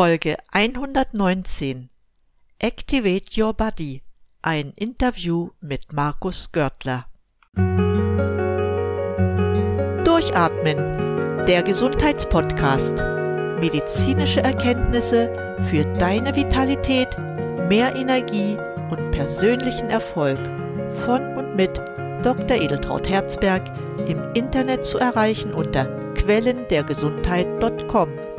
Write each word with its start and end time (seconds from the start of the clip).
Folge 0.00 0.36
119 0.52 1.90
Activate 2.58 3.36
Your 3.36 3.52
Body. 3.52 4.00
Ein 4.40 4.72
Interview 4.74 5.50
mit 5.60 5.92
Markus 5.92 6.52
Görtler. 6.52 7.04
Durchatmen. 10.02 11.44
Der 11.46 11.62
Gesundheitspodcast. 11.62 12.94
Medizinische 13.60 14.40
Erkenntnisse 14.40 15.58
für 15.68 15.84
deine 15.98 16.34
Vitalität, 16.34 17.14
mehr 17.68 17.94
Energie 17.94 18.56
und 18.90 19.10
persönlichen 19.10 19.90
Erfolg. 19.90 20.40
Von 21.04 21.36
und 21.36 21.56
mit 21.56 21.76
Dr. 22.22 22.56
Edeltraut 22.56 23.06
Herzberg 23.06 23.70
im 24.08 24.32
Internet 24.32 24.86
zu 24.86 24.96
erreichen 24.96 25.52
unter 25.52 25.84
quellendergesundheit.com. 26.14 28.29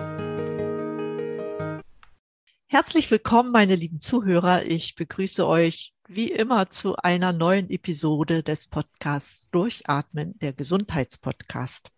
Herzlich 2.74 3.12
willkommen, 3.12 3.52
meine 3.52 3.76
lieben 3.76 4.00
Zuhörer. 4.00 4.64
Ich 4.64 4.96
begrüße 4.96 5.46
euch 5.46 5.94
wie 6.08 6.32
immer 6.32 6.70
zu 6.70 6.96
einer 6.96 7.34
neuen 7.34 7.70
Episode 7.70 8.44
des 8.44 8.68
Podcasts 8.68 9.50
Durchatmen, 9.50 10.40
der 10.40 10.54
Gesundheitspodcast. 10.54 11.92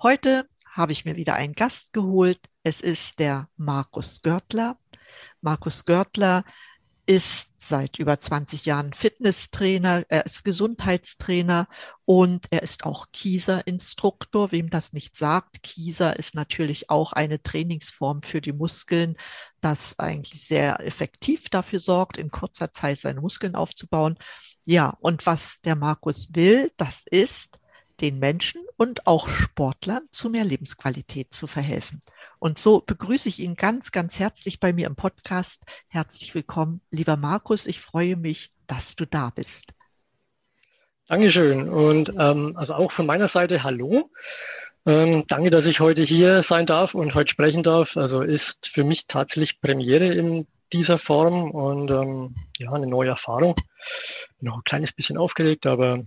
Heute 0.00 0.48
habe 0.64 0.92
ich 0.92 1.04
mir 1.04 1.16
wieder 1.16 1.34
einen 1.34 1.52
Gast 1.52 1.92
geholt. 1.92 2.40
Es 2.62 2.80
ist 2.80 3.18
der 3.18 3.50
Markus 3.58 4.22
Görtler. 4.22 4.78
Markus 5.42 5.84
Görtler 5.84 6.46
ist 7.06 7.50
seit 7.58 7.98
über 7.98 8.18
20 8.18 8.66
Jahren 8.66 8.92
Fitnesstrainer, 8.92 10.04
er 10.08 10.26
ist 10.26 10.44
Gesundheitstrainer 10.44 11.68
und 12.04 12.46
er 12.50 12.62
ist 12.62 12.84
auch 12.84 13.06
Kieser-Instruktor. 13.12 14.52
Wem 14.52 14.70
das 14.70 14.92
nicht 14.92 15.16
sagt, 15.16 15.62
Kieser 15.62 16.18
ist 16.18 16.34
natürlich 16.34 16.90
auch 16.90 17.12
eine 17.12 17.42
Trainingsform 17.42 18.22
für 18.22 18.40
die 18.40 18.52
Muskeln, 18.52 19.16
das 19.60 19.98
eigentlich 19.98 20.46
sehr 20.46 20.80
effektiv 20.80 21.48
dafür 21.48 21.80
sorgt, 21.80 22.18
in 22.18 22.30
kurzer 22.30 22.72
Zeit 22.72 22.98
seine 22.98 23.20
Muskeln 23.20 23.54
aufzubauen. 23.54 24.16
Ja, 24.64 24.96
und 25.00 25.26
was 25.26 25.60
der 25.62 25.76
Markus 25.76 26.28
will, 26.34 26.72
das 26.76 27.04
ist, 27.08 27.58
den 28.00 28.18
Menschen 28.18 28.62
und 28.76 29.06
auch 29.06 29.28
Sportlern 29.28 30.06
zu 30.10 30.30
mehr 30.30 30.44
Lebensqualität 30.44 31.32
zu 31.32 31.46
verhelfen. 31.46 32.00
Und 32.38 32.58
so 32.58 32.80
begrüße 32.80 33.28
ich 33.28 33.40
ihn 33.40 33.54
ganz, 33.56 33.92
ganz 33.92 34.18
herzlich 34.18 34.60
bei 34.60 34.72
mir 34.72 34.86
im 34.86 34.96
Podcast. 34.96 35.62
Herzlich 35.88 36.34
willkommen, 36.34 36.80
lieber 36.90 37.16
Markus. 37.16 37.66
Ich 37.66 37.80
freue 37.80 38.16
mich, 38.16 38.52
dass 38.66 38.96
du 38.96 39.06
da 39.06 39.30
bist. 39.30 39.72
Dankeschön. 41.08 41.68
Und 41.68 42.12
ähm, 42.18 42.56
also 42.56 42.74
auch 42.74 42.92
von 42.92 43.06
meiner 43.06 43.28
Seite 43.28 43.62
Hallo. 43.62 44.10
Ähm, 44.86 45.24
danke, 45.28 45.50
dass 45.50 45.66
ich 45.66 45.80
heute 45.80 46.02
hier 46.02 46.42
sein 46.42 46.66
darf 46.66 46.94
und 46.94 47.14
heute 47.14 47.30
sprechen 47.30 47.62
darf. 47.62 47.96
Also 47.96 48.22
ist 48.22 48.68
für 48.68 48.84
mich 48.84 49.06
tatsächlich 49.06 49.60
Premiere 49.60 50.06
in 50.12 50.46
dieser 50.72 50.98
Form 50.98 51.50
und 51.50 51.90
ähm, 51.90 52.34
ja, 52.58 52.72
eine 52.72 52.86
neue 52.86 53.10
Erfahrung. 53.10 53.54
Bin 54.38 54.48
noch 54.48 54.56
ein 54.56 54.64
kleines 54.64 54.92
bisschen 54.92 55.16
aufgeregt, 55.16 55.66
aber 55.66 56.04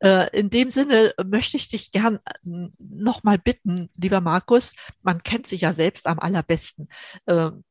in 0.00 0.50
dem 0.50 0.70
Sinne 0.70 1.14
möchte 1.24 1.56
ich 1.56 1.68
dich 1.68 1.90
gern 1.90 2.18
äh, 2.44 2.68
nochmal 2.78 3.38
bitten, 3.38 3.88
lieber 3.96 4.20
Markus, 4.20 4.74
man 5.02 5.22
kennt 5.22 5.46
sich 5.46 5.62
ja 5.62 5.72
selbst 5.72 6.06
am 6.06 6.18
allerbesten. 6.18 6.88
Ähm, 7.26 7.64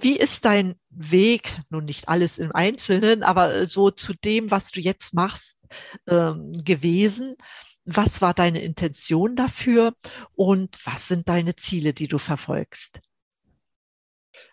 wie 0.00 0.16
ist 0.16 0.44
dein 0.44 0.76
Weg, 0.88 1.52
nun 1.68 1.84
nicht 1.84 2.08
alles 2.08 2.38
im 2.38 2.52
Einzelnen, 2.52 3.22
aber 3.22 3.66
so 3.66 3.90
zu 3.90 4.14
dem, 4.14 4.50
was 4.50 4.70
du 4.70 4.80
jetzt 4.80 5.14
machst, 5.14 5.58
ähm, 6.06 6.52
gewesen? 6.64 7.36
Was 7.84 8.22
war 8.22 8.34
deine 8.34 8.62
Intention 8.62 9.36
dafür 9.36 9.94
und 10.34 10.78
was 10.84 11.08
sind 11.08 11.28
deine 11.28 11.56
Ziele, 11.56 11.92
die 11.92 12.08
du 12.08 12.18
verfolgst? 12.18 13.00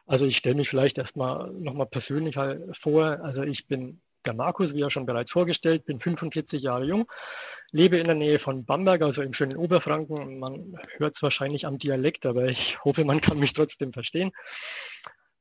Also 0.05 0.25
ich 0.25 0.37
stelle 0.37 0.55
mich 0.55 0.69
vielleicht 0.69 0.97
erstmal 0.97 1.51
nochmal 1.53 1.87
persönlich 1.87 2.37
vor. 2.73 3.19
Also 3.21 3.43
ich 3.43 3.67
bin 3.67 4.01
der 4.27 4.35
Markus, 4.35 4.73
wie 4.73 4.79
ja 4.79 4.89
schon 4.89 5.05
bereits 5.05 5.31
vorgestellt, 5.31 5.85
bin 5.85 5.99
45 5.99 6.61
Jahre 6.61 6.85
jung, 6.85 7.05
lebe 7.71 7.97
in 7.97 8.05
der 8.05 8.15
Nähe 8.15 8.39
von 8.39 8.65
Bamberg, 8.65 9.01
also 9.01 9.21
im 9.21 9.33
schönen 9.33 9.57
Oberfranken. 9.57 10.39
Man 10.39 10.79
hört 10.97 11.15
es 11.15 11.23
wahrscheinlich 11.23 11.65
am 11.65 11.79
Dialekt, 11.79 12.25
aber 12.25 12.45
ich 12.45 12.77
hoffe, 12.85 13.05
man 13.05 13.21
kann 13.21 13.39
mich 13.39 13.53
trotzdem 13.53 13.93
verstehen. 13.93 14.31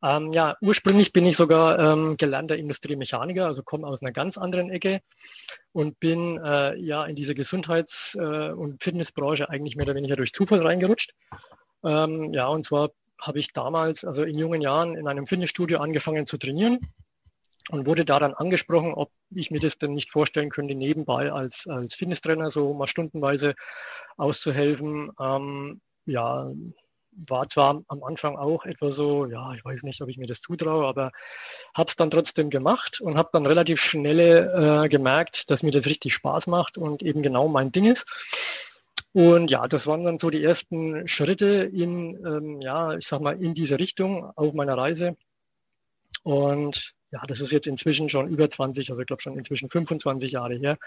Ähm, 0.03 0.33
ja, 0.33 0.57
ursprünglich 0.61 1.13
bin 1.13 1.25
ich 1.25 1.37
sogar 1.37 1.79
ähm, 1.79 2.17
gelernter 2.17 2.57
Industriemechaniker, 2.57 3.47
also 3.47 3.63
komme 3.63 3.87
aus 3.87 4.03
einer 4.03 4.13
ganz 4.13 4.37
anderen 4.37 4.71
Ecke 4.71 5.01
und 5.73 5.99
bin 6.01 6.39
äh, 6.45 6.77
ja 6.77 7.05
in 7.05 7.17
diese 7.17 7.35
Gesundheits- 7.35 8.15
äh, 8.15 8.53
und 8.53 8.83
Fitnessbranche 8.83 9.49
eigentlich 9.49 9.75
mehr 9.75 9.87
oder 9.87 9.95
weniger 9.95 10.17
durch 10.17 10.33
Zufall 10.33 10.65
reingerutscht. 10.65 11.13
Ähm, 11.83 12.33
ja, 12.35 12.47
und 12.47 12.65
zwar 12.65 12.91
habe 13.21 13.39
ich 13.39 13.53
damals, 13.55 14.05
also 14.05 14.23
in 14.23 14.37
jungen 14.37 14.61
Jahren, 14.61 14.97
in 14.97 15.09
einem 15.09 15.27
Fitnessstudio 15.27 15.79
angefangen 15.79 16.27
zu 16.27 16.37
trainieren 16.37 16.79
und 17.71 17.87
wurde 17.87 18.05
daran 18.05 18.35
angesprochen, 18.35 18.95
ob 18.95 19.11
ich 19.35 19.51
mir 19.51 19.61
das 19.61 19.79
denn 19.79 19.95
nicht 19.95 20.11
vorstellen 20.11 20.51
könnte, 20.51 20.75
nebenbei 20.75 21.33
als, 21.33 21.67
als 21.67 21.95
Fitnesstrainer 21.95 22.51
so 22.51 22.75
mal 22.75 22.87
stundenweise 22.87 23.55
auszuhelfen. 24.17 25.11
Ähm, 25.21 25.81
ja, 26.07 26.51
war 27.29 27.49
zwar 27.49 27.83
am 27.89 28.05
Anfang 28.05 28.37
auch 28.37 28.65
etwa 28.65 28.91
so, 28.91 29.27
ja, 29.27 29.53
ich 29.55 29.65
weiß 29.65 29.83
nicht, 29.85 30.01
ob 30.03 30.09
ich 30.09 30.19
mir 30.19 30.27
das 30.27 30.41
zutraue, 30.41 30.87
aber 30.87 31.13
habe 31.75 31.89
es 31.89 31.97
dann 31.97 32.11
trotzdem 32.11 32.51
gemacht 32.51 33.01
und 33.01 33.17
habe 33.17 33.31
dann 33.33 33.47
relativ 33.47 33.81
schnell 33.81 34.85
äh, 34.85 34.89
gemerkt, 34.89 35.51
dass 35.51 35.63
mir 35.63 35.73
das 35.73 35.87
richtig 35.87 36.15
Spaß 36.15 36.47
macht 36.47 36.79
und 36.79 37.03
eben 37.03 37.23
genau 37.23 37.49
mein 37.49 37.73
Ding 37.73 37.87
ist. 37.91 38.07
Und 39.13 39.51
ja, 39.51 39.67
das 39.67 39.87
waren 39.87 40.05
dann 40.05 40.19
so 40.19 40.29
die 40.29 40.45
ersten 40.45 41.09
Schritte 41.09 41.71
in, 41.73 42.17
ähm, 42.27 42.61
ja, 42.61 42.95
ich 42.95 43.07
sag 43.07 43.23
mal, 43.23 43.43
in 43.43 43.55
diese 43.55 43.79
Richtung 43.79 44.31
auf 44.37 44.53
meiner 44.53 44.77
Reise. 44.77 45.17
Und 46.23 46.95
ja, 47.11 47.23
das 47.27 47.41
ist 47.41 47.53
jetzt 47.53 47.67
inzwischen 47.67 48.09
schon 48.09 48.29
über 48.29 48.51
20, 48.51 48.91
also 48.91 49.01
ich 49.01 49.07
glaube 49.07 49.23
schon 49.23 49.39
inzwischen 49.39 49.71
25 49.71 50.33
Jahre 50.33 50.55
her. 50.55 50.79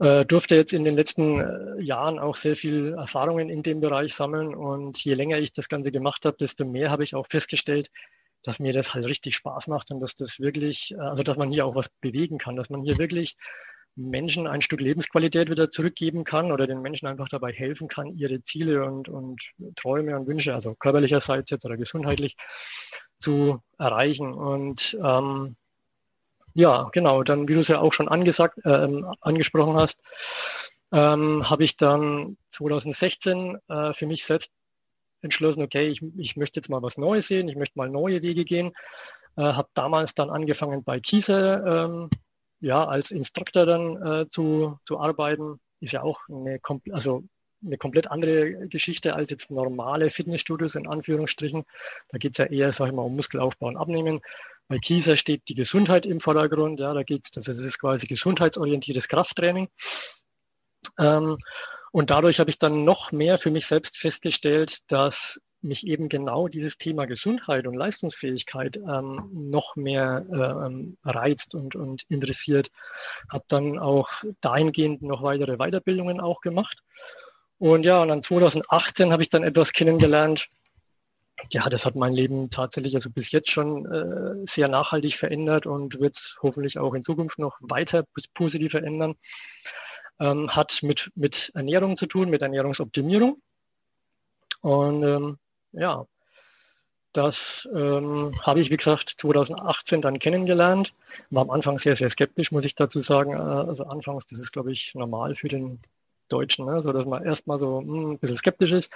Äh, 0.00 0.24
durfte 0.24 0.56
jetzt 0.56 0.72
in 0.72 0.82
den 0.82 0.96
letzten 0.96 1.40
äh, 1.40 1.80
Jahren 1.80 2.18
auch 2.18 2.34
sehr 2.34 2.56
viel 2.56 2.94
Erfahrungen 2.94 3.48
in 3.48 3.62
dem 3.62 3.80
Bereich 3.80 4.12
sammeln 4.14 4.54
und 4.54 4.98
je 5.04 5.14
länger 5.14 5.38
ich 5.38 5.52
das 5.52 5.68
Ganze 5.68 5.92
gemacht 5.92 6.24
habe, 6.26 6.36
desto 6.38 6.64
mehr 6.64 6.90
habe 6.90 7.04
ich 7.04 7.14
auch 7.14 7.28
festgestellt, 7.28 7.90
dass 8.42 8.58
mir 8.58 8.72
das 8.72 8.92
halt 8.92 9.06
richtig 9.06 9.36
Spaß 9.36 9.68
macht 9.68 9.92
und 9.92 10.00
dass 10.00 10.16
das 10.16 10.40
wirklich, 10.40 10.92
äh, 10.92 10.98
also 10.98 11.22
dass 11.22 11.36
man 11.36 11.50
hier 11.50 11.64
auch 11.64 11.76
was 11.76 11.90
bewegen 12.00 12.38
kann, 12.38 12.56
dass 12.56 12.70
man 12.70 12.82
hier 12.82 12.98
wirklich 12.98 13.36
Menschen 13.96 14.48
ein 14.48 14.60
Stück 14.60 14.80
Lebensqualität 14.80 15.48
wieder 15.48 15.70
zurückgeben 15.70 16.24
kann 16.24 16.50
oder 16.50 16.66
den 16.66 16.82
Menschen 16.82 17.06
einfach 17.06 17.28
dabei 17.28 17.52
helfen 17.52 17.86
kann, 17.86 18.16
ihre 18.16 18.42
Ziele 18.42 18.84
und, 18.84 19.08
und 19.08 19.52
Träume 19.76 20.16
und 20.18 20.26
Wünsche, 20.26 20.54
also 20.54 20.74
körperlicherseits 20.74 21.52
oder 21.64 21.76
gesundheitlich, 21.76 22.34
zu 23.24 23.62
erreichen. 23.78 24.34
Und 24.34 24.98
ähm, 25.02 25.56
ja, 26.52 26.88
genau, 26.92 27.22
dann, 27.22 27.48
wie 27.48 27.54
du 27.54 27.60
es 27.60 27.68
ja 27.68 27.80
auch 27.80 27.92
schon 27.92 28.08
angesagt, 28.08 28.58
äh, 28.64 29.02
angesprochen 29.22 29.76
hast, 29.76 29.98
ähm, 30.92 31.48
habe 31.48 31.64
ich 31.64 31.76
dann 31.76 32.36
2016 32.50 33.58
äh, 33.68 33.94
für 33.94 34.06
mich 34.06 34.24
selbst 34.26 34.50
entschlossen, 35.22 35.62
okay, 35.62 35.88
ich, 35.88 36.02
ich 36.18 36.36
möchte 36.36 36.58
jetzt 36.58 36.68
mal 36.68 36.82
was 36.82 36.98
Neues 36.98 37.28
sehen, 37.28 37.48
ich 37.48 37.56
möchte 37.56 37.78
mal 37.78 37.88
neue 37.88 38.20
Wege 38.20 38.44
gehen. 38.44 38.72
Äh, 39.36 39.42
habe 39.42 39.68
damals 39.72 40.14
dann 40.14 40.30
angefangen 40.30 40.84
bei 40.84 41.00
Kieser 41.00 41.86
ähm, 41.86 42.10
ja, 42.60 42.84
als 42.84 43.10
Instructor 43.10 43.64
dann 43.64 44.02
äh, 44.06 44.28
zu, 44.28 44.78
zu 44.84 45.00
arbeiten. 45.00 45.60
Ist 45.80 45.92
ja 45.92 46.02
auch 46.02 46.20
eine, 46.28 46.60
also 46.92 47.24
eine 47.64 47.78
komplett 47.78 48.10
andere 48.10 48.68
Geschichte 48.68 49.14
als 49.14 49.30
jetzt 49.30 49.50
normale 49.50 50.10
Fitnessstudios 50.10 50.74
in 50.74 50.86
Anführungsstrichen. 50.86 51.64
Da 52.08 52.18
geht 52.18 52.32
es 52.32 52.38
ja 52.38 52.46
eher, 52.46 52.72
sag 52.72 52.88
ich 52.88 52.92
mal, 52.92 53.02
um 53.02 53.16
Muskelaufbau 53.16 53.68
und 53.68 53.76
Abnehmen. 53.76 54.20
Bei 54.68 54.78
Kieser 54.78 55.16
steht 55.16 55.48
die 55.48 55.54
Gesundheit 55.54 56.06
im 56.06 56.20
Vordergrund. 56.20 56.80
Ja, 56.80 56.94
da 56.94 57.02
geht 57.02 57.26
es, 57.30 57.48
es 57.48 57.58
ist 57.58 57.78
quasi 57.78 58.06
gesundheitsorientiertes 58.06 59.08
Krafttraining. 59.08 59.68
Ähm, 60.98 61.38
und 61.92 62.10
dadurch 62.10 62.40
habe 62.40 62.50
ich 62.50 62.58
dann 62.58 62.84
noch 62.84 63.12
mehr 63.12 63.38
für 63.38 63.50
mich 63.50 63.66
selbst 63.66 63.98
festgestellt, 63.98 64.78
dass 64.88 65.40
mich 65.60 65.86
eben 65.86 66.08
genau 66.08 66.48
dieses 66.48 66.76
Thema 66.76 67.06
Gesundheit 67.06 67.66
und 67.66 67.74
Leistungsfähigkeit 67.74 68.76
ähm, 68.76 69.30
noch 69.32 69.76
mehr 69.76 70.26
ähm, 70.30 70.96
reizt 71.04 71.54
und, 71.54 71.74
und 71.74 72.02
interessiert. 72.08 72.70
Habe 73.30 73.44
dann 73.48 73.78
auch 73.78 74.10
dahingehend 74.40 75.02
noch 75.02 75.22
weitere 75.22 75.56
Weiterbildungen 75.56 76.20
auch 76.20 76.40
gemacht 76.40 76.82
und 77.58 77.84
ja, 77.84 78.02
und 78.02 78.08
dann 78.08 78.22
2018 78.22 79.12
habe 79.12 79.22
ich 79.22 79.30
dann 79.30 79.44
etwas 79.44 79.72
kennengelernt. 79.72 80.48
Ja, 81.52 81.68
das 81.68 81.84
hat 81.84 81.94
mein 81.94 82.14
Leben 82.14 82.50
tatsächlich 82.50 82.94
also 82.94 83.10
bis 83.10 83.30
jetzt 83.32 83.50
schon 83.50 83.86
äh, 83.86 84.46
sehr 84.46 84.68
nachhaltig 84.68 85.16
verändert 85.16 85.66
und 85.66 86.00
wird 86.00 86.16
es 86.16 86.38
hoffentlich 86.42 86.78
auch 86.78 86.94
in 86.94 87.02
Zukunft 87.02 87.38
noch 87.38 87.58
weiter 87.60 88.04
positiv 88.34 88.72
verändern. 88.72 89.14
Ähm, 90.20 90.48
hat 90.50 90.78
mit, 90.82 91.10
mit 91.16 91.50
Ernährung 91.54 91.96
zu 91.96 92.06
tun, 92.06 92.30
mit 92.30 92.42
Ernährungsoptimierung. 92.42 93.42
Und 94.60 95.02
ähm, 95.02 95.38
ja, 95.72 96.06
das 97.12 97.68
ähm, 97.74 98.32
habe 98.42 98.60
ich, 98.60 98.70
wie 98.70 98.76
gesagt, 98.76 99.08
2018 99.18 100.02
dann 100.02 100.18
kennengelernt. 100.18 100.94
War 101.30 101.42
am 101.42 101.50
Anfang 101.50 101.78
sehr, 101.78 101.94
sehr 101.96 102.10
skeptisch, 102.10 102.52
muss 102.52 102.64
ich 102.64 102.74
dazu 102.74 103.00
sagen. 103.00 103.32
Äh, 103.32 103.36
also 103.36 103.84
anfangs, 103.84 104.26
das 104.26 104.40
ist, 104.40 104.52
glaube 104.52 104.72
ich, 104.72 104.94
normal 104.94 105.34
für 105.34 105.48
den 105.48 105.80
Deutschen, 106.28 106.66
ne? 106.66 106.82
so 106.82 106.92
dass 106.92 107.06
man 107.06 107.24
erstmal 107.24 107.58
so 107.58 107.80
mh, 107.80 107.86
hm, 107.86 108.10
ein 108.12 108.18
bisschen 108.18 108.36
skeptisch 108.36 108.72
ist. 108.72 108.92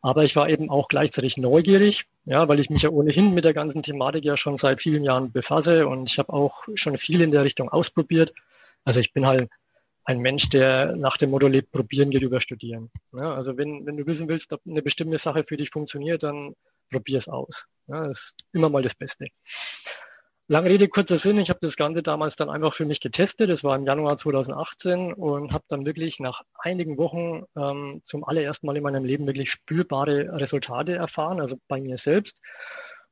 Aber 0.00 0.24
ich 0.24 0.36
war 0.36 0.48
eben 0.48 0.70
auch 0.70 0.88
gleichzeitig 0.88 1.36
neugierig, 1.36 2.06
ja, 2.24 2.48
weil 2.48 2.60
ich 2.60 2.70
mich 2.70 2.82
ja 2.82 2.90
ohnehin 2.90 3.34
mit 3.34 3.44
der 3.44 3.54
ganzen 3.54 3.82
Thematik 3.82 4.24
ja 4.24 4.36
schon 4.36 4.56
seit 4.56 4.80
vielen 4.80 5.04
Jahren 5.04 5.32
befasse 5.32 5.88
und 5.88 6.08
ich 6.08 6.18
habe 6.18 6.32
auch 6.32 6.64
schon 6.74 6.96
viel 6.96 7.20
in 7.20 7.30
der 7.30 7.44
Richtung 7.44 7.68
ausprobiert. 7.68 8.32
Also 8.84 9.00
ich 9.00 9.12
bin 9.12 9.26
halt 9.26 9.48
ein 10.04 10.20
Mensch, 10.20 10.48
der 10.48 10.96
nach 10.96 11.18
dem 11.18 11.30
Motto 11.30 11.48
lebt, 11.48 11.70
probieren 11.70 12.10
geht 12.10 12.22
über 12.22 12.40
studieren. 12.40 12.90
Ja, 13.12 13.34
also 13.34 13.58
wenn, 13.58 13.84
wenn 13.84 13.96
du 13.96 14.06
wissen 14.06 14.28
willst, 14.28 14.52
ob 14.52 14.62
eine 14.66 14.80
bestimmte 14.80 15.18
Sache 15.18 15.44
für 15.44 15.58
dich 15.58 15.70
funktioniert, 15.70 16.22
dann 16.22 16.54
probier 16.90 17.18
es 17.18 17.28
aus. 17.28 17.66
Ja, 17.88 18.06
das 18.06 18.18
ist 18.18 18.44
immer 18.52 18.70
mal 18.70 18.82
das 18.82 18.94
Beste. 18.94 19.26
Lange 20.50 20.70
Rede, 20.70 20.88
kurzer 20.88 21.18
Sinn. 21.18 21.36
Ich 21.36 21.50
habe 21.50 21.58
das 21.60 21.76
Ganze 21.76 22.02
damals 22.02 22.36
dann 22.36 22.48
einfach 22.48 22.72
für 22.72 22.86
mich 22.86 23.00
getestet. 23.00 23.50
Das 23.50 23.62
war 23.64 23.76
im 23.76 23.84
Januar 23.84 24.16
2018 24.16 25.12
und 25.12 25.52
habe 25.52 25.64
dann 25.68 25.84
wirklich 25.84 26.20
nach 26.20 26.40
einigen 26.54 26.96
Wochen 26.96 27.44
ähm, 27.54 28.00
zum 28.02 28.24
allerersten 28.24 28.66
Mal 28.66 28.78
in 28.78 28.82
meinem 28.82 29.04
Leben 29.04 29.26
wirklich 29.26 29.50
spürbare 29.50 30.40
Resultate 30.40 30.94
erfahren, 30.94 31.42
also 31.42 31.58
bei 31.68 31.82
mir 31.82 31.98
selbst. 31.98 32.40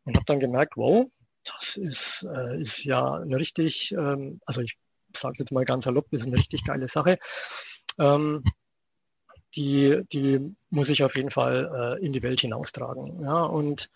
Und 0.04 0.16
habe 0.16 0.24
dann 0.24 0.40
gemerkt, 0.40 0.78
wow, 0.78 1.04
das 1.44 1.76
ist, 1.76 2.26
äh, 2.34 2.58
ist 2.58 2.82
ja 2.84 3.16
eine 3.16 3.36
richtig, 3.36 3.92
ähm, 3.92 4.40
also 4.46 4.62
ich 4.62 4.78
sage 5.14 5.32
es 5.34 5.40
jetzt 5.40 5.52
mal 5.52 5.66
ganz 5.66 5.84
salopp, 5.84 6.06
ist 6.12 6.26
eine 6.26 6.38
richtig 6.38 6.64
geile 6.64 6.88
Sache. 6.88 7.18
Ähm, 7.98 8.44
die, 9.56 10.02
die 10.12 10.54
muss 10.70 10.88
ich 10.88 11.02
auf 11.02 11.16
jeden 11.16 11.30
Fall 11.30 11.98
äh, 12.00 12.04
in 12.04 12.12
die 12.12 12.22
Welt 12.22 12.40
hinaustragen. 12.40 13.22
Ja, 13.22 13.42
und 13.42 13.88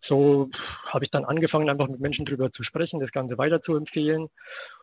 so 0.00 0.50
habe 0.86 1.04
ich 1.04 1.10
dann 1.10 1.24
angefangen, 1.24 1.68
einfach 1.68 1.88
mit 1.88 2.00
Menschen 2.00 2.24
drüber 2.24 2.52
zu 2.52 2.62
sprechen, 2.62 3.00
das 3.00 3.12
Ganze 3.12 3.36
weiter 3.36 3.60
zu 3.60 3.76
empfehlen. 3.76 4.28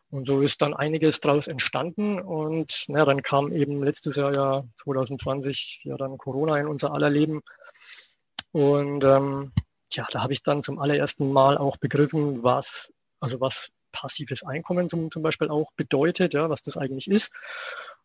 Und 0.09 0.27
so 0.27 0.41
ist 0.41 0.61
dann 0.61 0.73
einiges 0.73 1.19
daraus 1.21 1.47
entstanden. 1.47 2.19
Und 2.19 2.85
na, 2.87 3.05
dann 3.05 3.21
kam 3.21 3.51
eben 3.51 3.83
letztes 3.83 4.15
Jahr 4.15 4.33
ja 4.33 4.63
2020 4.83 5.81
ja 5.83 5.97
dann 5.97 6.17
Corona 6.17 6.57
in 6.57 6.67
unser 6.67 6.93
aller 6.93 7.09
Leben. 7.09 7.41
Und 8.51 9.03
ähm, 9.03 9.51
ja, 9.93 10.07
da 10.11 10.21
habe 10.21 10.33
ich 10.33 10.43
dann 10.43 10.63
zum 10.63 10.79
allerersten 10.79 11.31
Mal 11.31 11.57
auch 11.57 11.77
begriffen, 11.77 12.43
was, 12.43 12.91
also 13.19 13.39
was 13.41 13.69
passives 13.91 14.43
Einkommen 14.43 14.89
zum, 14.89 15.09
zum 15.09 15.23
Beispiel 15.23 15.49
auch 15.49 15.71
bedeutet, 15.75 16.33
ja, 16.33 16.49
was 16.49 16.61
das 16.61 16.77
eigentlich 16.77 17.07
ist 17.07 17.31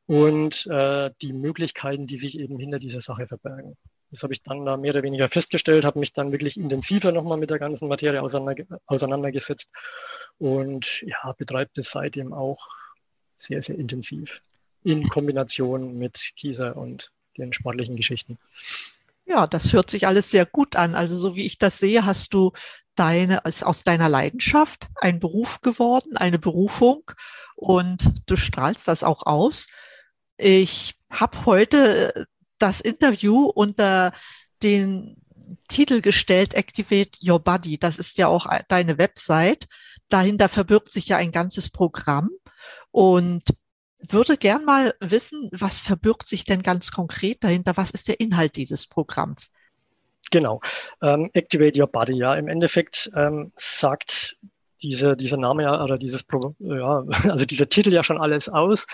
und 0.06 0.66
äh, 0.66 1.10
die 1.20 1.32
Möglichkeiten, 1.32 2.06
die 2.06 2.18
sich 2.18 2.38
eben 2.38 2.58
hinter 2.58 2.78
dieser 2.78 3.00
Sache 3.00 3.26
verbergen. 3.26 3.76
Das 4.10 4.22
habe 4.22 4.34
ich 4.34 4.42
dann 4.42 4.66
da 4.66 4.76
mehr 4.76 4.92
oder 4.92 5.02
weniger 5.02 5.28
festgestellt, 5.28 5.84
habe 5.84 5.98
mich 5.98 6.12
dann 6.12 6.32
wirklich 6.32 6.58
intensiver 6.58 7.12
nochmal 7.12 7.38
mit 7.38 7.50
der 7.50 7.58
ganzen 7.58 7.88
Materie 7.88 8.22
auseinander, 8.22 8.64
auseinandergesetzt 8.86 9.70
und 10.38 11.02
ja, 11.02 11.32
betreibt 11.32 11.78
es 11.78 11.90
seitdem 11.90 12.32
auch 12.32 12.66
sehr, 13.36 13.62
sehr 13.62 13.78
intensiv 13.78 14.42
in 14.84 15.08
Kombination 15.08 15.96
mit 15.96 16.32
Kieser 16.36 16.76
und 16.76 17.10
den 17.38 17.52
sportlichen 17.52 17.96
Geschichten. 17.96 18.38
Ja, 19.24 19.46
das 19.46 19.72
hört 19.72 19.90
sich 19.90 20.06
alles 20.06 20.30
sehr 20.30 20.44
gut 20.44 20.76
an. 20.76 20.94
Also 20.94 21.16
so 21.16 21.36
wie 21.36 21.46
ich 21.46 21.58
das 21.58 21.78
sehe, 21.78 22.04
hast 22.04 22.34
du 22.34 22.52
deine, 22.96 23.40
ist 23.44 23.64
aus 23.64 23.84
deiner 23.84 24.08
Leidenschaft 24.08 24.88
ein 25.00 25.20
Beruf 25.20 25.60
geworden, 25.60 26.16
eine 26.16 26.38
Berufung 26.38 27.10
und 27.54 28.10
du 28.26 28.36
strahlst 28.36 28.88
das 28.88 29.02
auch 29.02 29.24
aus. 29.24 29.68
Ich 30.44 30.96
habe 31.08 31.46
heute 31.46 32.14
äh, 32.16 32.24
das 32.58 32.80
Interview 32.80 33.44
unter 33.44 34.12
den 34.64 35.16
Titel 35.68 36.00
gestellt, 36.00 36.54
Activate 36.54 37.16
Your 37.22 37.38
Body. 37.38 37.78
Das 37.78 37.96
ist 37.96 38.18
ja 38.18 38.26
auch 38.26 38.48
deine 38.66 38.98
Website. 38.98 39.68
Dahinter 40.08 40.48
verbirgt 40.48 40.90
sich 40.90 41.06
ja 41.06 41.16
ein 41.16 41.30
ganzes 41.30 41.70
Programm 41.70 42.28
und 42.90 43.44
würde 44.00 44.36
gern 44.36 44.64
mal 44.64 44.94
wissen, 44.98 45.48
was 45.52 45.78
verbirgt 45.78 46.28
sich 46.28 46.44
denn 46.44 46.64
ganz 46.64 46.90
konkret 46.90 47.44
dahinter? 47.44 47.76
Was 47.76 47.92
ist 47.92 48.08
der 48.08 48.18
Inhalt 48.18 48.56
dieses 48.56 48.88
Programms? 48.88 49.52
Genau. 50.32 50.60
Ähm, 51.02 51.30
Activate 51.34 51.78
Your 51.78 51.86
Body, 51.86 52.16
ja. 52.16 52.34
Im 52.34 52.48
Endeffekt 52.48 53.12
ähm, 53.14 53.52
sagt 53.54 54.36
diese, 54.82 55.16
dieser 55.16 55.36
Name 55.36 55.64
ja, 55.64 55.82
oder 55.82 55.98
dieses, 55.98 56.24
ja, 56.58 57.04
also 57.30 57.44
dieser 57.44 57.68
Titel 57.68 57.92
ja 57.92 58.02
schon 58.02 58.18
alles 58.18 58.48
aus. 58.48 58.86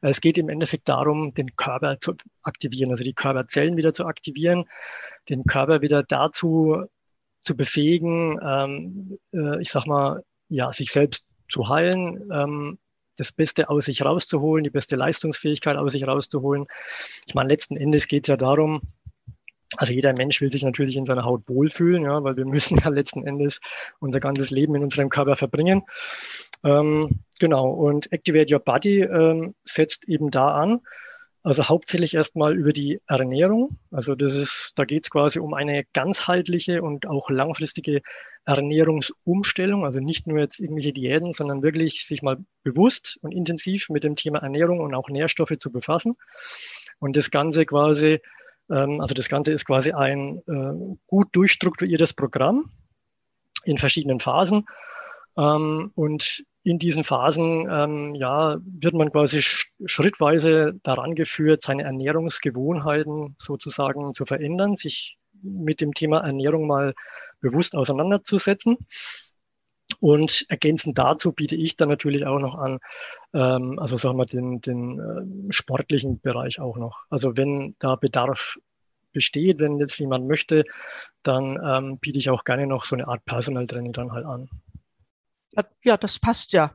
Es 0.00 0.20
geht 0.20 0.38
im 0.38 0.48
Endeffekt 0.48 0.88
darum, 0.88 1.34
den 1.34 1.56
Körper 1.56 1.98
zu 1.98 2.14
aktivieren, 2.42 2.90
also 2.90 3.04
die 3.04 3.14
Körperzellen 3.14 3.76
wieder 3.76 3.92
zu 3.92 4.06
aktivieren, 4.06 4.64
den 5.28 5.44
Körper 5.44 5.82
wieder 5.82 6.02
dazu 6.02 6.84
zu 7.40 7.56
befähigen, 7.56 8.38
ähm, 8.42 9.18
äh, 9.32 9.60
ich 9.60 9.70
sag 9.70 9.86
mal, 9.86 10.22
ja, 10.48 10.72
sich 10.72 10.90
selbst 10.90 11.26
zu 11.48 11.68
heilen, 11.68 12.30
ähm, 12.32 12.78
das 13.16 13.32
Beste 13.32 13.68
aus 13.68 13.84
sich 13.84 14.02
rauszuholen, 14.02 14.64
die 14.64 14.70
beste 14.70 14.96
Leistungsfähigkeit 14.96 15.76
aus 15.76 15.92
sich 15.92 16.06
rauszuholen. 16.06 16.66
Ich 17.26 17.34
meine, 17.34 17.48
letzten 17.48 17.76
Endes 17.76 18.08
geht 18.08 18.24
es 18.24 18.28
ja 18.28 18.36
darum, 18.36 18.80
also 19.76 19.92
jeder 19.92 20.12
Mensch 20.12 20.40
will 20.40 20.50
sich 20.50 20.62
natürlich 20.62 20.96
in 20.96 21.04
seiner 21.04 21.24
Haut 21.24 21.42
wohlfühlen, 21.48 22.04
ja, 22.04 22.22
weil 22.22 22.36
wir 22.36 22.46
müssen 22.46 22.78
ja 22.84 22.88
letzten 22.88 23.26
Endes 23.26 23.60
unser 24.00 24.20
ganzes 24.20 24.50
Leben 24.50 24.74
in 24.74 24.82
unserem 24.82 25.08
Körper 25.08 25.36
verbringen. 25.36 25.82
Ähm, 26.64 27.20
genau, 27.38 27.70
und 27.70 28.12
Activate 28.12 28.54
Your 28.54 28.60
Body 28.60 29.00
ähm, 29.00 29.54
setzt 29.64 30.08
eben 30.08 30.30
da 30.30 30.54
an, 30.54 30.80
also 31.44 31.68
hauptsächlich 31.68 32.14
erstmal 32.14 32.56
über 32.56 32.72
die 32.72 33.02
Ernährung. 33.06 33.78
Also 33.90 34.14
das 34.14 34.34
ist, 34.34 34.72
da 34.76 34.86
geht 34.86 35.04
es 35.04 35.10
quasi 35.10 35.40
um 35.40 35.52
eine 35.52 35.84
ganzheitliche 35.92 36.80
und 36.80 37.06
auch 37.06 37.28
langfristige 37.28 38.00
Ernährungsumstellung. 38.46 39.84
Also 39.84 40.00
nicht 40.00 40.26
nur 40.26 40.38
jetzt 40.38 40.58
irgendwelche 40.58 40.94
Diäten, 40.94 41.32
sondern 41.32 41.62
wirklich 41.62 42.06
sich 42.06 42.22
mal 42.22 42.38
bewusst 42.62 43.18
und 43.20 43.32
intensiv 43.32 43.90
mit 43.90 44.04
dem 44.04 44.16
Thema 44.16 44.38
Ernährung 44.38 44.80
und 44.80 44.94
auch 44.94 45.10
Nährstoffe 45.10 45.58
zu 45.58 45.70
befassen. 45.70 46.16
Und 46.98 47.14
das 47.14 47.30
Ganze 47.30 47.66
quasi 47.66 48.20
also 48.68 49.14
das 49.14 49.28
Ganze 49.28 49.52
ist 49.52 49.66
quasi 49.66 49.92
ein 49.92 50.38
äh, 50.46 50.96
gut 51.06 51.28
durchstrukturiertes 51.32 52.14
Programm 52.14 52.70
in 53.64 53.78
verschiedenen 53.78 54.20
Phasen. 54.20 54.66
Ähm, 55.36 55.90
und 55.94 56.44
in 56.62 56.78
diesen 56.78 57.04
Phasen 57.04 57.68
ähm, 57.70 58.14
ja, 58.14 58.56
wird 58.64 58.94
man 58.94 59.12
quasi 59.12 59.42
schrittweise 59.42 60.74
daran 60.82 61.14
geführt, 61.14 61.62
seine 61.62 61.82
Ernährungsgewohnheiten 61.82 63.36
sozusagen 63.38 64.14
zu 64.14 64.24
verändern, 64.24 64.76
sich 64.76 65.18
mit 65.42 65.82
dem 65.82 65.92
Thema 65.92 66.20
Ernährung 66.20 66.66
mal 66.66 66.94
bewusst 67.40 67.76
auseinanderzusetzen. 67.76 68.78
Und 70.00 70.46
ergänzend 70.48 70.98
dazu 70.98 71.32
biete 71.32 71.56
ich 71.56 71.76
dann 71.76 71.88
natürlich 71.88 72.26
auch 72.26 72.38
noch 72.38 72.54
an, 72.54 72.78
ähm, 73.34 73.78
also 73.78 73.96
sagen 73.96 74.16
wir 74.16 74.26
den, 74.26 74.60
den 74.60 74.98
äh, 75.00 75.52
sportlichen 75.52 76.20
Bereich 76.20 76.60
auch 76.60 76.76
noch. 76.76 77.04
Also 77.10 77.36
wenn 77.36 77.76
da 77.78 77.96
Bedarf 77.96 78.56
besteht, 79.12 79.60
wenn 79.60 79.78
jetzt 79.78 79.98
jemand 79.98 80.26
möchte, 80.26 80.64
dann 81.22 81.58
ähm, 81.64 81.98
biete 81.98 82.18
ich 82.18 82.30
auch 82.30 82.44
gerne 82.44 82.66
noch 82.66 82.84
so 82.84 82.96
eine 82.96 83.08
Art 83.08 83.24
Personal 83.24 83.66
Training 83.66 83.92
dann 83.92 84.12
halt 84.12 84.26
an. 84.26 84.48
Ja, 85.82 85.96
das 85.96 86.18
passt 86.18 86.52
ja. 86.52 86.74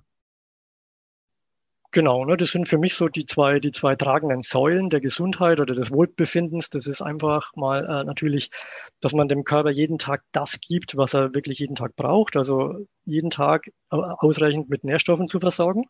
Genau, 1.91 2.23
ne, 2.23 2.37
das 2.37 2.51
sind 2.51 2.67
für 2.67 2.77
mich 2.77 2.93
so 2.93 3.07
die 3.07 3.25
zwei, 3.25 3.59
die 3.59 3.71
zwei 3.71 3.95
tragenden 3.95 4.43
Säulen 4.43 4.91
der 4.91 5.01
Gesundheit 5.01 5.59
oder 5.59 5.73
des 5.73 5.89
Wohlbefindens. 5.91 6.69
Das 6.69 6.85
ist 6.85 7.01
einfach 7.01 7.51
mal 7.55 7.83
äh, 7.83 8.03
natürlich, 8.03 8.51
dass 9.01 9.13
man 9.13 9.27
dem 9.27 9.43
Körper 9.43 9.71
jeden 9.71 9.97
Tag 9.97 10.23
das 10.31 10.59
gibt, 10.61 10.97
was 10.97 11.15
er 11.15 11.33
wirklich 11.33 11.57
jeden 11.59 11.75
Tag 11.75 11.95
braucht. 11.95 12.37
Also 12.37 12.85
jeden 13.05 13.31
Tag 13.31 13.67
äh, 13.91 13.95
ausreichend 13.95 14.69
mit 14.69 14.83
Nährstoffen 14.83 15.29
zu 15.29 15.39
versorgen 15.39 15.85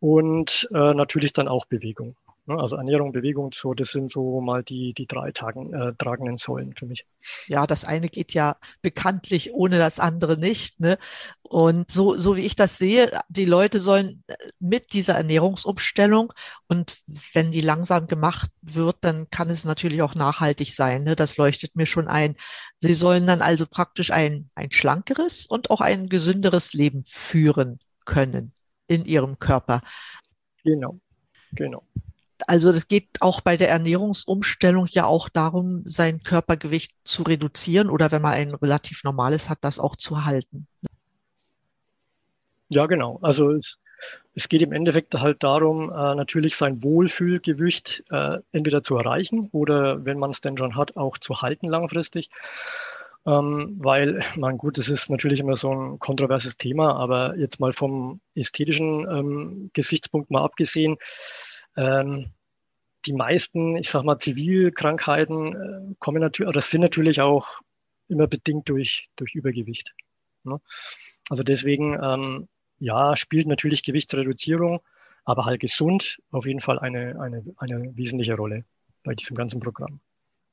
und 0.00 0.68
äh, 0.74 0.94
natürlich 0.94 1.32
dann 1.32 1.48
auch 1.48 1.64
Bewegung. 1.64 2.16
Ne? 2.50 2.58
Also 2.60 2.74
Ernährung, 2.74 3.12
Bewegung, 3.12 3.52
so, 3.54 3.74
das 3.74 3.90
sind 3.90 4.10
so 4.10 4.40
mal 4.40 4.64
die, 4.64 4.92
die 4.92 5.06
drei 5.06 5.30
Tagen, 5.30 5.72
äh, 5.72 5.94
tragenden 5.94 6.36
Säulen 6.36 6.74
für 6.74 6.84
mich. 6.84 7.06
Ja, 7.46 7.64
das 7.66 7.84
eine 7.84 8.08
geht 8.08 8.34
ja 8.34 8.56
bekanntlich 8.82 9.54
ohne 9.54 9.78
das 9.78 10.00
andere 10.00 10.36
nicht. 10.36 10.80
Ne? 10.80 10.98
Und 11.42 11.92
so, 11.92 12.18
so 12.18 12.36
wie 12.36 12.40
ich 12.40 12.56
das 12.56 12.76
sehe, 12.76 13.10
die 13.28 13.44
Leute 13.44 13.78
sollen 13.78 14.24
äh, 14.26 14.34
mit 14.58 14.92
dieser 14.92 15.14
Ernährungsumstellung 15.14 16.32
und 16.66 16.98
wenn 17.32 17.52
die 17.52 17.60
langsam 17.60 18.08
gemacht 18.08 18.50
wird, 18.62 18.96
dann 19.02 19.30
kann 19.30 19.48
es 19.48 19.64
natürlich 19.64 20.02
auch 20.02 20.16
nachhaltig 20.16 20.74
sein. 20.74 21.04
Ne? 21.04 21.14
Das 21.14 21.36
leuchtet 21.36 21.76
mir 21.76 21.86
schon 21.86 22.08
ein. 22.08 22.34
Sie 22.80 22.94
sollen 22.94 23.28
dann 23.28 23.42
also 23.42 23.64
praktisch 23.64 24.10
ein, 24.10 24.50
ein 24.56 24.72
schlankeres 24.72 25.46
und 25.46 25.70
auch 25.70 25.80
ein 25.80 26.08
gesünderes 26.08 26.72
Leben 26.72 27.04
führen 27.06 27.78
können 28.04 28.52
in 28.88 29.04
ihrem 29.04 29.38
Körper. 29.38 29.82
Genau, 30.64 30.98
genau 31.52 31.84
also 32.46 32.70
es 32.70 32.88
geht 32.88 33.08
auch 33.20 33.40
bei 33.40 33.56
der 33.56 33.68
Ernährungsumstellung 33.68 34.86
ja 34.90 35.06
auch 35.06 35.28
darum, 35.28 35.82
sein 35.86 36.22
Körpergewicht 36.22 36.92
zu 37.04 37.22
reduzieren 37.22 37.90
oder 37.90 38.10
wenn 38.10 38.22
man 38.22 38.32
ein 38.32 38.54
relativ 38.54 39.04
normales 39.04 39.48
hat, 39.48 39.58
das 39.62 39.78
auch 39.78 39.96
zu 39.96 40.24
halten. 40.24 40.66
Ja, 42.68 42.86
genau. 42.86 43.18
Also 43.22 43.50
es, 43.50 43.76
es 44.34 44.48
geht 44.48 44.62
im 44.62 44.72
Endeffekt 44.72 45.14
halt 45.14 45.42
darum, 45.42 45.90
äh, 45.90 46.14
natürlich 46.14 46.56
sein 46.56 46.82
Wohlfühlgewicht 46.82 48.04
äh, 48.10 48.38
entweder 48.52 48.82
zu 48.82 48.96
erreichen 48.96 49.48
oder 49.52 50.04
wenn 50.04 50.18
man 50.18 50.30
es 50.30 50.40
denn 50.40 50.56
schon 50.56 50.76
hat, 50.76 50.96
auch 50.96 51.18
zu 51.18 51.42
halten 51.42 51.68
langfristig. 51.68 52.30
Ähm, 53.26 53.76
weil, 53.78 54.20
man 54.36 54.56
gut, 54.56 54.78
das 54.78 54.88
ist 54.88 55.10
natürlich 55.10 55.40
immer 55.40 55.56
so 55.56 55.72
ein 55.72 55.98
kontroverses 55.98 56.56
Thema, 56.56 56.94
aber 56.96 57.36
jetzt 57.36 57.60
mal 57.60 57.72
vom 57.72 58.20
ästhetischen 58.34 59.06
ähm, 59.10 59.70
Gesichtspunkt 59.72 60.30
mal 60.30 60.42
abgesehen, 60.42 60.96
ähm, 61.76 62.32
die 63.06 63.12
meisten, 63.12 63.76
ich 63.76 63.90
sag 63.90 64.04
mal, 64.04 64.18
Zivilkrankheiten 64.18 65.54
äh, 65.54 65.94
kommen 65.98 66.20
natürlich, 66.20 66.48
oder 66.48 66.60
sind 66.60 66.82
natürlich 66.82 67.20
auch 67.20 67.60
immer 68.08 68.26
bedingt 68.26 68.68
durch, 68.68 69.08
durch 69.16 69.34
Übergewicht. 69.34 69.94
Ne? 70.44 70.60
Also 71.28 71.42
deswegen, 71.42 71.98
ähm, 72.02 72.48
ja, 72.78 73.16
spielt 73.16 73.46
natürlich 73.46 73.82
Gewichtsreduzierung, 73.82 74.80
aber 75.24 75.44
halt 75.44 75.60
gesund 75.60 76.18
auf 76.30 76.46
jeden 76.46 76.60
Fall 76.60 76.78
eine, 76.78 77.20
eine, 77.20 77.44
eine 77.58 77.96
wesentliche 77.96 78.34
Rolle 78.34 78.64
bei 79.04 79.14
diesem 79.14 79.36
ganzen 79.36 79.60
Programm. 79.60 80.00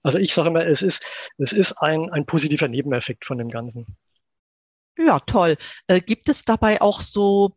Also 0.04 0.20
ich 0.20 0.34
sage 0.34 0.50
immer, 0.50 0.66
es 0.66 0.82
ist, 0.82 1.04
es 1.38 1.52
ist 1.52 1.74
ein, 1.82 2.10
ein 2.12 2.26
positiver 2.26 2.68
Nebeneffekt 2.68 3.26
von 3.26 3.38
dem 3.38 3.50
Ganzen. 3.50 3.98
Ja, 4.98 5.20
toll. 5.20 5.58
Äh, 5.88 6.02
gibt 6.02 6.30
es 6.30 6.46
dabei 6.46 6.82
auch 6.82 7.02
so 7.02 7.56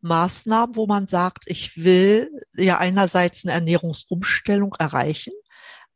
Maßnahmen, 0.00 0.76
wo 0.76 0.86
man 0.86 1.06
sagt, 1.06 1.44
ich 1.46 1.76
will 1.76 2.30
ja 2.56 2.78
einerseits 2.78 3.44
eine 3.44 3.52
Ernährungsumstellung 3.54 4.74
erreichen, 4.78 5.32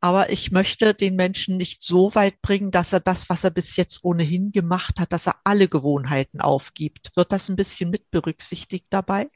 aber 0.00 0.30
ich 0.30 0.50
möchte 0.50 0.94
den 0.94 1.14
Menschen 1.14 1.56
nicht 1.56 1.82
so 1.82 2.12
weit 2.16 2.42
bringen, 2.42 2.72
dass 2.72 2.92
er 2.92 2.98
das, 2.98 3.30
was 3.30 3.44
er 3.44 3.50
bis 3.50 3.76
jetzt 3.76 4.04
ohnehin 4.04 4.50
gemacht 4.50 4.98
hat, 4.98 5.12
dass 5.12 5.28
er 5.28 5.36
alle 5.44 5.68
Gewohnheiten 5.68 6.40
aufgibt. 6.40 7.12
Wird 7.14 7.30
das 7.30 7.48
ein 7.48 7.54
bisschen 7.54 7.90
mit 7.90 8.10
berücksichtigt 8.10 8.86
dabei? 8.90 9.28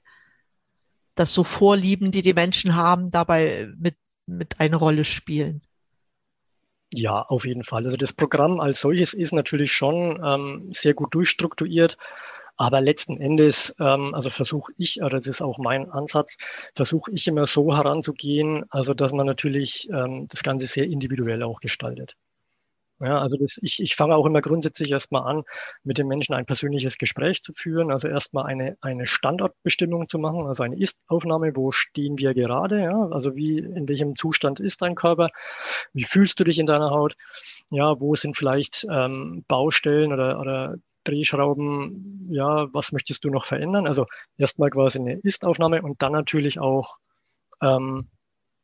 Dass 1.14 1.32
so 1.32 1.44
Vorlieben, 1.44 2.10
die 2.10 2.22
die 2.22 2.34
Menschen 2.34 2.74
haben, 2.74 3.12
dabei 3.12 3.68
mit, 3.78 3.96
mit 4.26 4.58
eine 4.58 4.74
Rolle 4.74 5.04
spielen? 5.04 5.62
Ja, 6.92 7.22
auf 7.22 7.46
jeden 7.46 7.62
Fall. 7.62 7.84
Also 7.84 7.96
das 7.96 8.12
Programm 8.12 8.58
als 8.58 8.80
solches 8.80 9.14
ist 9.14 9.32
natürlich 9.32 9.72
schon 9.72 10.20
ähm, 10.24 10.72
sehr 10.72 10.94
gut 10.94 11.14
durchstrukturiert. 11.14 11.96
Aber 12.56 12.80
letzten 12.80 13.18
Endes, 13.18 13.74
ähm, 13.78 14.14
also 14.14 14.30
versuche 14.30 14.72
ich, 14.78 15.02
oder 15.02 15.10
das 15.10 15.26
ist 15.26 15.42
auch 15.42 15.58
mein 15.58 15.90
Ansatz, 15.90 16.38
versuche 16.74 17.10
ich 17.12 17.26
immer 17.28 17.46
so 17.46 17.76
heranzugehen, 17.76 18.64
also 18.70 18.94
dass 18.94 19.12
man 19.12 19.26
natürlich 19.26 19.88
ähm, 19.90 20.26
das 20.28 20.42
Ganze 20.42 20.66
sehr 20.66 20.84
individuell 20.84 21.42
auch 21.42 21.60
gestaltet. 21.60 22.16
Ja, 23.00 23.20
also 23.20 23.36
das, 23.36 23.58
ich, 23.60 23.82
ich 23.82 23.94
fange 23.94 24.14
auch 24.16 24.24
immer 24.24 24.40
grundsätzlich 24.40 24.90
erstmal 24.90 25.30
an, 25.30 25.42
mit 25.84 25.98
den 25.98 26.06
Menschen 26.08 26.34
ein 26.34 26.46
persönliches 26.46 26.96
Gespräch 26.96 27.42
zu 27.42 27.52
führen, 27.52 27.92
also 27.92 28.08
erstmal 28.08 28.46
eine, 28.46 28.78
eine 28.80 29.06
Standortbestimmung 29.06 30.08
zu 30.08 30.18
machen, 30.18 30.46
also 30.46 30.62
eine 30.62 30.78
Ist-Aufnahme, 30.78 31.54
wo 31.56 31.72
stehen 31.72 32.16
wir 32.18 32.32
gerade, 32.32 32.80
ja, 32.80 33.08
also 33.10 33.36
wie, 33.36 33.58
in 33.58 33.86
welchem 33.86 34.16
Zustand 34.16 34.60
ist 34.60 34.80
dein 34.80 34.94
Körper, 34.94 35.28
wie 35.92 36.04
fühlst 36.04 36.40
du 36.40 36.44
dich 36.44 36.58
in 36.58 36.64
deiner 36.64 36.88
Haut, 36.90 37.16
ja, 37.70 38.00
wo 38.00 38.14
sind 38.14 38.34
vielleicht 38.34 38.86
ähm, 38.90 39.44
Baustellen 39.46 40.10
oder, 40.14 40.40
oder 40.40 40.76
Drehschrauben, 41.06 42.28
ja, 42.30 42.72
was 42.72 42.92
möchtest 42.92 43.24
du 43.24 43.30
noch 43.30 43.44
verändern? 43.44 43.86
Also 43.86 44.06
erstmal 44.36 44.70
quasi 44.70 44.98
eine 44.98 45.14
Ist-Aufnahme 45.14 45.82
und 45.82 46.02
dann 46.02 46.12
natürlich 46.12 46.58
auch 46.58 46.96
ähm, 47.62 48.08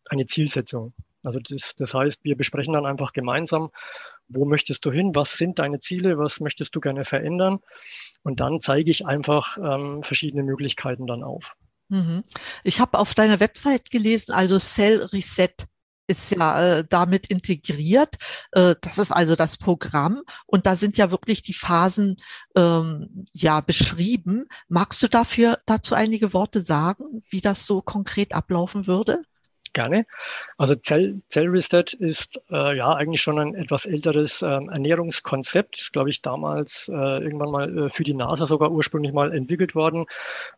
eine 0.08 0.26
Zielsetzung. 0.26 0.92
Also 1.24 1.38
das, 1.40 1.74
das 1.76 1.94
heißt, 1.94 2.24
wir 2.24 2.36
besprechen 2.36 2.74
dann 2.74 2.86
einfach 2.86 3.12
gemeinsam, 3.12 3.70
wo 4.28 4.44
möchtest 4.44 4.84
du 4.84 4.92
hin, 4.92 5.14
was 5.14 5.36
sind 5.36 5.58
deine 5.58 5.80
Ziele, 5.80 6.18
was 6.18 6.40
möchtest 6.40 6.74
du 6.74 6.80
gerne 6.80 7.04
verändern 7.04 7.60
und 8.22 8.40
dann 8.40 8.60
zeige 8.60 8.90
ich 8.90 9.06
einfach 9.06 9.58
ähm, 9.58 10.02
verschiedene 10.02 10.42
Möglichkeiten 10.42 11.06
dann 11.06 11.22
auf. 11.22 11.56
Mhm. 11.88 12.24
Ich 12.64 12.80
habe 12.80 12.98
auf 12.98 13.14
deiner 13.14 13.40
Website 13.40 13.90
gelesen, 13.90 14.32
also 14.32 14.58
Cell 14.58 15.02
Reset 15.12 15.54
ist 16.06 16.30
ja 16.30 16.78
äh, 16.78 16.84
damit 16.88 17.28
integriert. 17.28 18.16
Äh, 18.52 18.74
das 18.80 18.98
ist 18.98 19.10
also 19.12 19.36
das 19.36 19.56
Programm 19.56 20.22
und 20.46 20.66
da 20.66 20.76
sind 20.76 20.96
ja 20.98 21.10
wirklich 21.10 21.42
die 21.42 21.54
Phasen 21.54 22.16
ähm, 22.56 23.26
ja 23.32 23.60
beschrieben. 23.60 24.46
Magst 24.68 25.02
du 25.02 25.08
dafür 25.08 25.58
dazu 25.66 25.94
einige 25.94 26.32
Worte 26.32 26.62
sagen, 26.62 27.22
wie 27.30 27.40
das 27.40 27.66
so 27.66 27.82
konkret 27.82 28.34
ablaufen 28.34 28.86
würde? 28.86 29.22
Gerne. 29.74 30.04
Also 30.58 30.74
Zell, 30.74 31.22
Zell 31.28 31.48
Reset 31.48 31.84
ist 31.98 32.42
äh, 32.50 32.76
ja 32.76 32.92
eigentlich 32.92 33.22
schon 33.22 33.38
ein 33.38 33.54
etwas 33.54 33.86
älteres 33.86 34.42
ähm, 34.42 34.68
Ernährungskonzept, 34.68 35.90
glaube 35.94 36.10
ich, 36.10 36.20
damals 36.20 36.90
äh, 36.92 36.92
irgendwann 36.94 37.50
mal 37.50 37.78
äh, 37.78 37.90
für 37.90 38.04
die 38.04 38.12
NASA 38.12 38.46
sogar 38.46 38.70
ursprünglich 38.70 39.14
mal 39.14 39.32
entwickelt 39.32 39.74
worden, 39.74 40.04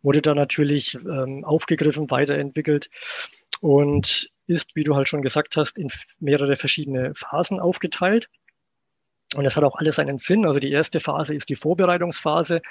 wurde 0.02 0.20
dann 0.20 0.36
natürlich 0.36 0.96
ähm, 0.96 1.44
aufgegriffen, 1.44 2.10
weiterentwickelt 2.10 2.90
und 3.60 4.32
ist, 4.46 4.76
wie 4.76 4.84
du 4.84 4.94
halt 4.94 5.08
schon 5.08 5.22
gesagt 5.22 5.56
hast, 5.56 5.78
in 5.78 5.88
mehrere 6.18 6.56
verschiedene 6.56 7.14
Phasen 7.14 7.60
aufgeteilt. 7.60 8.28
Und 9.34 9.44
es 9.44 9.56
hat 9.56 9.64
auch 9.64 9.76
alles 9.76 9.98
einen 9.98 10.18
Sinn. 10.18 10.46
Also 10.46 10.60
die 10.60 10.70
erste 10.70 11.00
Phase 11.00 11.34
ist 11.34 11.48
die 11.48 11.56
Vorbereitungsphase. 11.56 12.62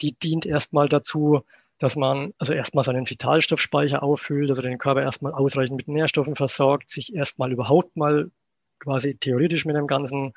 Die 0.00 0.18
dient 0.18 0.46
erstmal 0.46 0.88
dazu, 0.88 1.42
dass 1.78 1.96
man 1.96 2.32
also 2.38 2.52
erstmal 2.52 2.84
seinen 2.84 3.08
Vitalstoffspeicher 3.08 4.02
auffüllt, 4.02 4.50
also 4.50 4.62
den 4.62 4.78
Körper 4.78 5.02
erstmal 5.02 5.32
ausreichend 5.32 5.76
mit 5.76 5.88
Nährstoffen 5.88 6.36
versorgt, 6.36 6.90
sich 6.90 7.14
erstmal 7.14 7.52
überhaupt 7.52 7.96
mal 7.96 8.30
quasi 8.78 9.16
theoretisch 9.16 9.64
mit 9.64 9.76
dem 9.76 9.86
ganzen 9.86 10.32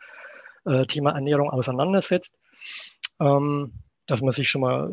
äh, 0.66 0.86
Thema 0.86 1.12
Ernährung 1.12 1.50
auseinandersetzt, 1.50 2.36
ähm, 3.20 3.74
dass 4.08 4.22
man 4.22 4.32
sich 4.32 4.50
schon 4.50 4.62
mal 4.62 4.92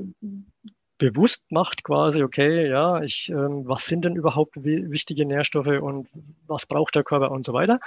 bewusst 1.03 1.51
macht, 1.51 1.83
quasi, 1.83 2.23
okay, 2.23 2.69
ja, 2.69 3.03
ich, 3.03 3.29
ähm, 3.31 3.63
was 3.67 3.87
sind 3.87 4.05
denn 4.05 4.15
überhaupt 4.15 4.55
wichtige 4.57 5.27
Nährstoffe 5.27 5.83
und 5.83 6.09
was 6.47 6.67
braucht 6.67 6.95
der 6.95 7.03
Körper 7.03 7.33
und 7.33 7.45
so 7.45 7.53
weiter. 7.53 7.81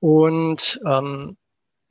Und 0.00 0.80
ähm, 0.84 1.36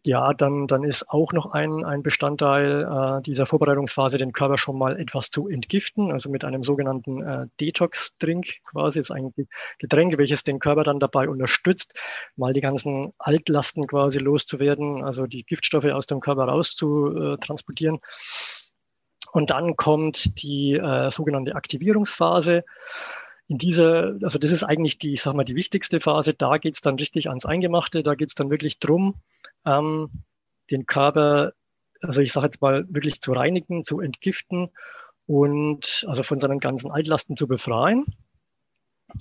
ja, 0.06 0.34
dann, 0.34 0.68
dann 0.68 0.84
ist 0.84 1.10
auch 1.10 1.32
noch 1.32 1.52
ein, 1.52 1.86
ein 1.86 2.04
Bestandteil 2.04 2.84
äh, 2.84 3.22
dieser 3.22 3.46
Vorbereitungsphase, 3.46 4.18
den 4.18 4.34
Körper 4.34 4.58
schon 4.58 4.78
mal 4.78 5.00
etwas 5.00 5.30
zu 5.30 5.48
entgiften, 5.48 6.12
also 6.12 6.30
mit 6.30 6.44
einem 6.44 6.64
sogenannten 6.64 7.22
äh, 7.22 7.48
Detox-Drink 7.62 8.48
quasi, 8.72 9.00
ist 9.00 9.12
ein 9.12 9.34
Getränk, 9.78 10.18
welches 10.18 10.44
den 10.44 10.60
Körper 10.60 10.84
dann 10.84 11.00
dabei 11.00 11.30
unterstützt, 11.30 11.98
mal 12.36 12.52
die 12.52 12.62
ganzen 12.62 13.14
Altlasten 13.20 13.88
quasi 13.88 14.20
loszuwerden, 14.20 15.04
also 15.04 15.28
die 15.28 15.44
Giftstoffe 15.44 15.86
aus 15.86 16.08
dem 16.08 16.20
Körper 16.20 16.44
rauszutransportieren. 16.44 17.96
Äh, 17.96 18.69
und 19.32 19.50
dann 19.50 19.76
kommt 19.76 20.42
die 20.42 20.74
äh, 20.74 21.12
sogenannte 21.12 21.56
Aktivierungsphase. 21.56 22.64
In 23.48 23.58
dieser, 23.58 24.16
also 24.22 24.38
das 24.38 24.52
ist 24.52 24.64
eigentlich 24.64 25.00
die, 25.00 25.14
ich 25.14 25.22
sag 25.22 25.34
mal, 25.34 25.44
die 25.44 25.56
wichtigste 25.56 26.00
Phase. 26.00 26.34
Da 26.34 26.58
geht 26.58 26.76
es 26.76 26.82
dann 26.82 26.96
richtig 26.96 27.30
ans 27.30 27.46
Eingemachte. 27.46 28.04
Da 28.04 28.16
geht 28.16 28.30
es 28.30 28.36
dann 28.36 28.52
wirklich 28.52 28.80
drum, 28.80 29.16
ähm, 29.66 30.10
den 30.72 30.86
Körper, 30.86 31.54
also 32.02 32.22
ich 32.22 32.32
sage 32.32 32.48
jetzt 32.48 32.62
mal, 32.62 32.86
wirklich 32.90 33.22
zu 33.22 33.34
reinigen, 33.34 33.84
zu 33.84 34.00
entgiften 34.00 34.70
und 35.26 36.06
also 36.08 36.24
von 36.24 36.40
seinen 36.40 36.60
ganzen 36.60 36.92
Altlasten 36.92 37.36
zu 37.36 37.48
befreien 37.48 38.06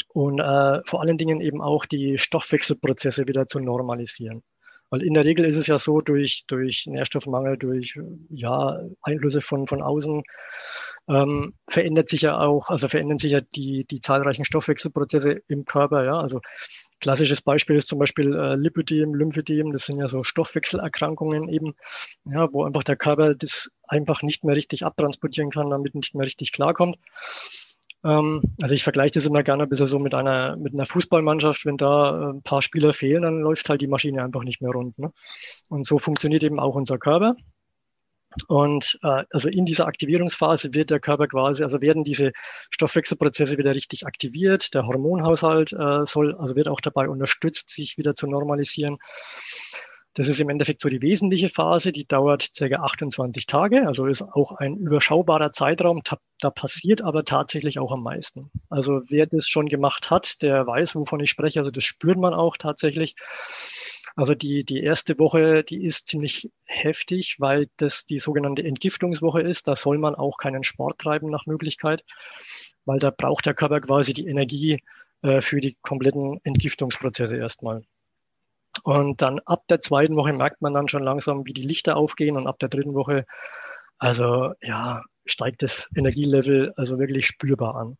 und 0.09 0.39
äh, 0.39 0.81
vor 0.85 1.01
allen 1.01 1.19
Dingen 1.19 1.41
eben 1.41 1.61
auch 1.61 1.87
die 1.87 2.19
Stoffwechselprozesse 2.19 3.29
wieder 3.29 3.47
zu 3.47 3.61
normalisieren. 3.61 4.43
Weil 4.91 5.03
in 5.03 5.15
der 5.15 5.25
Regel 5.25 5.45
ist 5.45 5.57
es 5.57 5.67
ja 5.67 5.79
so, 5.79 6.01
durch, 6.01 6.45
durch 6.47 6.87
Nährstoffmangel, 6.87 7.59
durch 7.59 7.99
ja, 8.31 8.81
Einflüsse 9.03 9.41
von, 9.41 9.67
von 9.67 9.83
außen, 9.83 10.23
ähm, 11.09 11.55
verändert 11.69 12.09
sich 12.09 12.23
ja 12.23 12.39
auch, 12.39 12.71
also 12.71 12.89
verändern 12.89 13.19
sich 13.19 13.33
ja 13.33 13.41
die, 13.41 13.85
die 13.85 14.01
zahlreichen 14.01 14.45
Stoffwechselprozesse 14.45 15.43
im 15.49 15.65
Körper. 15.65 16.05
Ja? 16.05 16.21
Also 16.21 16.41
klassisches 17.01 17.43
Beispiel 17.43 17.77
ist 17.77 17.89
zum 17.89 17.99
Beispiel 17.99 18.35
äh, 18.35 18.57
Lipödem, 18.57 19.15
Lymphödem, 19.15 19.73
das 19.73 19.87
sind 19.87 19.99
ja 19.99 20.09
so 20.09 20.23
Stoffwechselerkrankungen 20.23 21.49
eben, 21.49 21.75
ja, 22.25 22.49
wo 22.53 22.65
einfach 22.65 22.85
der 22.85 22.97
Körper 22.97 23.35
das 23.35 23.71
einfach 23.87 24.23
nicht 24.23 24.45
mehr 24.45 24.57
richtig 24.57 24.85
abtransportieren 24.85 25.51
kann, 25.51 25.71
damit 25.71 25.95
nicht 25.95 26.15
mehr 26.15 26.27
richtig 26.27 26.53
klarkommt. 26.53 26.97
Ähm, 28.05 28.43
also 28.63 28.75
ich 28.75 28.85
vergleiche 28.85 29.15
das 29.15 29.27
immer 29.27 29.43
gerne 29.43 29.65
ein 29.65 29.69
bisschen 29.69 29.87
so 29.87 29.99
mit 29.99 30.15
einer, 30.15 30.57
mit 30.57 30.75
einer 30.75 30.87
Fußballmannschaft. 30.87 31.65
Wenn 31.67 31.77
da 31.77 32.11
äh, 32.11 32.33
ein 32.35 32.43
paar 32.43 32.63
Spieler 32.63 32.93
fehlen, 32.93 33.23
dann 33.23 33.41
läuft 33.41 33.69
halt 33.69 33.81
die 33.81 33.87
Maschine 33.87 34.23
einfach 34.23 34.45
nicht 34.45 34.61
mehr 34.61 34.71
rund. 34.71 34.99
Ne? 34.99 35.13
Und 35.69 35.87
so 35.87 35.99
funktioniert 35.99 36.43
eben 36.43 36.61
auch 36.61 36.75
unser 36.75 36.99
Körper. 36.99 37.37
Und 38.47 38.99
äh, 39.03 39.25
also 39.31 39.49
in 39.49 39.65
dieser 39.65 39.87
Aktivierungsphase 39.87 40.75
wird 40.75 40.91
der 40.91 41.01
Körper 41.01 41.27
quasi, 41.27 41.63
also 41.63 41.81
werden 41.81 42.05
diese 42.05 42.33
Stoffwechselprozesse 42.71 43.59
wieder 43.59 43.75
richtig 43.75 44.07
aktiviert. 44.07 44.75
Der 44.75 44.87
Hormonhaushalt 44.87 45.73
äh, 45.73 46.07
soll, 46.07 46.37
also 46.37 46.55
wird 46.55 46.69
auch 46.69 46.81
dabei 46.81 47.09
unterstützt, 47.09 47.71
sich 47.71 47.99
wieder 47.99 48.15
zu 48.15 48.27
normalisieren. 48.27 48.99
Das 50.19 50.27
ist 50.27 50.41
im 50.41 50.49
Endeffekt 50.49 50.81
so 50.81 50.89
die 50.89 51.01
wesentliche 51.01 51.49
Phase, 51.49 51.93
die 51.93 52.05
dauert 52.05 52.51
ca. 52.59 52.65
28 52.65 53.47
Tage, 53.47 53.87
also 53.87 54.07
ist 54.07 54.23
auch 54.23 54.51
ein 54.51 54.77
überschaubarer 54.77 55.53
Zeitraum. 55.53 56.03
Da 56.41 56.51
passiert 56.51 57.03
aber 57.03 57.25
tatsächlich 57.25 57.79
auch 57.79 57.93
am 57.93 58.03
meisten. 58.03 58.51
Also 58.69 59.03
wer 59.09 59.27
das 59.27 59.47
schon 59.47 59.69
gemacht 59.69 60.11
hat, 60.11 60.43
der 60.43 60.67
weiß, 60.67 60.97
wovon 60.97 61.21
ich 61.21 61.31
spreche. 61.31 61.61
Also 61.61 61.71
das 61.71 61.85
spürt 61.85 62.19
man 62.19 62.35
auch 62.35 62.57
tatsächlich. 62.57 63.15
Also 64.17 64.35
die, 64.35 64.65
die 64.65 64.83
erste 64.83 65.17
Woche, 65.21 65.63
die 65.63 65.85
ist 65.85 66.09
ziemlich 66.09 66.51
heftig, 66.65 67.37
weil 67.39 67.69
das 67.77 68.05
die 68.05 68.19
sogenannte 68.19 68.65
Entgiftungswoche 68.65 69.43
ist. 69.43 69.69
Da 69.69 69.77
soll 69.77 69.99
man 69.99 70.17
auch 70.17 70.37
keinen 70.37 70.65
Sport 70.65 70.99
treiben 70.99 71.31
nach 71.31 71.47
Möglichkeit, 71.47 72.03
weil 72.87 72.99
da 72.99 73.11
braucht 73.11 73.47
der 73.47 73.55
Körper 73.55 73.81
quasi 73.81 74.15
die 74.15 74.27
Energie 74.27 74.83
äh, 75.23 75.41
für 75.41 75.61
die 75.61 75.77
kompletten 75.81 76.41
Entgiftungsprozesse 76.43 77.37
erstmal. 77.37 77.85
Und 78.83 79.23
dann 79.23 79.41
ab 79.41 79.65
der 79.69 79.81
zweiten 79.81 80.17
Woche 80.17 80.33
merkt 80.33 80.63
man 80.63 80.75
dann 80.75 80.89
schon 80.89 81.03
langsam, 81.03 81.47
wie 81.47 81.53
die 81.53 81.63
Lichter 81.63 81.97
aufgehen 81.97 82.37
und 82.37 82.47
ab 82.47 82.59
der 82.59 82.69
dritten 82.69 82.95
Woche, 82.95 83.25
also 83.99 84.53
ja, 84.63 85.03
steigt 85.25 85.63
das 85.63 85.89
Energielevel 85.95 86.73
also 86.77 86.99
wirklich 86.99 87.27
spürbar 87.27 87.75
an. 87.77 87.99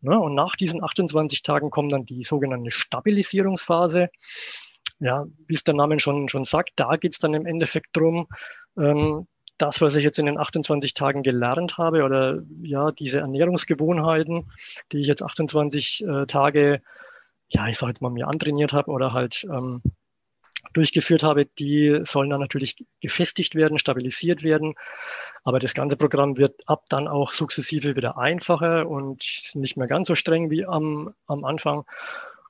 Ne? 0.00 0.18
Und 0.18 0.34
nach 0.34 0.56
diesen 0.56 0.82
28 0.82 1.42
Tagen 1.42 1.70
kommt 1.70 1.92
dann 1.92 2.04
die 2.04 2.22
sogenannte 2.22 2.70
Stabilisierungsphase. 2.70 4.10
Ja, 5.00 5.26
wie 5.46 5.54
es 5.54 5.64
der 5.64 5.74
Name 5.74 5.98
schon, 5.98 6.28
schon 6.28 6.44
sagt, 6.44 6.70
da 6.76 6.96
geht 6.96 7.14
es 7.14 7.18
dann 7.18 7.34
im 7.34 7.46
Endeffekt 7.46 7.96
drum, 7.96 8.28
ähm, 8.78 9.26
das, 9.58 9.80
was 9.80 9.96
ich 9.96 10.04
jetzt 10.04 10.18
in 10.18 10.26
den 10.26 10.38
28 10.38 10.94
Tagen 10.94 11.22
gelernt 11.22 11.78
habe 11.78 12.04
oder 12.04 12.42
ja, 12.62 12.90
diese 12.90 13.20
Ernährungsgewohnheiten, 13.20 14.50
die 14.92 15.00
ich 15.00 15.06
jetzt 15.06 15.22
28 15.22 16.04
äh, 16.06 16.26
Tage, 16.26 16.82
ja, 17.54 17.68
ich 17.68 17.78
sag 17.78 17.88
jetzt 17.88 18.02
mal 18.02 18.10
mir 18.10 18.28
antrainiert 18.28 18.72
habe 18.72 18.90
oder 18.90 19.12
halt 19.12 19.46
ähm, 19.50 19.80
durchgeführt 20.72 21.22
habe, 21.22 21.46
die 21.46 22.00
sollen 22.02 22.30
dann 22.30 22.40
natürlich 22.40 22.84
gefestigt 23.00 23.54
werden, 23.54 23.78
stabilisiert 23.78 24.42
werden. 24.42 24.74
Aber 25.44 25.60
das 25.60 25.74
ganze 25.74 25.96
Programm 25.96 26.36
wird 26.36 26.62
ab 26.66 26.84
dann 26.88 27.06
auch 27.06 27.30
sukzessive 27.30 27.96
wieder 27.96 28.18
einfacher 28.18 28.88
und 28.88 29.52
nicht 29.54 29.76
mehr 29.76 29.86
ganz 29.86 30.08
so 30.08 30.14
streng 30.14 30.50
wie 30.50 30.66
am, 30.66 31.14
am 31.26 31.44
Anfang. 31.44 31.84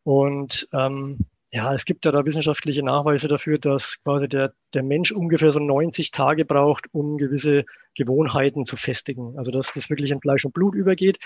Und 0.05 0.69
ähm, 0.73 1.19
ja, 1.55 1.73
es 1.73 1.85
gibt 1.85 2.05
ja 2.05 2.11
da 2.11 2.25
wissenschaftliche 2.25 2.83
Nachweise 2.83 3.29
dafür, 3.29 3.59
dass 3.59 4.03
quasi 4.03 4.29
der, 4.29 4.53
der 4.75 4.83
Mensch 4.83 5.13
ungefähr 5.13 5.53
so 5.53 5.61
90 5.61 6.11
Tage 6.11 6.45
braucht, 6.45 6.87
um 6.91 7.17
gewisse 7.17 7.65
Gewohnheiten 7.95 8.65
zu 8.65 8.77
festigen. 8.77 9.39
Also 9.39 9.53
dass 9.53 9.71
das 9.71 9.89
wirklich 9.89 10.11
in 10.11 10.21
Fleisch 10.21 10.45
und 10.45 10.53
Blut 10.53 10.75
übergeht. 10.75 11.21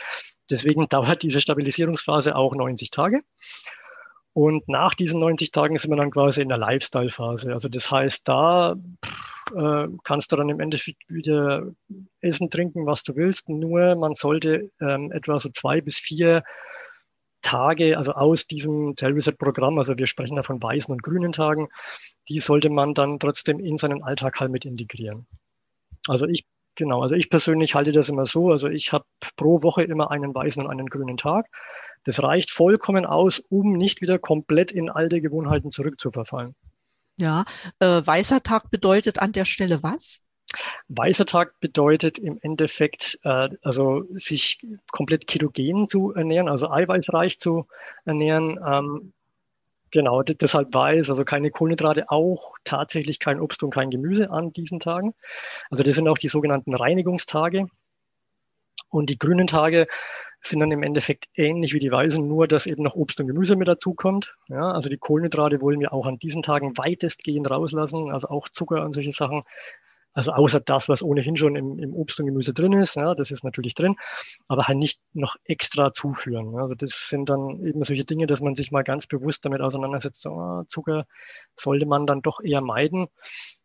Deswegen 0.51 0.87
dauert 0.91 1.23
diese 1.23 1.41
Stabilisierungsphase 1.41 2.37
auch 2.37 2.55
90 2.55 2.91
Tage. 2.91 3.23
Und 4.35 4.69
nach 4.69 4.93
diesen 4.93 5.19
90 5.19 5.51
Tagen 5.51 5.79
sind 5.79 5.91
wir 5.91 5.97
dann 5.97 6.11
quasi 6.11 6.43
in 6.43 6.49
der 6.49 6.59
Lifestyle-Phase. 6.59 7.51
Also 7.55 7.71
das 7.71 7.91
heißt, 7.91 8.29
da 8.29 8.77
äh, 9.57 9.87
kannst 10.05 10.31
du 10.31 10.37
dann 10.37 10.51
im 10.51 10.61
Endeffekt 10.61 11.09
wieder 11.09 11.73
essen, 12.21 12.51
trinken, 12.51 12.85
was 12.85 13.03
du 13.03 13.17
willst. 13.17 13.49
Nur 13.49 13.97
man 13.97 14.15
sollte 14.15 14.71
ähm, 14.79 15.11
etwa 15.11 15.41
so 15.41 15.49
zwei 15.49 15.81
bis 15.81 15.97
vier 15.97 16.45
Tage, 17.43 17.97
also 17.97 18.13
aus 18.13 18.47
diesem 18.47 18.95
Cell 18.97 19.13
Reset 19.13 19.33
Programm, 19.39 19.79
also 19.79 19.97
wir 19.97 20.07
sprechen 20.07 20.37
da 20.37 20.43
von 20.43 20.63
weißen 20.63 20.93
und 20.93 21.03
grünen 21.03 21.33
Tagen, 21.33 21.69
die 22.29 22.41
sollte 22.41 22.71
man 22.71 22.95
dann 22.95 23.19
trotzdem 23.19 23.61
in 23.61 23.79
seinen 23.79 24.03
Alltag 24.03 24.41
halt 24.41 24.51
mit 24.51 24.65
integrieren. 24.65 25.27
Also 26.07 26.27
ich 26.27 26.45
Genau, 26.79 27.03
also 27.03 27.17
ich 27.17 27.29
persönlich 27.29 27.75
halte 27.75 27.91
das 27.91 28.09
immer 28.09 28.25
so. 28.25 28.53
Also 28.53 28.69
ich 28.69 28.93
habe 28.93 29.05
pro 29.35 29.65
Woche 29.65 29.83
immer 29.83 30.13
einen 30.13 30.33
weißen 30.33 30.65
und 30.65 30.71
einen 30.71 30.87
grünen 30.87 31.17
Tag. 31.17 31.47
Das 32.05 32.23
reicht 32.23 32.53
vollkommen 32.53 33.05
aus, 33.05 33.43
um 33.49 33.73
nicht 33.73 34.01
wieder 34.01 34.21
komplett 34.21 34.71
in 34.71 34.89
alte 34.89 35.21
Gewohnheiten 35.21 35.73
zurückzuverfallen. 35.73 36.55
Ja, 37.19 37.45
äh, 37.81 38.01
weißer 38.05 38.45
Tag 38.45 38.71
bedeutet 38.71 39.19
an 39.19 39.33
der 39.33 39.45
Stelle 39.45 39.83
was? 39.83 40.25
Weißer 40.89 41.27
Tag 41.27 41.61
bedeutet 41.61 42.19
im 42.19 42.39
Endeffekt, 42.41 43.19
äh, 43.23 43.51
also 43.63 44.05
sich 44.15 44.61
komplett 44.91 45.27
ketogen 45.27 45.89
zu 45.89 46.15
ernähren, 46.15 46.49
also 46.49 46.71
eiweißreich 46.71 47.39
zu 47.39 47.67
ernähren. 48.05 48.59
Ähm, 48.65 49.13
Genau, 49.91 50.23
deshalb 50.23 50.75
weiß, 50.75 51.09
also 51.09 51.25
keine 51.25 51.51
Kohlenhydrate, 51.51 52.11
auch 52.11 52.57
tatsächlich 52.65 53.21
kein 53.21 53.41
Obst 53.41 53.63
und 53.63 53.71
kein 53.71 53.91
Gemüse 53.91 54.31
an 54.31 54.53
diesen 54.53 54.81
Tagen. 54.81 55.15
Also 55.71 55.83
das 55.83 55.95
sind 55.95 56.09
auch 56.09 56.19
die 56.19 56.29
sogenannten 56.29 56.75
Reinigungstage. 56.75 57.69
Und 58.91 59.11
die 59.11 59.19
grünen 59.19 59.47
Tage 59.47 59.87
sind 60.41 60.61
dann 60.61 60.71
im 60.71 60.83
Endeffekt 60.83 61.27
ähnlich 61.35 61.75
wie 61.75 61.79
die 61.79 61.91
weißen, 61.91 62.27
nur 62.27 62.47
dass 62.47 62.67
eben 62.67 62.83
noch 62.83 62.95
Obst 62.95 63.21
und 63.21 63.27
Gemüse 63.27 63.57
mit 63.57 63.69
dazukommt. 63.69 64.37
Ja, 64.49 64.73
also 64.73 64.89
die 64.89 64.99
Kohlenhydrate 64.99 65.61
wollen 65.61 65.81
wir 65.81 65.93
auch 65.93 66.07
an 66.07 66.19
diesen 66.19 66.43
Tagen 66.43 66.77
weitestgehend 66.77 67.51
rauslassen, 67.51 68.11
also 68.11 68.29
auch 68.29 68.49
Zucker 68.49 68.85
und 68.85 68.93
solche 68.93 69.13
Sachen 69.13 69.43
also 70.15 70.33
außer 70.33 70.61
das, 70.61 70.89
was 70.89 71.03
ohnehin 71.03 71.37
schon 71.37 71.57
im, 71.57 71.79
im 71.79 71.95
Obst 71.95 72.19
und 72.21 72.27
Gemüse 72.27 72.53
drin 72.53 72.73
ist, 72.73 72.97
ja, 72.97 73.15
das 73.15 73.31
ist 73.31 73.45
natürlich 73.45 73.75
drin, 73.75 73.97
aber 74.49 74.67
halt 74.67 74.79
nicht 74.79 75.01
noch 75.13 75.37
extra 75.45 75.93
zuführen. 75.93 76.57
Also 76.59 76.75
das 76.75 77.09
sind 77.09 77.29
dann 77.29 77.65
eben 77.65 77.85
solche 77.85 78.05
Dinge, 78.05 78.27
dass 78.27 78.41
man 78.41 78.55
sich 78.55 78.71
mal 78.73 78.83
ganz 78.83 79.07
bewusst 79.07 79.45
damit 79.45 79.61
auseinandersetzt. 79.61 80.23
So, 80.23 80.31
ah, 80.31 80.65
Zucker 80.69 81.07
sollte 81.57 81.87
man 81.87 82.07
dann 82.07 82.23
doch 82.23 82.41
eher 82.41 82.61
meiden. 82.61 83.07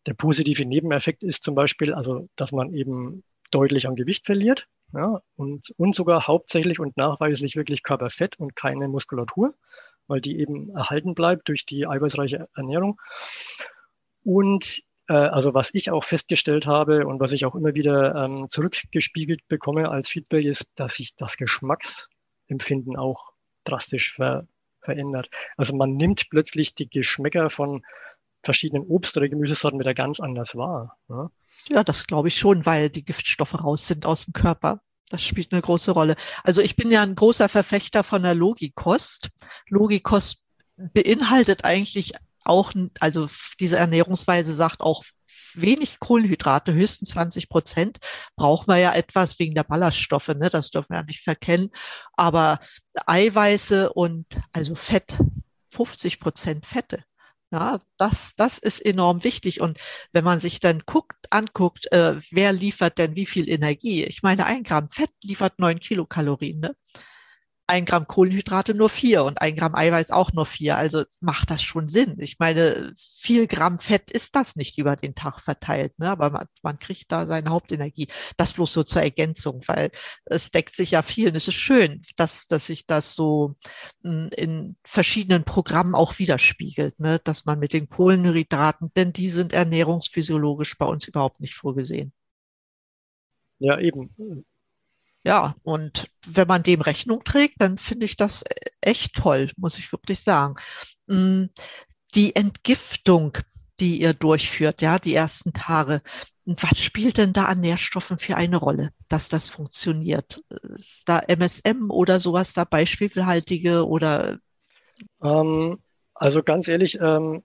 Der 0.06 0.14
positive 0.14 0.66
Nebeneffekt 0.66 1.24
ist 1.24 1.44
zum 1.44 1.56
Beispiel, 1.56 1.94
also 1.94 2.28
dass 2.36 2.52
man 2.52 2.74
eben 2.74 3.24
deutlich 3.52 3.88
an 3.88 3.96
Gewicht 3.96 4.26
verliert. 4.26 4.67
Ja, 4.94 5.22
und, 5.36 5.72
und 5.78 5.96
sogar 5.96 6.28
hauptsächlich 6.28 6.80
und 6.80 6.98
nachweislich 6.98 7.56
wirklich 7.56 7.82
Körperfett 7.82 8.38
und 8.38 8.56
keine 8.56 8.88
Muskulatur, 8.88 9.56
weil 10.06 10.22
die 10.22 10.38
eben 10.39 10.70
erhalten 10.70 11.15
bleibt 11.15 11.50
durch 11.50 11.65
die 11.65 11.88
eiweißreiche 11.88 12.48
Ernährung. 12.56 13.00
Und 14.24 14.84
also 15.08 15.54
was 15.54 15.72
ich 15.74 15.92
auch 15.92 16.04
festgestellt 16.04 16.66
habe 16.66 17.06
und 17.08 17.20
was 17.20 17.32
ich 17.34 17.46
auch 17.46 17.56
immer 17.56 17.74
wieder 17.74 18.16
ähm, 18.16 18.48
zurückgespiegelt 18.50 19.48
bekomme 19.48 19.89
als 19.89 20.10
Feedback 20.10 20.46
ist, 20.46 20.68
dass 20.76 20.96
sich 20.96 21.16
das 21.16 21.38
Geschmacksempfinden 21.38 22.96
auch 22.96 23.32
drastisch 23.63 24.13
ver 24.13 24.48
verändert. 24.80 25.30
Also 25.56 25.74
man 25.76 25.96
nimmt 25.96 26.30
plötzlich 26.30 26.76
die 26.76 26.89
Geschmäcker 26.89 27.50
von 27.50 27.86
verschiedenen 28.44 28.86
Obst- 28.86 29.16
oder 29.16 29.30
Gemüsesorten 29.30 29.80
wieder 29.80 29.94
ganz 29.94 30.20
anders 30.20 30.56
wahr. 30.56 30.98
Ja, 31.08 31.32
ja 31.70 31.84
das 31.84 32.06
glaube 32.06 32.28
ich 32.28 32.36
schon, 32.36 32.66
weil 32.66 32.89
die 32.89 33.06
Giftstoffe 33.06 33.63
raus 33.63 33.88
sind 33.88 34.06
aus 34.06 34.26
dem 34.26 34.34
Körper. 34.34 34.82
Das 35.10 35.24
spielt 35.24 35.52
eine 35.52 35.62
große 35.62 35.92
Rolle. 35.92 36.16
Also 36.44 36.62
ich 36.62 36.76
bin 36.76 36.92
ja 36.92 37.02
ein 37.02 37.16
großer 37.16 37.48
Verfechter 37.48 38.04
von 38.04 38.24
der 38.24 38.36
Logikost. 38.36 39.30
Logikost 39.70 40.44
beinhaltet 40.76 41.66
eigentlich 41.66 42.13
auch, 42.45 42.73
also 42.99 43.27
diese 43.60 43.77
Ernährungsweise 43.77 44.53
sagt 44.53 44.82
auch 44.82 45.03
wenig 45.56 45.99
Kohlenhydrate, 45.99 46.73
höchstens 46.73 47.10
20 47.10 47.49
Prozent, 47.49 47.99
braucht 48.36 48.67
man 48.67 48.79
ja 48.79 48.93
etwas 48.93 49.39
wegen 49.39 49.56
der 49.56 49.63
Ballaststoffe, 49.63 50.29
ne? 50.29 50.49
das 50.49 50.69
dürfen 50.71 50.89
wir 50.89 50.97
ja 50.97 51.03
nicht 51.03 51.23
verkennen. 51.23 51.69
Aber 52.13 52.60
Eiweiße 53.06 53.93
und 53.93 54.25
also 54.51 54.75
Fett, 54.75 55.17
50 55.71 56.19
Prozent 56.19 56.65
Fette. 56.65 57.03
Ja, 57.51 57.79
das, 57.97 58.34
das 58.36 58.58
ist 58.58 58.84
enorm 58.84 59.23
wichtig. 59.23 59.62
Und 59.62 59.79
wenn 60.12 60.23
man 60.23 60.39
sich 60.39 60.60
dann 60.60 60.82
guckt, 60.88 61.27
anguckt, 61.29 61.91
äh, 61.91 62.15
wer 62.32 62.51
liefert 62.51 62.97
denn 62.97 63.15
wie 63.15 63.27
viel 63.27 63.47
Energie? 63.47 64.03
Ich 64.06 64.23
meine, 64.23 64.47
ein 64.47 64.63
Gramm 64.63 64.89
Fett 64.89 65.12
liefert 65.23 65.60
neun 65.60 65.79
Kilokalorien. 65.79 66.62
Ne? 66.62 66.75
Ein 67.74 67.86
Gramm 67.86 68.08
Kohlenhydrate 68.08 68.76
nur 68.76 68.90
vier 68.90 69.24
und 69.24 69.42
ein 69.42 69.56
Gramm 69.56 69.74
Eiweiß 69.74 70.12
auch 70.12 70.32
nur 70.32 70.46
vier. 70.46 70.78
Also 70.78 71.04
macht 71.22 71.50
das 71.50 71.64
schon 71.64 71.90
Sinn. 71.90 72.18
Ich 72.20 72.38
meine, 72.38 72.94
viel 72.98 73.48
Gramm 73.48 73.80
Fett 73.80 74.12
ist 74.12 74.36
das 74.36 74.56
nicht 74.56 74.78
über 74.78 74.96
den 74.96 75.16
Tag 75.16 75.40
verteilt, 75.40 75.98
ne? 75.98 76.10
aber 76.10 76.30
man, 76.30 76.46
man 76.62 76.78
kriegt 76.78 77.12
da 77.12 77.26
seine 77.26 77.50
Hauptenergie. 77.50 78.08
Das 78.38 78.54
bloß 78.54 78.72
so 78.72 78.84
zur 78.84 79.02
Ergänzung, 79.02 79.62
weil 79.66 79.90
es 80.26 80.52
deckt 80.52 80.76
sich 80.76 80.92
ja 80.92 81.02
viel 81.02 81.30
und 81.30 81.36
es 81.36 81.48
ist 81.48 81.56
schön, 81.56 82.04
dass, 82.16 82.46
dass 82.46 82.68
sich 82.68 82.86
das 82.86 83.16
so 83.16 83.56
hm, 84.04 84.30
in 84.38 84.78
verschiedenen 84.84 85.44
Programmen 85.44 85.96
auch 85.96 86.20
widerspiegelt, 86.20 87.00
ne? 87.00 87.20
dass 87.24 87.46
man 87.46 87.58
mit 87.58 87.74
den 87.74 87.90
Kohlenhydraten, 87.90 88.92
denn 88.96 89.14
die 89.14 89.30
sind 89.30 89.52
ernährungsphysiologisch 89.52 90.78
bei 90.78 90.86
uns 90.86 91.08
überhaupt 91.08 91.40
nicht 91.40 91.56
vorgesehen. 91.56 92.14
Ja, 93.58 93.80
eben 93.80 94.46
ja, 95.24 95.56
und 95.64 96.10
wenn 96.28 96.48
man 96.48 96.64
dem 96.64 96.82
Rechnung 96.82 97.24
trägt, 97.24 97.62
dann 97.62 97.78
finde 97.78 98.06
ich 98.06 98.18
das 98.18 98.44
echt 98.82 99.16
toll, 99.16 99.52
muss 99.58 99.78
ich 99.78 99.92
wirklich 99.92 100.22
sagen. 100.22 100.56
Mm, 101.08 101.46
die 102.16 102.36
Entgiftung, 102.36 103.38
die 103.80 104.02
ihr 104.02 104.14
durchführt, 104.14 104.82
ja, 104.82 105.00
die 105.00 105.16
ersten 105.16 105.54
Tage, 105.54 106.02
was 106.46 106.80
spielt 106.82 107.18
denn 107.18 107.32
da 107.32 107.46
an 107.46 107.62
Nährstoffen 107.62 108.18
für 108.18 108.36
eine 108.36 108.58
Rolle, 108.58 108.90
dass 109.08 109.30
das 109.30 109.50
funktioniert? 109.50 110.44
Ist 110.76 111.08
da 111.08 111.20
MSM 111.20 111.90
oder 111.90 112.20
sowas 112.20 112.54
dabei, 112.54 112.86
schwefelhaltige 112.86 113.88
oder? 113.88 114.40
Ähm, 115.22 115.80
also 116.14 116.44
ganz 116.44 116.68
ehrlich, 116.68 117.00
ähm, 117.00 117.44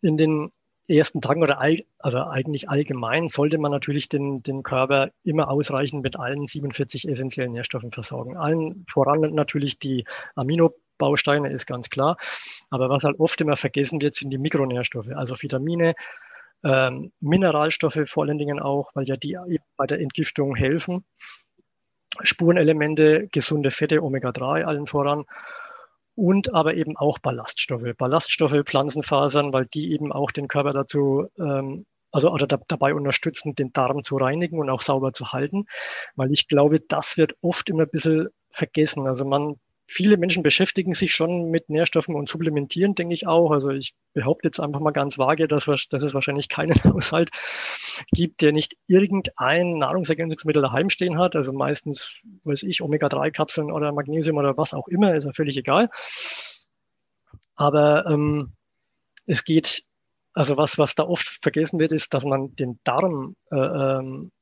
in 0.00 0.16
den 0.16 0.52
ersten 0.96 1.20
Tagen 1.20 1.42
oder 1.42 1.60
also 1.98 2.24
eigentlich 2.24 2.68
allgemein 2.68 3.28
sollte 3.28 3.58
man 3.58 3.70
natürlich 3.70 4.08
den, 4.08 4.42
den 4.42 4.62
Körper 4.62 5.10
immer 5.24 5.48
ausreichend 5.48 6.02
mit 6.02 6.18
allen 6.18 6.46
47 6.46 7.08
essentiellen 7.08 7.52
Nährstoffen 7.52 7.92
versorgen. 7.92 8.36
Allen 8.36 8.84
voran 8.92 9.20
natürlich 9.34 9.78
die 9.78 10.04
Aminobausteine 10.34 11.50
ist 11.50 11.66
ganz 11.66 11.90
klar. 11.90 12.16
Aber 12.70 12.88
was 12.88 13.02
halt 13.02 13.18
oft 13.20 13.40
immer 13.40 13.56
vergessen 13.56 14.00
wird, 14.00 14.14
sind 14.14 14.30
die 14.30 14.38
Mikronährstoffe, 14.38 15.10
also 15.14 15.34
Vitamine, 15.40 15.94
ähm, 16.64 17.12
Mineralstoffe 17.20 18.02
vor 18.06 18.24
allen 18.24 18.38
Dingen 18.38 18.60
auch, 18.60 18.90
weil 18.94 19.04
ja 19.04 19.16
die 19.16 19.36
bei 19.76 19.86
der 19.86 20.00
Entgiftung 20.00 20.54
helfen. 20.54 21.04
Spurenelemente, 22.22 23.28
gesunde 23.32 23.70
Fette, 23.70 24.02
Omega-3 24.02 24.64
allen 24.64 24.86
voran 24.86 25.24
und 26.14 26.54
aber 26.54 26.74
eben 26.74 26.96
auch 26.96 27.18
Ballaststoffe. 27.18 27.96
Ballaststoffe, 27.96 28.62
Pflanzenfasern, 28.64 29.52
weil 29.52 29.66
die 29.66 29.92
eben 29.92 30.12
auch 30.12 30.30
den 30.30 30.48
Körper 30.48 30.72
dazu, 30.72 31.26
ähm, 31.38 31.86
also 32.10 32.30
oder 32.30 32.46
da, 32.46 32.58
dabei 32.68 32.94
unterstützen, 32.94 33.54
den 33.54 33.72
Darm 33.72 34.04
zu 34.04 34.16
reinigen 34.16 34.58
und 34.58 34.68
auch 34.68 34.82
sauber 34.82 35.12
zu 35.12 35.32
halten. 35.32 35.66
Weil 36.16 36.32
ich 36.32 36.48
glaube, 36.48 36.80
das 36.80 37.16
wird 37.16 37.34
oft 37.40 37.70
immer 37.70 37.84
ein 37.84 37.90
bisschen 37.90 38.28
vergessen. 38.50 39.06
Also 39.06 39.24
man 39.24 39.56
viele 39.92 40.16
Menschen 40.16 40.42
beschäftigen 40.42 40.94
sich 40.94 41.12
schon 41.12 41.50
mit 41.50 41.68
Nährstoffen 41.68 42.14
und 42.14 42.30
Supplementieren, 42.30 42.94
denke 42.94 43.14
ich 43.14 43.26
auch. 43.26 43.50
Also 43.50 43.70
ich 43.70 43.94
behaupte 44.14 44.48
jetzt 44.48 44.60
einfach 44.60 44.80
mal 44.80 44.90
ganz 44.90 45.18
vage, 45.18 45.46
dass, 45.46 45.66
dass 45.66 46.02
es 46.02 46.14
wahrscheinlich 46.14 46.48
keinen 46.48 46.74
Haushalt 46.84 47.30
gibt, 48.12 48.40
der 48.42 48.52
nicht 48.52 48.76
irgendein 48.86 49.76
Nahrungsergänzungsmittel 49.76 50.62
daheim 50.62 50.90
stehen 50.90 51.18
hat. 51.18 51.36
Also 51.36 51.52
meistens, 51.52 52.10
weiß 52.44 52.62
ich, 52.64 52.82
Omega-3-Kapseln 52.82 53.70
oder 53.70 53.92
Magnesium 53.92 54.36
oder 54.38 54.56
was 54.56 54.74
auch 54.74 54.88
immer, 54.88 55.14
ist 55.14 55.24
ja 55.24 55.32
völlig 55.32 55.56
egal. 55.56 55.90
Aber 57.54 58.06
ähm, 58.06 58.52
es 59.26 59.44
geht, 59.44 59.84
also 60.32 60.56
was, 60.56 60.78
was 60.78 60.94
da 60.94 61.04
oft 61.04 61.28
vergessen 61.42 61.78
wird, 61.78 61.92
ist, 61.92 62.14
dass 62.14 62.24
man 62.24 62.56
den 62.56 62.80
Darm 62.84 63.36
äh, 63.50 63.56
ähm, 63.56 64.32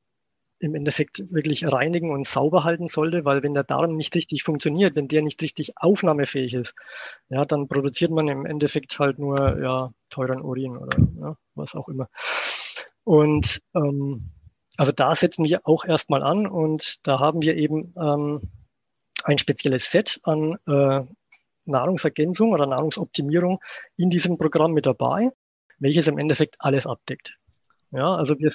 im 0.61 0.75
Endeffekt 0.75 1.23
wirklich 1.31 1.65
reinigen 1.65 2.11
und 2.11 2.25
sauber 2.25 2.63
halten 2.63 2.87
sollte, 2.87 3.25
weil 3.25 3.41
wenn 3.43 3.53
der 3.53 3.63
Darm 3.63 3.95
nicht 3.95 4.13
richtig 4.13 4.43
funktioniert, 4.43 4.95
wenn 4.95 5.07
der 5.07 5.23
nicht 5.23 5.41
richtig 5.41 5.73
aufnahmefähig 5.77 6.53
ist, 6.53 6.75
ja, 7.29 7.45
dann 7.45 7.67
produziert 7.67 8.11
man 8.11 8.27
im 8.27 8.45
Endeffekt 8.45 8.99
halt 8.99 9.17
nur 9.17 9.61
ja, 9.61 9.91
teuren 10.09 10.41
Urin 10.41 10.77
oder 10.77 10.97
ja, 11.19 11.35
was 11.55 11.75
auch 11.75 11.89
immer. 11.89 12.09
Und 13.03 13.61
ähm, 13.75 14.29
also 14.77 14.91
da 14.91 15.15
setzen 15.15 15.45
wir 15.45 15.61
auch 15.63 15.83
erstmal 15.83 16.23
an 16.23 16.45
und 16.45 17.05
da 17.07 17.19
haben 17.19 17.41
wir 17.41 17.55
eben 17.55 17.93
ähm, 17.99 18.41
ein 19.23 19.37
spezielles 19.37 19.91
Set 19.91 20.19
an 20.23 20.57
äh, 20.67 21.01
Nahrungsergänzung 21.65 22.51
oder 22.51 22.67
Nahrungsoptimierung 22.67 23.59
in 23.97 24.09
diesem 24.09 24.37
Programm 24.37 24.73
mit 24.73 24.85
dabei, 24.85 25.31
welches 25.79 26.07
im 26.07 26.17
Endeffekt 26.17 26.55
alles 26.59 26.85
abdeckt. 26.85 27.37
Ja, 27.91 28.15
also 28.15 28.39
wir, 28.39 28.51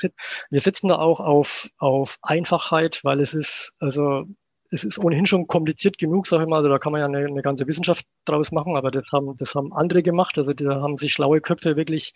wir 0.50 0.60
setzen 0.60 0.88
da 0.88 0.96
auch 0.96 1.20
auf, 1.20 1.68
auf 1.78 2.18
Einfachheit, 2.22 3.00
weil 3.04 3.20
es 3.20 3.34
ist, 3.34 3.72
also 3.78 4.24
es 4.70 4.84
ist 4.84 4.98
ohnehin 4.98 5.26
schon 5.26 5.46
kompliziert 5.46 5.98
genug, 5.98 6.26
sage 6.26 6.44
ich 6.44 6.48
mal. 6.48 6.56
Also 6.58 6.68
da 6.68 6.78
kann 6.78 6.92
man 6.92 7.00
ja 7.00 7.06
eine, 7.06 7.26
eine 7.26 7.42
ganze 7.42 7.66
Wissenschaft 7.66 8.06
draus 8.24 8.50
machen, 8.52 8.76
aber 8.76 8.90
das 8.90 9.04
haben, 9.12 9.36
das 9.36 9.54
haben 9.54 9.72
andere 9.72 10.02
gemacht. 10.02 10.38
Also 10.38 10.52
da 10.54 10.80
haben 10.80 10.96
sich 10.96 11.12
schlaue 11.12 11.40
Köpfe 11.40 11.76
wirklich 11.76 12.14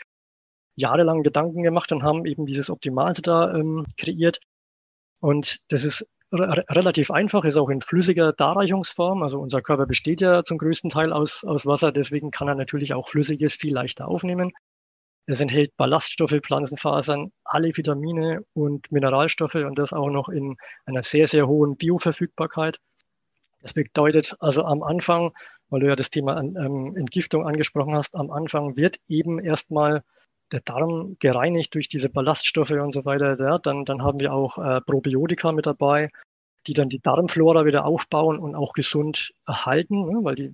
jahrelang 0.76 1.22
Gedanken 1.22 1.62
gemacht 1.62 1.92
und 1.92 2.02
haben 2.02 2.26
eben 2.26 2.46
dieses 2.46 2.70
Optimalste 2.70 3.22
da 3.22 3.54
ähm, 3.54 3.86
kreiert. 3.96 4.40
Und 5.20 5.60
das 5.68 5.84
ist 5.84 6.06
re 6.32 6.64
relativ 6.70 7.10
einfach, 7.10 7.44
ist 7.44 7.56
auch 7.56 7.68
in 7.68 7.82
flüssiger 7.82 8.32
Darreichungsform. 8.32 9.22
Also 9.22 9.40
unser 9.40 9.62
Körper 9.62 9.86
besteht 9.86 10.20
ja 10.20 10.44
zum 10.44 10.58
größten 10.58 10.90
Teil 10.90 11.12
aus, 11.12 11.44
aus 11.44 11.66
Wasser, 11.66 11.92
deswegen 11.92 12.30
kann 12.30 12.48
er 12.48 12.54
natürlich 12.54 12.94
auch 12.94 13.08
Flüssiges 13.08 13.54
viel 13.54 13.74
leichter 13.74 14.08
aufnehmen. 14.08 14.52
Es 15.26 15.40
enthält 15.40 15.76
Ballaststoffe, 15.76 16.40
Pflanzenfasern, 16.42 17.32
alle 17.44 17.68
Vitamine 17.76 18.44
und 18.54 18.90
Mineralstoffe 18.90 19.54
und 19.54 19.78
das 19.78 19.92
auch 19.92 20.10
noch 20.10 20.28
in 20.28 20.56
einer 20.86 21.02
sehr, 21.02 21.26
sehr 21.28 21.46
hohen 21.46 21.76
Bioverfügbarkeit. 21.76 22.78
Das 23.62 23.74
bedeutet 23.74 24.34
also 24.40 24.64
am 24.64 24.82
Anfang, 24.82 25.32
weil 25.68 25.80
du 25.80 25.88
ja 25.88 25.96
das 25.96 26.10
Thema 26.10 26.40
ähm, 26.40 26.96
Entgiftung 26.96 27.46
angesprochen 27.46 27.94
hast, 27.94 28.16
am 28.16 28.30
Anfang 28.30 28.76
wird 28.76 28.98
eben 29.08 29.38
erstmal 29.38 30.02
der 30.52 30.60
Darm 30.60 31.16
gereinigt 31.20 31.74
durch 31.74 31.88
diese 31.88 32.08
Ballaststoffe 32.08 32.70
und 32.70 32.92
so 32.92 33.04
weiter. 33.04 33.38
Ja, 33.38 33.58
dann, 33.58 33.84
dann 33.84 34.02
haben 34.02 34.20
wir 34.20 34.32
auch 34.32 34.58
äh, 34.58 34.80
Probiotika 34.80 35.52
mit 35.52 35.66
dabei, 35.66 36.10
die 36.66 36.72
dann 36.72 36.88
die 36.88 37.00
Darmflora 37.00 37.64
wieder 37.64 37.84
aufbauen 37.84 38.38
und 38.38 38.54
auch 38.54 38.72
gesund 38.72 39.32
erhalten, 39.46 40.06
ne, 40.06 40.18
weil 40.22 40.34
die, 40.34 40.52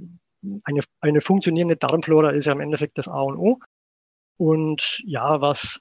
eine, 0.64 0.82
eine 1.00 1.20
funktionierende 1.20 1.76
Darmflora 1.76 2.30
ist 2.30 2.46
ja 2.46 2.52
im 2.52 2.60
Endeffekt 2.60 2.98
das 2.98 3.08
A 3.08 3.20
und 3.20 3.36
O. 3.36 3.58
Und 4.36 5.00
ja, 5.04 5.40
was 5.40 5.80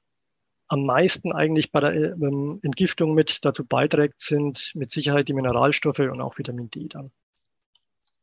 am 0.67 0.85
meisten 0.85 1.31
eigentlich 1.31 1.71
bei 1.71 1.79
der 1.79 1.93
ähm, 1.93 2.59
Entgiftung 2.63 3.13
mit 3.13 3.45
dazu 3.45 3.65
beiträgt, 3.65 4.21
sind 4.21 4.71
mit 4.75 4.91
Sicherheit 4.91 5.27
die 5.27 5.33
Mineralstoffe 5.33 5.99
und 5.99 6.21
auch 6.21 6.37
Vitamin 6.37 6.69
D 6.69 6.87
dann. 6.87 7.11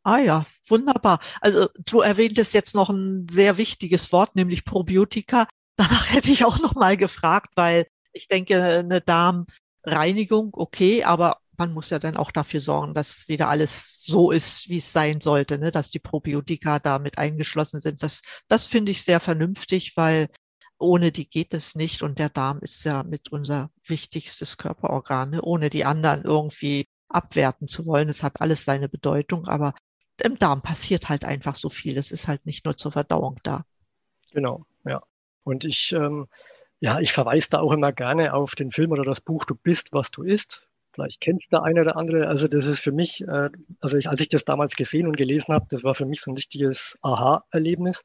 Ah 0.05 0.19
ja, 0.19 0.47
wunderbar. 0.67 1.21
Also 1.41 1.69
du 1.85 2.01
erwähntest 2.01 2.55
jetzt 2.55 2.75
noch 2.75 2.91
ein 2.91 3.29
sehr 3.31 3.57
wichtiges 3.57 4.11
Wort, 4.11 4.35
nämlich 4.35 4.65
Probiotika. 4.65 5.47
Danach 5.77 6.11
hätte 6.13 6.31
ich 6.31 6.45
auch 6.45 6.59
noch 6.59 6.75
mal 6.75 6.97
gefragt, 6.97 7.53
weil 7.55 7.87
ich 8.13 8.27
denke, 8.29 8.63
eine 8.63 9.01
Darmreinigung, 9.01 10.51
okay, 10.55 11.05
aber 11.05 11.39
man 11.63 11.75
muss 11.75 11.91
ja 11.91 12.01
dann 12.01 12.17
auch 12.17 12.33
dafür 12.33 12.59
sorgen, 12.59 12.93
dass 12.93 13.29
wieder 13.29 13.49
alles 13.49 14.03
so 14.03 14.33
ist, 14.33 14.69
wie 14.69 14.79
es 14.79 14.91
sein 14.91 15.21
sollte, 15.21 15.59
ne? 15.59 15.71
dass 15.71 15.93
die 15.93 16.01
Probiotika 16.01 16.81
da 16.81 16.99
mit 16.99 17.19
eingeschlossen 17.19 17.79
sind. 17.79 18.03
Das, 18.03 18.21
das 18.49 18.67
finde 18.67 18.91
ich 18.91 19.05
sehr 19.05 19.21
vernünftig, 19.21 19.97
weil 19.97 20.29
ohne 20.77 21.13
die 21.13 21.31
geht 21.31 21.55
es 21.55 21.77
nicht 21.77 22.03
und 22.03 22.19
der 22.19 22.31
Darm 22.31 22.59
ist 22.63 22.83
ja 22.83 23.05
mit 23.05 23.31
unser 23.31 23.71
wichtigstes 23.87 24.59
Körperorgan, 24.59 25.31
ne? 25.31 25.43
ohne 25.43 25.71
die 25.71 25.85
anderen 25.85 26.25
irgendwie 26.25 26.89
abwerten 27.09 27.69
zu 27.69 27.87
wollen. 27.87 28.09
Es 28.09 28.25
hat 28.25 28.41
alles 28.41 28.65
seine 28.65 28.89
Bedeutung, 28.89 29.47
aber 29.47 29.73
im 30.21 30.41
Darm 30.41 30.63
passiert 30.63 31.09
halt 31.09 31.25
einfach 31.25 31.55
so 31.55 31.71
viel. 31.71 31.97
Es 31.97 32.11
ist 32.11 32.27
halt 32.27 32.45
nicht 32.45 32.65
nur 32.65 32.77
zur 32.77 32.91
Verdauung 32.91 33.39
da. 33.45 33.65
Genau, 34.33 34.67
ja. 34.85 35.01
Und 35.45 35.63
ich, 35.63 35.93
ähm, 35.93 36.27
ja, 36.81 36.99
ich 36.99 37.13
verweise 37.13 37.51
da 37.51 37.61
auch 37.61 37.71
immer 37.71 37.93
gerne 37.93 38.35
auf 38.35 38.57
den 38.57 38.73
Film 38.73 38.91
oder 38.91 39.05
das 39.05 39.21
Buch 39.21 39.45
Du 39.45 39.55
bist, 39.55 39.93
was 39.93 40.11
du 40.11 40.25
isst 40.25 40.67
Vielleicht 40.93 41.21
kennt 41.21 41.45
der 41.51 41.63
eine 41.63 41.81
oder 41.81 41.97
andere. 41.97 42.29
Also 42.29 42.49
das 42.49 42.67
ist 42.67 42.81
für 42.81 42.93
mich, 42.93 43.27
äh, 43.27 43.49
also 43.81 43.97
ich, 43.97 44.09
als 44.09 44.21
ich 44.21 44.29
das 44.29 44.45
damals 44.45 44.77
gesehen 44.77 45.07
und 45.07 45.17
gelesen 45.17 45.55
habe, 45.55 45.67
das 45.71 45.85
war 45.85 45.95
für 45.95 46.07
mich 46.07 46.21
so 46.21 46.31
ein 46.31 46.37
richtiges 46.37 46.99
Aha-Erlebnis. 47.03 48.03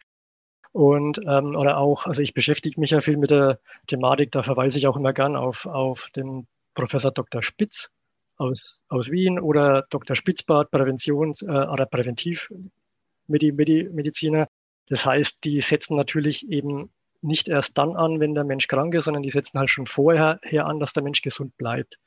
Und 0.71 1.19
ähm, 1.25 1.55
oder 1.55 1.77
auch, 1.77 2.05
also 2.05 2.21
ich 2.21 2.33
beschäftige 2.33 2.79
mich 2.79 2.91
ja 2.91 3.01
viel 3.01 3.17
mit 3.17 3.31
der 3.31 3.59
Thematik, 3.87 4.31
da 4.31 4.43
verweise 4.43 4.77
ich 4.77 4.87
auch 4.87 4.97
immer 4.97 5.13
gern 5.13 5.35
auf, 5.35 5.65
auf 5.65 6.09
den 6.15 6.47
Professor 6.75 7.11
Dr. 7.11 7.41
Spitz 7.41 7.89
aus, 8.37 8.83
aus 8.87 9.09
Wien 9.09 9.39
oder 9.39 9.87
Dr. 9.89 10.15
Spitzbart, 10.15 10.71
Präventions- 10.71 11.43
äh, 11.43 11.67
oder 11.67 11.87
Präventivmediziner. 11.87 14.47
Das 14.89 15.03
heißt, 15.03 15.39
die 15.43 15.61
setzen 15.61 15.95
natürlich 15.95 16.47
eben 16.49 16.91
nicht 17.21 17.49
erst 17.49 17.77
dann 17.77 17.95
an, 17.95 18.19
wenn 18.19 18.35
der 18.35 18.43
Mensch 18.43 18.67
krank 18.67 18.93
ist, 18.93 19.05
sondern 19.05 19.23
die 19.23 19.31
setzen 19.31 19.59
halt 19.59 19.69
schon 19.69 19.87
vorher 19.87 20.39
her 20.43 20.67
an, 20.67 20.79
dass 20.79 20.93
der 20.93 21.03
Mensch 21.03 21.21
gesund 21.21 21.57
bleibt. 21.57 21.97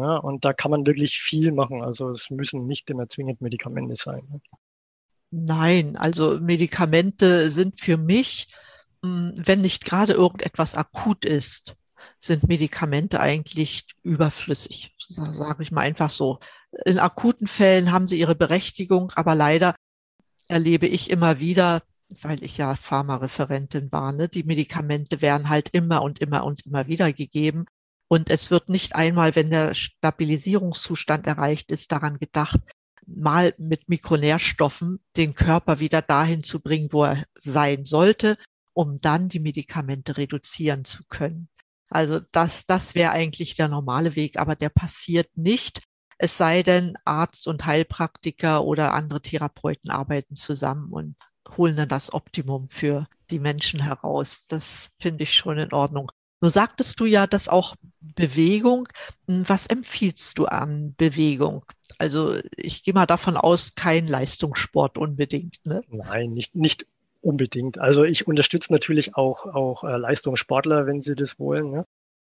Ja, 0.00 0.16
und 0.16 0.44
da 0.44 0.52
kann 0.52 0.70
man 0.70 0.86
wirklich 0.86 1.18
viel 1.18 1.52
machen. 1.52 1.82
Also 1.82 2.10
es 2.10 2.30
müssen 2.30 2.66
nicht 2.66 2.90
immer 2.90 3.08
zwingend 3.08 3.40
Medikamente 3.40 3.96
sein. 3.96 4.22
Ne? 4.30 4.40
Nein, 5.30 5.96
also 5.96 6.38
Medikamente 6.40 7.50
sind 7.50 7.80
für 7.80 7.96
mich, 7.96 8.48
hm, 9.02 9.32
wenn 9.36 9.62
nicht 9.62 9.84
gerade 9.84 10.12
irgendetwas 10.12 10.76
akut 10.76 11.24
ist, 11.24 11.74
sind 12.20 12.46
Medikamente 12.48 13.20
eigentlich 13.20 13.86
überflüssig, 14.02 14.94
sage 14.98 15.62
ich 15.62 15.72
mal 15.72 15.82
einfach 15.82 16.10
so. 16.10 16.38
In 16.84 16.98
akuten 16.98 17.46
Fällen 17.46 17.92
haben 17.92 18.08
sie 18.08 18.18
ihre 18.18 18.34
Berechtigung, 18.34 19.12
aber 19.16 19.34
leider 19.34 19.74
erlebe 20.48 20.86
ich 20.86 21.10
immer 21.10 21.40
wieder, 21.40 21.82
weil 22.08 22.42
ich 22.44 22.56
ja 22.58 22.76
Pharmareferentin 22.76 23.90
war, 23.90 24.12
ne, 24.12 24.28
die 24.28 24.44
Medikamente 24.44 25.20
werden 25.22 25.48
halt 25.48 25.70
immer 25.70 26.02
und 26.02 26.20
immer 26.20 26.44
und 26.44 26.64
immer 26.66 26.86
wieder 26.86 27.12
gegeben. 27.12 27.66
Und 28.08 28.30
es 28.30 28.50
wird 28.50 28.68
nicht 28.68 28.94
einmal, 28.94 29.34
wenn 29.34 29.50
der 29.50 29.74
Stabilisierungszustand 29.74 31.26
erreicht 31.26 31.70
ist, 31.70 31.90
daran 31.92 32.18
gedacht, 32.18 32.60
mal 33.06 33.54
mit 33.58 33.88
Mikronährstoffen 33.88 35.00
den 35.16 35.34
Körper 35.34 35.80
wieder 35.80 36.02
dahin 36.02 36.42
zu 36.42 36.60
bringen, 36.60 36.88
wo 36.92 37.04
er 37.04 37.24
sein 37.38 37.84
sollte, 37.84 38.36
um 38.72 39.00
dann 39.00 39.28
die 39.28 39.40
Medikamente 39.40 40.16
reduzieren 40.16 40.84
zu 40.84 41.04
können. 41.08 41.48
Also 41.88 42.20
das, 42.32 42.66
das 42.66 42.94
wäre 42.94 43.12
eigentlich 43.12 43.56
der 43.56 43.68
normale 43.68 44.16
Weg, 44.16 44.38
aber 44.38 44.56
der 44.56 44.70
passiert 44.70 45.36
nicht. 45.36 45.82
Es 46.18 46.36
sei 46.36 46.62
denn, 46.62 46.96
Arzt 47.04 47.46
und 47.46 47.66
Heilpraktiker 47.66 48.64
oder 48.64 48.94
andere 48.94 49.20
Therapeuten 49.20 49.90
arbeiten 49.90 50.36
zusammen 50.36 50.92
und 50.92 51.16
holen 51.56 51.76
dann 51.76 51.88
das 51.88 52.12
Optimum 52.12 52.68
für 52.70 53.06
die 53.30 53.38
Menschen 53.38 53.80
heraus. 53.80 54.46
Das 54.46 54.90
finde 54.98 55.24
ich 55.24 55.34
schon 55.34 55.58
in 55.58 55.72
Ordnung. 55.72 56.10
So 56.44 56.50
sagtest 56.50 57.00
du 57.00 57.06
ja, 57.06 57.26
dass 57.26 57.48
auch 57.48 57.74
Bewegung, 58.02 58.86
hm, 59.26 59.48
was 59.48 59.66
empfiehlst 59.66 60.36
du 60.36 60.44
an 60.44 60.94
Bewegung? 60.98 61.64
Also 61.96 62.36
ich 62.54 62.84
gehe 62.84 62.92
mal 62.92 63.06
davon 63.06 63.38
aus, 63.38 63.74
kein 63.76 64.06
Leistungssport 64.06 64.98
unbedingt. 64.98 65.64
Ne? 65.64 65.80
Nein, 65.88 66.34
nicht, 66.34 66.54
nicht 66.54 66.84
unbedingt. 67.22 67.78
Also 67.78 68.04
ich 68.04 68.26
unterstütze 68.26 68.74
natürlich 68.74 69.16
auch, 69.16 69.46
auch 69.46 69.84
äh, 69.84 69.96
Leistungssportler, 69.96 70.86
wenn 70.86 71.00
sie 71.00 71.14
das 71.14 71.38
wollen. 71.38 71.70
Ne? 71.70 71.86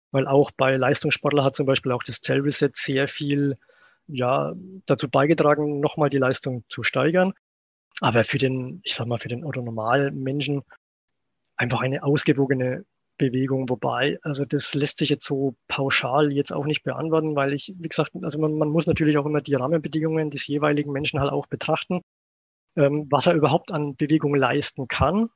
Weil 0.10 0.26
auch 0.26 0.50
bei 0.50 0.78
Leistungssportler 0.78 1.44
hat 1.44 1.56
zum 1.56 1.68
Beispiel 1.68 1.92
auch 1.92 2.02
das 2.02 2.20
Cell 2.20 2.40
Reset 2.40 2.72
sehr 2.74 3.08
viel 3.08 3.60
ja, 4.08 4.56
dazu 4.88 5.12
beigetragen, 5.12 5.80
nochmal 5.80 6.10
die 6.10 6.18
Leistung 6.18 6.64
zu 6.70 6.82
steigern. 6.82 7.34
Aber 8.02 8.24
für 8.24 8.40
den, 8.40 8.82
ich 8.84 8.96
sag 8.96 9.06
mal, 9.06 9.20
für 9.20 9.30
den 9.30 9.46
Otto 9.46 9.62
Menschen 9.62 10.64
einfach 11.56 11.82
eine 11.82 12.02
ausgewogene 12.02 12.84
Bewegung, 13.18 13.70
wobei, 13.70 14.20
also 14.22 14.46
das 14.46 14.74
lässt 14.74 15.00
sich 15.00 15.10
jetzt 15.10 15.26
so 15.26 15.56
pauschal 15.68 16.32
jetzt 16.32 16.52
auch 16.52 16.66
nicht 16.66 16.84
beantworten, 16.84 17.36
weil 17.36 17.54
ich, 17.54 17.74
wie 17.78 17.88
gesagt, 17.90 18.12
also 18.22 18.40
man, 18.40 18.54
man 18.54 18.70
muss 18.70 18.88
natürlich 18.88 19.18
auch 19.18 19.26
immer 19.26 19.42
die 19.42 19.56
Rahmenbedingungen 19.56 20.30
des 20.30 20.48
jeweiligen 20.48 20.92
Menschen 20.92 21.20
halt 21.20 21.32
auch 21.32 21.48
betrachten, 21.48 22.02
ähm, 22.76 23.08
was 23.10 23.28
er 23.28 23.34
überhaupt 23.34 23.72
an 23.72 23.96
Bewegung 23.96 24.36
leisten 24.36 24.88
kann. 24.88 25.30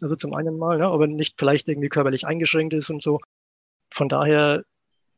Also 0.00 0.16
zum 0.16 0.34
einen 0.34 0.58
mal, 0.58 0.78
ne, 0.78 0.90
ob 0.90 1.00
er 1.00 1.06
nicht 1.06 1.36
vielleicht 1.38 1.68
irgendwie 1.68 1.88
körperlich 1.88 2.26
eingeschränkt 2.26 2.74
ist 2.74 2.90
und 2.90 3.02
so. 3.02 3.20
Von 3.90 4.08
daher 4.08 4.64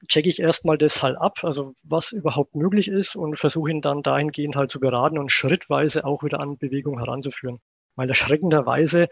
checke 0.09 0.28
ich 0.28 0.40
erstmal 0.40 0.78
das 0.78 1.02
halt 1.02 1.18
ab, 1.18 1.44
also 1.44 1.74
was 1.85 2.12
überhaupt 2.12 2.54
möglich 2.54 2.88
ist 2.88 3.16
und 3.16 3.38
versuche 3.38 3.70
ihn 3.70 3.83
dann 3.83 4.02
dahingehend 4.02 4.56
halt 4.56 4.70
zu 4.70 4.80
beraten 4.80 5.18
und 5.18 5.30
schrittweise 5.33 6.04
auch 6.04 6.22
wieder 6.22 6.40
an 6.40 6.56
Bewegung 6.56 6.98
heranzuführen. 6.98 7.59
Weil 7.96 8.09
erschreckenderweise, 8.09 9.09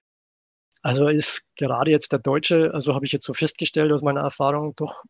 also 0.83 1.09
ist 1.09 1.43
gerade 1.57 1.91
jetzt 1.91 2.13
der 2.13 2.19
Deutsche, 2.21 2.73
also 2.75 2.95
habe 2.95 3.07
ich 3.07 3.13
jetzt 3.13 3.27
so 3.27 3.35
festgestellt 3.35 3.93
aus 3.93 4.03
meiner 4.03 4.21
Erfahrung, 4.21 4.75
doch, 4.77 5.05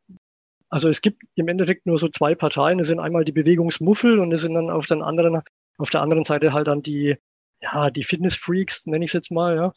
also 0.70 0.88
es 0.88 1.00
gibt 1.02 1.22
im 1.34 1.48
Endeffekt 1.48 1.86
nur 1.86 1.98
so 1.98 2.08
zwei 2.08 2.34
Parteien. 2.34 2.80
Es 2.80 2.88
sind 2.88 3.00
einmal 3.00 3.24
die 3.24 3.32
Bewegungsmuffel 3.32 4.18
und 4.18 4.32
es 4.32 4.42
sind 4.42 4.54
dann 4.54 4.70
auf 4.70 4.86
der 4.86 4.98
anderen, 5.02 5.40
auf 5.78 5.90
der 5.90 6.02
anderen 6.02 6.24
Seite 6.24 6.52
halt 6.52 6.68
dann 6.68 6.82
die, 6.82 7.16
ja, 7.60 7.90
die 7.90 8.04
Fitnessfreaks, 8.04 8.86
nenne 8.86 9.04
ich 9.04 9.10
es 9.10 9.14
jetzt 9.14 9.30
mal, 9.30 9.56
ja. 9.56 9.72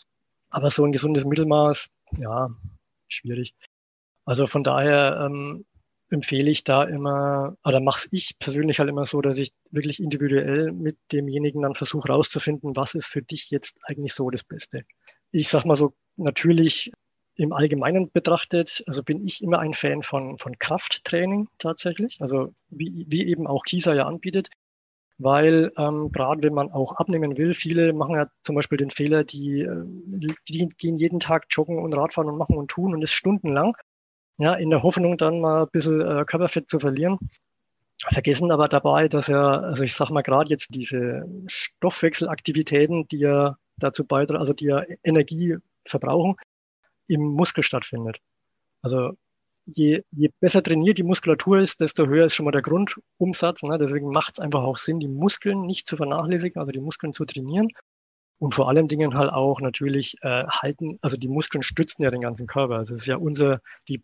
Aber 0.49 0.69
so 0.69 0.83
ein 0.83 0.91
gesundes 0.91 1.25
Mittelmaß, 1.25 1.89
ja, 2.17 2.49
schwierig. 3.07 3.55
Also 4.25 4.47
von 4.47 4.63
daher 4.63 5.25
ähm, 5.25 5.65
empfehle 6.09 6.51
ich 6.51 6.63
da 6.65 6.83
immer, 6.83 7.55
oder 7.63 7.79
mache 7.79 8.09
ich 8.11 8.37
persönlich 8.37 8.79
halt 8.79 8.89
immer 8.89 9.05
so, 9.05 9.21
dass 9.21 9.37
ich 9.37 9.53
wirklich 9.71 10.01
individuell 10.01 10.71
mit 10.73 10.97
demjenigen 11.11 11.61
dann 11.61 11.75
versuche 11.75 12.09
rauszufinden, 12.09 12.75
was 12.75 12.95
ist 12.95 13.07
für 13.07 13.21
dich 13.21 13.49
jetzt 13.49 13.79
eigentlich 13.83 14.13
so 14.13 14.29
das 14.29 14.43
Beste. 14.43 14.83
Ich 15.31 15.49
sag 15.49 15.65
mal 15.65 15.75
so, 15.75 15.93
natürlich 16.17 16.91
im 17.35 17.53
Allgemeinen 17.53 18.11
betrachtet, 18.11 18.83
also 18.87 19.03
bin 19.03 19.25
ich 19.25 19.41
immer 19.41 19.59
ein 19.59 19.73
Fan 19.73 20.03
von, 20.03 20.37
von 20.37 20.59
Krafttraining 20.59 21.47
tatsächlich, 21.57 22.21
also 22.21 22.53
wie, 22.69 23.05
wie 23.07 23.25
eben 23.25 23.47
auch 23.47 23.63
Kisa 23.63 23.93
ja 23.93 24.05
anbietet, 24.05 24.49
weil 25.17 25.71
ähm, 25.77 26.11
gerade 26.11 26.43
wenn 26.43 26.53
man 26.53 26.71
auch 26.71 26.93
abnehmen 26.93 27.37
will, 27.37 27.53
viele 27.53 27.93
machen 27.93 28.15
ja 28.15 28.27
zum 28.43 28.55
Beispiel 28.55 28.77
den 28.77 28.91
Fehler, 28.91 29.23
die, 29.23 29.61
äh, 29.61 29.83
die 30.47 30.67
gehen 30.77 30.97
jeden 30.97 31.19
Tag 31.19 31.45
joggen 31.49 31.79
und 31.79 31.93
Radfahren 31.93 32.29
und 32.29 32.37
machen 32.37 32.57
und 32.57 32.69
tun 32.69 32.93
und 32.93 33.01
ist 33.01 33.13
stundenlang 33.13 33.75
ja, 34.41 34.55
in 34.55 34.71
der 34.71 34.81
Hoffnung 34.81 35.17
dann 35.17 35.39
mal 35.39 35.63
ein 35.63 35.69
bisschen 35.71 36.01
äh, 36.01 36.25
Körperfett 36.25 36.67
zu 36.67 36.79
verlieren. 36.79 37.19
Vergessen 38.09 38.51
aber 38.51 38.67
dabei, 38.67 39.07
dass 39.07 39.27
ja, 39.27 39.59
also 39.59 39.83
ich 39.83 39.93
sage 39.93 40.11
mal 40.11 40.23
gerade 40.23 40.49
jetzt 40.49 40.73
diese 40.73 41.23
Stoffwechselaktivitäten, 41.45 43.07
die 43.07 43.19
ja 43.19 43.57
dazu 43.83 44.05
beitragen, 44.05 44.39
also 44.39 44.53
die 44.53 44.65
ja 44.65 44.83
Energie 45.03 45.57
verbrauchen, 45.85 46.35
im 47.07 47.21
Muskel 47.21 47.63
stattfindet. 47.63 48.17
Also 48.81 49.13
je, 49.65 50.03
je 50.11 50.29
besser 50.39 50.63
trainiert 50.63 50.97
die 50.97 51.03
Muskulatur 51.03 51.59
ist, 51.59 51.81
desto 51.81 52.07
höher 52.07 52.25
ist 52.25 52.35
schon 52.35 52.45
mal 52.45 52.51
der 52.51 52.61
Grundumsatz. 52.61 53.63
Ne? 53.63 53.77
Deswegen 53.77 54.09
macht 54.11 54.33
es 54.33 54.39
einfach 54.39 54.63
auch 54.63 54.77
Sinn, 54.77 54.99
die 54.99 55.07
Muskeln 55.07 55.61
nicht 55.65 55.87
zu 55.87 55.97
vernachlässigen, 55.97 56.59
also 56.59 56.71
die 56.71 56.79
Muskeln 56.79 57.13
zu 57.13 57.25
trainieren. 57.25 57.69
Und 58.39 58.55
vor 58.55 58.69
allem 58.69 58.87
Dingen 58.87 59.13
halt 59.13 59.31
auch 59.31 59.61
natürlich 59.61 60.15
äh, 60.21 60.45
halten, 60.47 60.97
also 61.01 61.15
die 61.15 61.27
Muskeln 61.27 61.61
stützen 61.61 62.01
ja 62.03 62.09
den 62.09 62.21
ganzen 62.21 62.47
Körper. 62.47 62.75
Also 62.75 62.95
es 62.95 63.01
ist 63.01 63.07
ja 63.07 63.17
unser, 63.17 63.61
die 63.87 64.01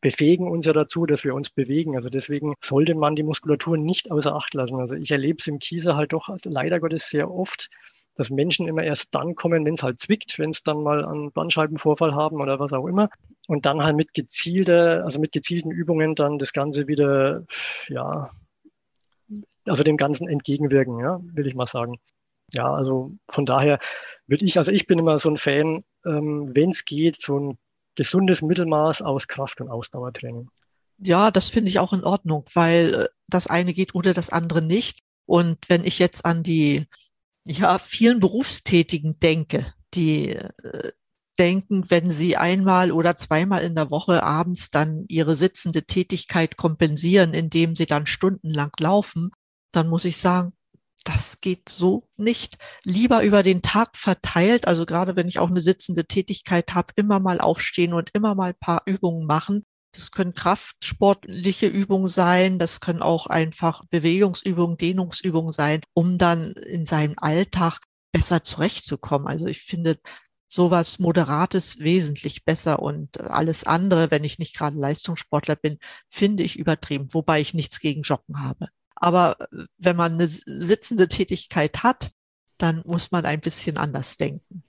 befähigen 0.00 0.48
uns 0.48 0.66
ja 0.66 0.72
dazu, 0.72 1.06
dass 1.06 1.24
wir 1.24 1.34
uns 1.34 1.50
bewegen. 1.50 1.94
Also 1.94 2.08
deswegen 2.08 2.54
sollte 2.60 2.94
man 2.94 3.14
die 3.14 3.22
Muskulatur 3.22 3.76
nicht 3.76 4.10
außer 4.10 4.34
Acht 4.34 4.54
lassen. 4.54 4.80
Also 4.80 4.96
ich 4.96 5.10
erlebe 5.10 5.36
es 5.38 5.46
im 5.46 5.58
Kieser 5.60 5.94
halt 5.94 6.12
doch 6.12 6.28
also 6.28 6.50
leider 6.50 6.80
Gottes 6.80 7.08
sehr 7.08 7.30
oft, 7.30 7.68
dass 8.14 8.30
Menschen 8.30 8.68
immer 8.68 8.82
erst 8.82 9.14
dann 9.14 9.34
kommen, 9.34 9.64
wenn 9.64 9.74
es 9.74 9.82
halt 9.82 9.98
zwickt, 9.98 10.38
wenn 10.38 10.50
es 10.50 10.62
dann 10.62 10.82
mal 10.82 11.04
einen 11.04 11.32
Bandscheibenvorfall 11.32 12.14
haben 12.14 12.40
oder 12.40 12.58
was 12.58 12.72
auch 12.72 12.86
immer. 12.86 13.08
Und 13.46 13.66
dann 13.66 13.82
halt 13.82 13.96
mit 13.96 14.14
gezielter, 14.14 15.04
also 15.04 15.20
mit 15.20 15.32
gezielten 15.32 15.70
Übungen 15.70 16.14
dann 16.14 16.38
das 16.38 16.52
Ganze 16.52 16.86
wieder, 16.88 17.44
ja, 17.88 18.30
also 19.66 19.82
dem 19.82 19.96
Ganzen 19.96 20.28
entgegenwirken, 20.28 20.98
ja, 20.98 21.20
will 21.22 21.46
ich 21.46 21.54
mal 21.54 21.66
sagen. 21.66 21.98
Ja, 22.52 22.72
also 22.72 23.12
von 23.28 23.46
daher 23.46 23.78
würde 24.26 24.44
ich, 24.44 24.58
also 24.58 24.72
ich 24.72 24.86
bin 24.86 24.98
immer 24.98 25.18
so 25.18 25.30
ein 25.30 25.36
Fan, 25.36 25.84
ähm, 26.04 26.50
wenn 26.54 26.70
es 26.70 26.84
geht, 26.84 27.20
so 27.20 27.38
ein 27.38 27.58
gesundes 27.94 28.42
Mittelmaß 28.42 29.02
aus 29.02 29.28
Kraft- 29.28 29.60
und 29.60 29.68
Ausdauertraining. 29.68 30.48
Ja, 30.98 31.30
das 31.30 31.50
finde 31.50 31.70
ich 31.70 31.78
auch 31.78 31.92
in 31.92 32.04
Ordnung, 32.04 32.44
weil 32.54 32.94
äh, 32.94 33.08
das 33.28 33.46
eine 33.46 33.72
geht 33.72 33.94
ohne 33.94 34.12
das 34.12 34.30
andere 34.30 34.62
nicht. 34.62 35.00
Und 35.26 35.58
wenn 35.68 35.84
ich 35.84 35.98
jetzt 35.98 36.24
an 36.24 36.42
die 36.42 36.86
ja, 37.50 37.78
vielen 37.78 38.20
Berufstätigen 38.20 39.18
denke, 39.18 39.74
die 39.94 40.30
äh, 40.30 40.92
denken, 41.38 41.90
wenn 41.90 42.10
sie 42.10 42.36
einmal 42.36 42.92
oder 42.92 43.16
zweimal 43.16 43.62
in 43.62 43.74
der 43.74 43.90
Woche 43.90 44.22
abends 44.22 44.70
dann 44.70 45.04
ihre 45.08 45.34
sitzende 45.34 45.84
Tätigkeit 45.84 46.56
kompensieren, 46.56 47.34
indem 47.34 47.74
sie 47.74 47.86
dann 47.86 48.06
stundenlang 48.06 48.70
laufen, 48.78 49.30
dann 49.72 49.88
muss 49.88 50.04
ich 50.04 50.18
sagen, 50.18 50.52
das 51.04 51.40
geht 51.40 51.68
so 51.70 52.08
nicht. 52.16 52.58
Lieber 52.84 53.22
über 53.22 53.42
den 53.42 53.62
Tag 53.62 53.96
verteilt, 53.96 54.68
also 54.68 54.84
gerade 54.86 55.16
wenn 55.16 55.28
ich 55.28 55.38
auch 55.38 55.48
eine 55.48 55.62
sitzende 55.62 56.04
Tätigkeit 56.04 56.74
habe, 56.74 56.92
immer 56.96 57.20
mal 57.20 57.40
aufstehen 57.40 57.94
und 57.94 58.10
immer 58.12 58.34
mal 58.34 58.54
paar 58.54 58.82
Übungen 58.84 59.26
machen. 59.26 59.64
Das 59.92 60.12
können 60.12 60.34
kraftsportliche 60.34 61.66
Übungen 61.66 62.08
sein, 62.08 62.58
das 62.58 62.80
können 62.80 63.02
auch 63.02 63.26
einfach 63.26 63.84
Bewegungsübungen, 63.86 64.76
Dehnungsübungen 64.76 65.52
sein, 65.52 65.80
um 65.94 66.16
dann 66.16 66.52
in 66.52 66.86
seinem 66.86 67.14
Alltag 67.16 67.80
besser 68.12 68.42
zurechtzukommen. 68.42 69.26
Also 69.26 69.46
ich 69.46 69.62
finde 69.62 69.98
sowas 70.46 70.98
Moderates 70.98 71.78
wesentlich 71.78 72.44
besser 72.44 72.80
und 72.80 73.20
alles 73.20 73.64
andere, 73.64 74.10
wenn 74.10 74.24
ich 74.24 74.38
nicht 74.38 74.56
gerade 74.56 74.78
Leistungssportler 74.78 75.56
bin, 75.56 75.78
finde 76.08 76.42
ich 76.42 76.58
übertrieben, 76.58 77.08
wobei 77.12 77.40
ich 77.40 77.54
nichts 77.54 77.80
gegen 77.80 78.02
Joggen 78.02 78.40
habe. 78.40 78.68
Aber 78.96 79.36
äh, 79.40 79.64
wenn 79.78 79.96
man 79.96 80.14
eine 80.14 80.28
sitzende 80.28 81.08
Tätigkeit 81.08 81.82
hat, 81.82 82.10
dann 82.58 82.82
muss 82.84 83.10
man 83.10 83.24
ein 83.24 83.40
bisschen 83.40 83.78
anders 83.78 84.16
denken. 84.16 84.62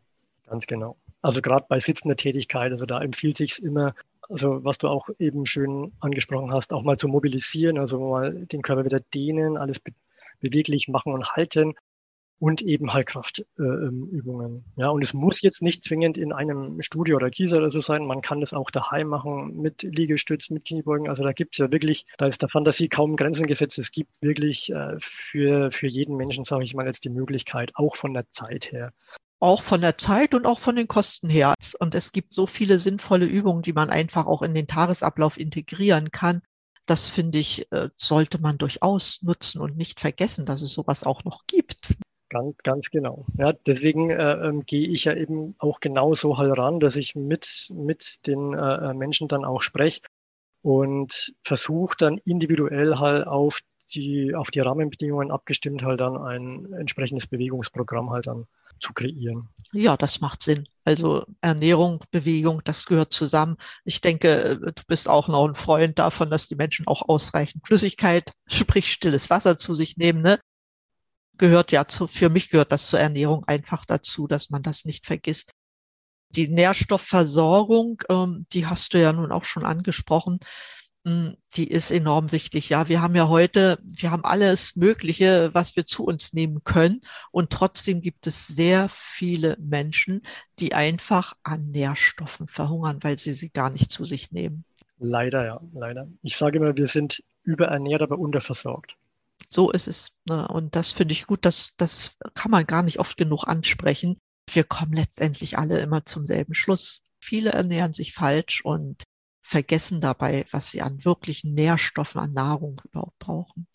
Ganz 0.45 0.67
genau. 0.67 0.97
Also 1.21 1.41
gerade 1.41 1.65
bei 1.67 1.79
sitzender 1.79 2.15
Tätigkeit, 2.15 2.71
also 2.71 2.85
da 2.85 3.01
empfiehlt 3.01 3.37
sich 3.37 3.61
immer, 3.61 3.93
also 4.31 4.63
was 4.63 4.77
du 4.77 4.87
auch 4.87 5.09
eben 5.19 5.45
schön 5.45 5.93
angesprochen 5.99 6.51
hast, 6.51 6.73
auch 6.73 6.83
mal 6.83 6.97
zu 6.97 7.07
mobilisieren, 7.07 7.77
also 7.77 7.99
mal 7.99 8.45
den 8.45 8.61
Körper 8.61 8.85
wieder 8.85 8.99
dehnen, 8.99 9.57
alles 9.57 9.79
be 9.79 9.91
beweglich 10.39 10.87
machen 10.87 11.13
und 11.13 11.35
halten 11.35 11.75
und 12.41 12.63
eben 12.63 12.91
halt 12.91 13.05
Kraftübungen. 13.05 14.65
Äh, 14.75 14.81
ja, 14.81 14.89
und 14.89 15.03
es 15.03 15.13
muss 15.13 15.35
jetzt 15.41 15.61
nicht 15.61 15.83
zwingend 15.83 16.17
in 16.17 16.33
einem 16.33 16.81
Studio 16.81 17.17
oder 17.17 17.29
Kieser 17.29 17.57
oder 17.57 17.69
so 17.69 17.81
sein. 17.81 18.07
Man 18.07 18.21
kann 18.21 18.39
das 18.39 18.51
auch 18.51 18.71
daheim 18.71 19.09
machen 19.09 19.61
mit 19.61 19.83
Liegestützen, 19.83 20.55
mit 20.55 20.65
Kniebeugen. 20.65 21.07
Also 21.07 21.21
da 21.21 21.33
gibt 21.33 21.53
es 21.53 21.59
ja 21.59 21.71
wirklich, 21.71 22.07
da 22.17 22.25
ist 22.25 22.41
der 22.41 22.49
Fantasie 22.49 22.89
kaum 22.89 23.15
Grenzen 23.15 23.45
gesetzt. 23.45 23.77
Es 23.77 23.91
gibt 23.91 24.19
wirklich 24.21 24.71
äh, 24.71 24.95
für, 24.97 25.69
für 25.69 25.85
jeden 25.85 26.17
Menschen, 26.17 26.43
sage 26.43 26.63
ich 26.63 26.73
mal, 26.73 26.87
jetzt 26.87 27.05
die 27.05 27.11
Möglichkeit, 27.11 27.73
auch 27.75 27.95
von 27.95 28.15
der 28.15 28.25
Zeit 28.31 28.71
her. 28.71 28.91
Auch 29.41 29.63
von 29.63 29.81
der 29.81 29.97
Zeit 29.97 30.35
und 30.35 30.45
auch 30.45 30.59
von 30.59 30.75
den 30.75 30.87
Kosten 30.87 31.27
her. 31.27 31.55
Und 31.79 31.95
es 31.95 32.11
gibt 32.11 32.31
so 32.31 32.45
viele 32.45 32.77
sinnvolle 32.77 33.25
Übungen, 33.25 33.63
die 33.63 33.73
man 33.73 33.89
einfach 33.89 34.27
auch 34.27 34.43
in 34.43 34.53
den 34.53 34.67
Tagesablauf 34.67 35.39
integrieren 35.39 36.11
kann. 36.11 36.41
Das 36.85 37.09
finde 37.09 37.39
ich, 37.39 37.71
äh, 37.71 37.89
sollte 37.95 38.39
man 38.39 38.59
durchaus 38.59 39.21
nutzen 39.23 39.59
und 39.59 39.77
nicht 39.77 39.99
vergessen, 39.99 40.45
dass 40.45 40.61
es 40.61 40.73
sowas 40.73 41.03
auch 41.03 41.23
noch 41.23 41.47
gibt. 41.47 41.95
Ganz, 42.29 42.57
ganz 42.63 42.85
genau. 42.91 43.25
Ja, 43.37 43.51
deswegen 43.51 44.11
äh, 44.11 44.47
ähm, 44.47 44.63
gehe 44.65 44.87
ich 44.87 45.05
ja 45.05 45.15
eben 45.15 45.55
auch 45.57 45.79
genauso 45.79 46.37
halt 46.37 46.57
ran, 46.57 46.79
dass 46.79 46.95
ich 46.95 47.15
mit, 47.15 47.69
mit 47.73 48.25
den 48.27 48.53
äh, 48.53 48.91
äh 48.91 48.93
Menschen 48.93 49.27
dann 49.27 49.43
auch 49.43 49.61
spreche 49.61 50.01
und 50.61 51.33
versuche 51.43 51.97
dann 51.97 52.19
individuell 52.19 52.99
halt 52.99 53.27
auf 53.27 53.59
die, 53.93 54.35
auf 54.35 54.51
die 54.51 54.61
Rahmenbedingungen 54.61 55.31
abgestimmt 55.31 55.81
halt 55.81 55.99
dann 55.99 56.15
ein 56.15 56.71
entsprechendes 56.73 57.27
Bewegungsprogramm 57.27 58.11
halt 58.11 58.27
dann 58.27 58.47
zu 58.81 58.93
kreieren. 58.93 59.49
Ja, 59.73 59.95
das 59.95 60.19
macht 60.19 60.43
Sinn. 60.43 60.67
Also 60.83 61.25
Ernährung, 61.41 62.03
Bewegung, 62.11 62.61
das 62.65 62.85
gehört 62.85 63.13
zusammen. 63.13 63.55
Ich 63.85 64.01
denke, 64.01 64.27
äh, 64.27 64.57
du 64.57 64.83
bist 64.87 65.07
auch 65.07 65.27
noch 65.27 65.47
ein 65.47 65.55
Freund 65.55 65.99
davon, 65.99 66.29
dass 66.29 66.47
die 66.47 66.55
Menschen 66.55 66.87
auch 66.87 67.07
ausreichend 67.07 67.65
Flüssigkeit, 67.65 68.31
sprich 68.47 68.91
stilles 68.91 69.29
Wasser 69.29 69.57
zu 69.57 69.75
sich 69.75 69.97
nehmen. 69.97 70.21
Ne? 70.21 70.39
gehört 71.41 71.71
ja 71.71 71.87
zu, 71.87 72.07
für 72.07 72.29
mich 72.29 72.49
gehört 72.51 72.71
das 72.71 72.87
zur 72.87 72.99
Ernährung 72.99 73.43
einfach 73.45 73.83
dazu, 73.83 74.27
dass 74.27 74.51
man 74.51 74.61
das 74.61 74.85
nicht 74.85 75.07
vergisst. 75.07 75.51
Die 76.29 76.47
Nährstoffversorgung, 76.47 78.03
ähm, 78.09 78.45
die 78.53 78.67
hast 78.67 78.93
du 78.93 79.01
ja 79.01 79.11
nun 79.11 79.31
auch 79.33 79.43
schon 79.43 79.65
angesprochen, 79.65 80.39
die 81.03 81.67
ist 81.67 81.89
enorm 81.89 82.31
wichtig. 82.31 82.69
Ja, 82.69 82.87
wir 82.87 83.01
haben 83.01 83.15
ja 83.15 83.27
heute, 83.27 83.79
wir 83.83 84.11
haben 84.11 84.23
alles 84.23 84.75
Mögliche, 84.75 85.49
was 85.53 85.75
wir 85.75 85.85
zu 85.85 86.05
uns 86.05 86.33
nehmen 86.33 86.63
können. 86.63 87.01
Und 87.31 87.49
trotzdem 87.49 88.01
gibt 88.01 88.27
es 88.27 88.45
sehr 88.47 88.87
viele 88.89 89.57
Menschen, 89.59 90.21
die 90.59 90.73
einfach 90.73 91.33
an 91.41 91.71
Nährstoffen 91.71 92.47
verhungern, 92.47 92.99
weil 93.01 93.17
sie 93.17 93.33
sie 93.33 93.49
gar 93.49 93.71
nicht 93.71 93.91
zu 93.91 94.05
sich 94.05 94.31
nehmen. 94.31 94.63
Leider, 94.99 95.43
ja, 95.43 95.61
leider. 95.73 96.07
Ich 96.21 96.37
sage 96.37 96.59
immer, 96.59 96.75
wir 96.75 96.87
sind 96.87 97.23
überernährt, 97.43 98.03
aber 98.03 98.19
unterversorgt. 98.19 98.95
So 99.49 99.71
ist 99.71 99.87
es. 99.87 100.11
Ne? 100.25 100.47
Und 100.47 100.75
das 100.75 100.91
finde 100.91 101.13
ich 101.13 101.25
gut, 101.25 101.45
das, 101.45 101.73
das 101.77 102.15
kann 102.35 102.51
man 102.51 102.67
gar 102.67 102.83
nicht 102.83 102.99
oft 102.99 103.17
genug 103.17 103.47
ansprechen. 103.47 104.17
Wir 104.47 104.63
kommen 104.63 104.93
letztendlich 104.93 105.57
alle 105.57 105.79
immer 105.79 106.05
zum 106.05 106.27
selben 106.27 106.53
Schluss. 106.53 107.01
Viele 107.19 107.51
ernähren 107.51 107.93
sich 107.93 108.13
falsch 108.13 108.63
und 108.63 109.03
vergessen 109.41 110.01
dabei, 110.01 110.45
was 110.51 110.69
sie 110.69 110.81
an 110.81 111.03
wirklichen 111.03 111.53
Nährstoffen, 111.53 112.21
an 112.21 112.33
Nahrung 112.33 112.81
überhaupt 112.85 113.19
brauchen. 113.19 113.67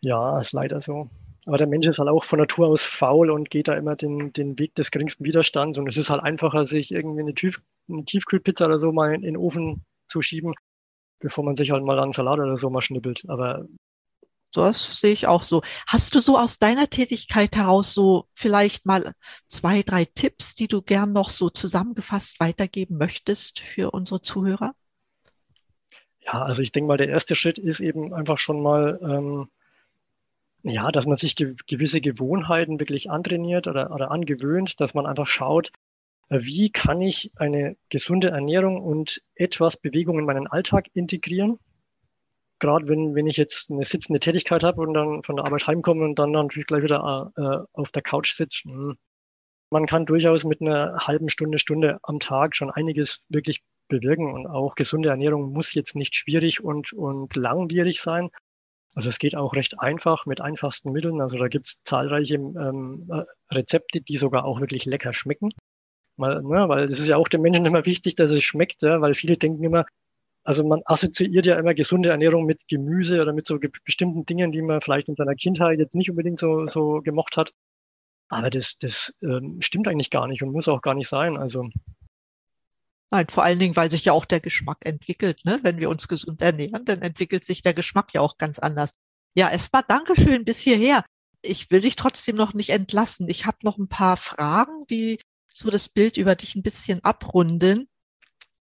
Ja, 0.00 0.38
ist 0.40 0.52
leider 0.52 0.80
so. 0.80 1.10
Aber 1.46 1.58
der 1.58 1.68
Mensch 1.68 1.86
ist 1.86 1.98
halt 1.98 2.08
auch 2.08 2.24
von 2.24 2.40
Natur 2.40 2.66
aus 2.66 2.82
faul 2.82 3.30
und 3.30 3.50
geht 3.50 3.68
da 3.68 3.74
immer 3.74 3.94
den, 3.94 4.32
den 4.32 4.58
Weg 4.58 4.74
des 4.74 4.90
geringsten 4.90 5.24
Widerstands. 5.24 5.78
Und 5.78 5.88
es 5.88 5.96
ist 5.96 6.10
halt 6.10 6.22
einfacher, 6.22 6.64
sich 6.64 6.90
irgendwie 6.90 7.20
eine, 7.20 7.34
Tief, 7.34 7.62
eine 7.88 8.04
Tiefkühlpizza 8.04 8.66
oder 8.66 8.80
so 8.80 8.90
mal 8.90 9.14
in 9.14 9.22
den 9.22 9.36
Ofen 9.36 9.84
zu 10.08 10.22
schieben, 10.22 10.54
bevor 11.20 11.44
man 11.44 11.56
sich 11.56 11.70
halt 11.70 11.84
mal 11.84 12.00
an 12.00 12.12
Salat 12.12 12.40
oder 12.40 12.58
so 12.58 12.68
mal 12.68 12.80
schnippelt. 12.80 13.24
Aber 13.28 13.64
das 14.52 15.00
sehe 15.00 15.12
ich 15.12 15.26
auch 15.26 15.42
so. 15.42 15.62
Hast 15.86 16.14
du 16.14 16.20
so 16.20 16.38
aus 16.38 16.58
deiner 16.58 16.88
Tätigkeit 16.88 17.56
heraus 17.56 17.92
so 17.92 18.26
vielleicht 18.32 18.86
mal 18.86 19.12
zwei, 19.48 19.82
drei 19.82 20.04
Tipps, 20.04 20.54
die 20.54 20.68
du 20.68 20.82
gern 20.82 21.12
noch 21.12 21.28
so 21.28 21.50
zusammengefasst 21.50 22.40
weitergeben 22.40 22.96
möchtest 22.96 23.60
für 23.60 23.90
unsere 23.90 24.22
Zuhörer? 24.22 24.74
Ja, 26.20 26.42
also 26.42 26.62
ich 26.62 26.72
denke 26.72 26.88
mal, 26.88 26.96
der 26.96 27.08
erste 27.08 27.36
Schritt 27.36 27.58
ist 27.58 27.80
eben 27.80 28.12
einfach 28.12 28.38
schon 28.38 28.60
mal, 28.62 28.98
ähm, 29.02 29.48
ja, 30.62 30.90
dass 30.90 31.06
man 31.06 31.16
sich 31.16 31.36
ge 31.36 31.54
gewisse 31.68 32.00
Gewohnheiten 32.00 32.80
wirklich 32.80 33.10
antrainiert 33.10 33.68
oder, 33.68 33.92
oder 33.92 34.10
angewöhnt, 34.10 34.80
dass 34.80 34.94
man 34.94 35.06
einfach 35.06 35.26
schaut, 35.26 35.70
äh, 36.28 36.40
wie 36.40 36.70
kann 36.70 37.00
ich 37.00 37.30
eine 37.36 37.76
gesunde 37.90 38.30
Ernährung 38.30 38.82
und 38.82 39.22
etwas 39.34 39.76
Bewegung 39.76 40.18
in 40.18 40.24
meinen 40.24 40.48
Alltag 40.48 40.88
integrieren 40.94 41.60
gerade 42.58 42.88
wenn, 42.88 43.14
wenn 43.14 43.26
ich 43.26 43.36
jetzt 43.36 43.70
eine 43.70 43.84
sitzende 43.84 44.20
Tätigkeit 44.20 44.62
habe 44.62 44.80
und 44.80 44.94
dann 44.94 45.22
von 45.22 45.36
der 45.36 45.44
Arbeit 45.44 45.66
heimkomme 45.66 46.04
und 46.04 46.18
dann 46.18 46.30
natürlich 46.32 46.66
gleich 46.66 46.82
wieder 46.82 47.32
äh, 47.36 47.66
auf 47.72 47.90
der 47.90 48.02
Couch 48.02 48.32
sitze. 48.32 48.68
Hm. 48.68 48.96
Man 49.70 49.86
kann 49.86 50.06
durchaus 50.06 50.44
mit 50.44 50.60
einer 50.60 50.96
halben 51.00 51.28
Stunde, 51.28 51.58
Stunde 51.58 51.98
am 52.02 52.20
Tag 52.20 52.54
schon 52.54 52.70
einiges 52.70 53.20
wirklich 53.28 53.62
bewirken 53.88 54.32
und 54.32 54.46
auch 54.46 54.74
gesunde 54.74 55.08
Ernährung 55.08 55.52
muss 55.52 55.74
jetzt 55.74 55.96
nicht 55.96 56.14
schwierig 56.14 56.62
und, 56.62 56.92
und 56.92 57.34
langwierig 57.36 58.00
sein. 58.00 58.30
Also 58.94 59.10
es 59.10 59.18
geht 59.18 59.36
auch 59.36 59.54
recht 59.54 59.78
einfach 59.78 60.24
mit 60.24 60.40
einfachsten 60.40 60.92
Mitteln. 60.92 61.20
Also 61.20 61.36
da 61.36 61.48
gibt 61.48 61.66
es 61.66 61.82
zahlreiche 61.82 62.36
ähm, 62.36 63.08
äh, 63.10 63.54
Rezepte, 63.54 64.00
die 64.00 64.16
sogar 64.16 64.44
auch 64.44 64.60
wirklich 64.60 64.86
lecker 64.86 65.12
schmecken. 65.12 65.50
Mal, 66.16 66.42
ne, 66.42 66.68
weil 66.68 66.84
es 66.84 66.98
ist 66.98 67.08
ja 67.08 67.16
auch 67.18 67.28
den 67.28 67.42
Menschen 67.42 67.66
immer 67.66 67.84
wichtig, 67.84 68.14
dass 68.14 68.30
es 68.30 68.42
schmeckt, 68.42 68.82
ja, 68.82 69.02
weil 69.02 69.12
viele 69.12 69.36
denken 69.36 69.62
immer, 69.62 69.84
also 70.46 70.64
man 70.64 70.80
assoziiert 70.84 71.44
ja 71.44 71.58
immer 71.58 71.74
gesunde 71.74 72.10
Ernährung 72.10 72.46
mit 72.46 72.68
Gemüse 72.68 73.20
oder 73.20 73.32
mit 73.32 73.46
so 73.46 73.58
bestimmten 73.84 74.24
Dingen, 74.26 74.52
die 74.52 74.62
man 74.62 74.80
vielleicht 74.80 75.08
in 75.08 75.16
seiner 75.16 75.34
Kindheit 75.34 75.80
jetzt 75.80 75.96
nicht 75.96 76.08
unbedingt 76.08 76.38
so, 76.38 76.68
so 76.68 77.02
gemocht 77.02 77.36
hat. 77.36 77.52
Aber 78.28 78.48
das, 78.48 78.76
das 78.78 79.12
ähm, 79.22 79.60
stimmt 79.60 79.88
eigentlich 79.88 80.10
gar 80.10 80.28
nicht 80.28 80.42
und 80.42 80.52
muss 80.52 80.68
auch 80.68 80.82
gar 80.82 80.94
nicht 80.94 81.08
sein. 81.08 81.36
Also 81.36 81.68
Nein, 83.10 83.26
vor 83.28 83.42
allen 83.42 83.58
Dingen, 83.58 83.76
weil 83.76 83.90
sich 83.90 84.04
ja 84.04 84.12
auch 84.12 84.24
der 84.24 84.40
Geschmack 84.40 84.78
entwickelt. 84.84 85.44
Ne? 85.44 85.58
Wenn 85.62 85.78
wir 85.78 85.90
uns 85.90 86.06
gesund 86.06 86.40
ernähren, 86.42 86.84
dann 86.84 87.02
entwickelt 87.02 87.44
sich 87.44 87.62
der 87.62 87.74
Geschmack 87.74 88.14
ja 88.14 88.20
auch 88.20 88.38
ganz 88.38 88.58
anders. 88.58 88.94
Ja, 89.34 89.50
es 89.50 89.72
war 89.72 89.82
Dankeschön 89.82 90.44
bis 90.44 90.60
hierher. 90.60 91.04
Ich 91.42 91.70
will 91.70 91.80
dich 91.80 91.96
trotzdem 91.96 92.36
noch 92.36 92.54
nicht 92.54 92.70
entlassen. 92.70 93.28
Ich 93.28 93.46
habe 93.46 93.58
noch 93.62 93.78
ein 93.78 93.88
paar 93.88 94.16
Fragen, 94.16 94.86
die 94.90 95.18
so 95.48 95.70
das 95.70 95.88
Bild 95.88 96.16
über 96.16 96.34
dich 96.34 96.54
ein 96.54 96.62
bisschen 96.62 97.02
abrunden. 97.04 97.88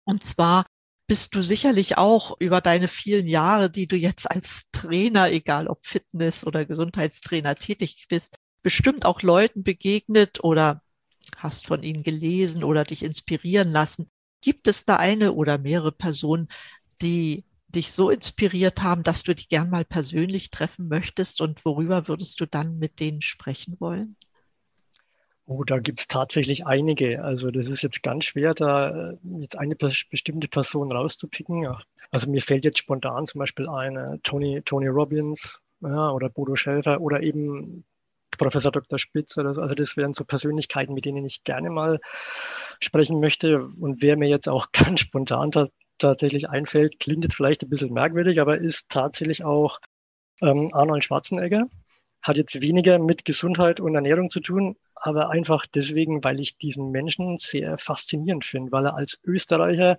Und 0.05 0.23
zwar, 0.23 0.67
bist 1.07 1.35
du 1.35 1.43
sicherlich 1.43 1.99
auch 1.99 2.37
über 2.41 2.61
deine 2.61 2.89
vielen 2.89 3.27
Jahre, 3.27 3.71
die 3.71 3.87
du 3.87 3.97
jetzt 3.97 4.31
als 4.31 4.65
Trainer, 4.73 5.31
egal 5.31 5.69
ob 5.69 5.85
Fitness 5.85 6.45
oder 6.45 6.65
Gesundheitstrainer 6.65 7.55
tätig 7.57 8.07
bist, 8.09 8.37
bestimmt 8.63 9.05
auch 9.05 9.23
Leuten 9.23 9.65
begegnet 9.65 10.43
oder 10.43 10.83
hast 11.37 11.67
von 11.67 11.83
ihnen 11.83 12.03
gelesen 12.03 12.65
oder 12.65 12.85
dich 12.85 13.03
inspirieren 13.03 13.71
lassen. 13.71 14.11
Gibt 14.41 14.69
es 14.69 14.85
da 14.85 14.97
eine 14.97 15.33
oder 15.33 15.59
mehrere 15.59 15.93
Personen, 15.93 16.49
die 17.03 17.45
dich 17.69 17.93
so 17.93 18.11
inspiriert 18.11 18.83
haben, 18.83 19.03
dass 19.03 19.23
du 19.25 19.35
die 19.35 19.49
gern 19.49 19.71
mal 19.71 19.85
persönlich 19.85 20.51
treffen 20.51 20.89
möchtest 20.89 21.41
und 21.41 21.65
worüber 21.65 22.09
würdest 22.09 22.41
du 22.41 22.47
dann 22.47 22.79
mit 22.79 23.01
denen 23.01 23.21
sprechen 23.21 23.77
wollen? 23.81 24.17
Oh, 25.47 25.63
da 25.63 25.79
gibt 25.79 26.01
es 26.01 26.09
tatsächlich 26.09 26.67
einige. 26.67 27.23
Also 27.23 27.51
das 27.51 27.69
ist 27.69 27.83
jetzt 27.83 28.03
ganz 28.03 28.25
schwer, 28.25 28.55
da 28.55 29.11
äh, 29.11 29.17
jetzt 29.39 29.59
eine 29.59 29.77
bestimmte 29.77 30.49
Person 30.49 30.91
rauszupicken. 30.91 31.69
Also 32.11 32.31
mir 32.31 32.41
fällt 32.41 32.65
jetzt 32.65 32.79
spontan 32.79 33.27
zum 33.27 33.41
Beispiel 33.41 33.69
ein 33.69 33.97
äh, 33.97 34.19
Tony, 34.23 34.63
Tony 34.65 34.89
Robbins 34.89 35.61
ja, 35.81 36.11
oder 36.11 36.31
Bodo 36.31 36.57
Schäfer 36.57 37.01
oder 37.01 37.23
eben 37.23 37.85
Professor 38.39 38.73
Dr. 38.73 38.99
Spitz. 38.99 39.37
Oder 39.37 39.53
so. 39.53 39.61
Also 39.61 39.75
das 39.75 39.97
wären 39.99 40.15
so 40.15 40.25
Persönlichkeiten, 40.25 40.95
mit 40.95 41.05
denen 41.05 41.27
ich 41.27 41.45
gerne 41.45 41.69
mal 41.69 42.01
sprechen 42.81 43.21
möchte. 43.21 43.63
Und 43.63 44.01
wer 44.03 44.17
mir 44.17 44.29
jetzt 44.29 44.49
auch 44.49 44.69
ganz 44.73 45.01
spontan 45.01 45.51
tatsächlich 45.99 46.49
einfällt, 46.49 47.01
klingt 47.01 47.25
jetzt 47.25 47.37
vielleicht 47.37 47.63
ein 47.63 47.69
bisschen 47.69 47.93
merkwürdig, 47.93 48.41
aber 48.41 48.59
ist 48.59 48.89
tatsächlich 48.89 49.45
auch 49.45 49.79
ähm, 50.41 50.71
Arnold 50.73 51.05
Schwarzenegger. 51.05 51.69
Hat 52.25 52.39
jetzt 52.39 52.61
weniger 52.61 52.99
mit 52.99 53.25
Gesundheit 53.25 53.79
und 53.79 53.95
Ernährung 53.95 54.31
zu 54.31 54.41
tun, 54.41 54.77
aber 54.95 55.31
einfach 55.31 55.67
deswegen, 55.67 56.25
weil 56.25 56.41
ich 56.41 56.57
diesen 56.57 56.91
Menschen 56.91 57.39
sehr 57.39 57.79
faszinierend 57.79 58.45
finde, 58.45 58.73
weil 58.73 58.87
er 58.87 58.97
als 58.97 59.21
Österreicher 59.25 59.99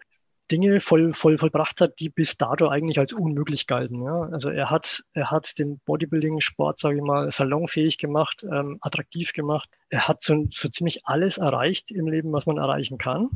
Dinge 0.51 0.79
voll, 0.79 1.13
voll 1.13 1.37
vollbracht 1.37 1.81
hat, 1.81 1.99
die 1.99 2.09
bis 2.09 2.37
dato 2.37 2.67
eigentlich 2.67 2.99
als 2.99 3.13
unmöglich 3.13 3.65
galten. 3.67 4.03
Ja? 4.03 4.29
Also 4.31 4.49
er 4.49 4.69
hat, 4.69 5.03
er 5.13 5.31
hat 5.31 5.57
den 5.57 5.79
Bodybuilding-Sport, 5.85 6.79
sage 6.79 6.97
ich 6.97 7.01
mal, 7.01 7.31
salonfähig 7.31 7.97
gemacht, 7.97 8.45
ähm, 8.51 8.77
attraktiv 8.81 9.33
gemacht. 9.33 9.69
Er 9.89 10.07
hat 10.07 10.21
so, 10.21 10.45
so 10.51 10.69
ziemlich 10.69 11.05
alles 11.05 11.37
erreicht 11.37 11.91
im 11.91 12.07
Leben, 12.07 12.31
was 12.31 12.45
man 12.45 12.57
erreichen 12.57 12.97
kann. 12.97 13.29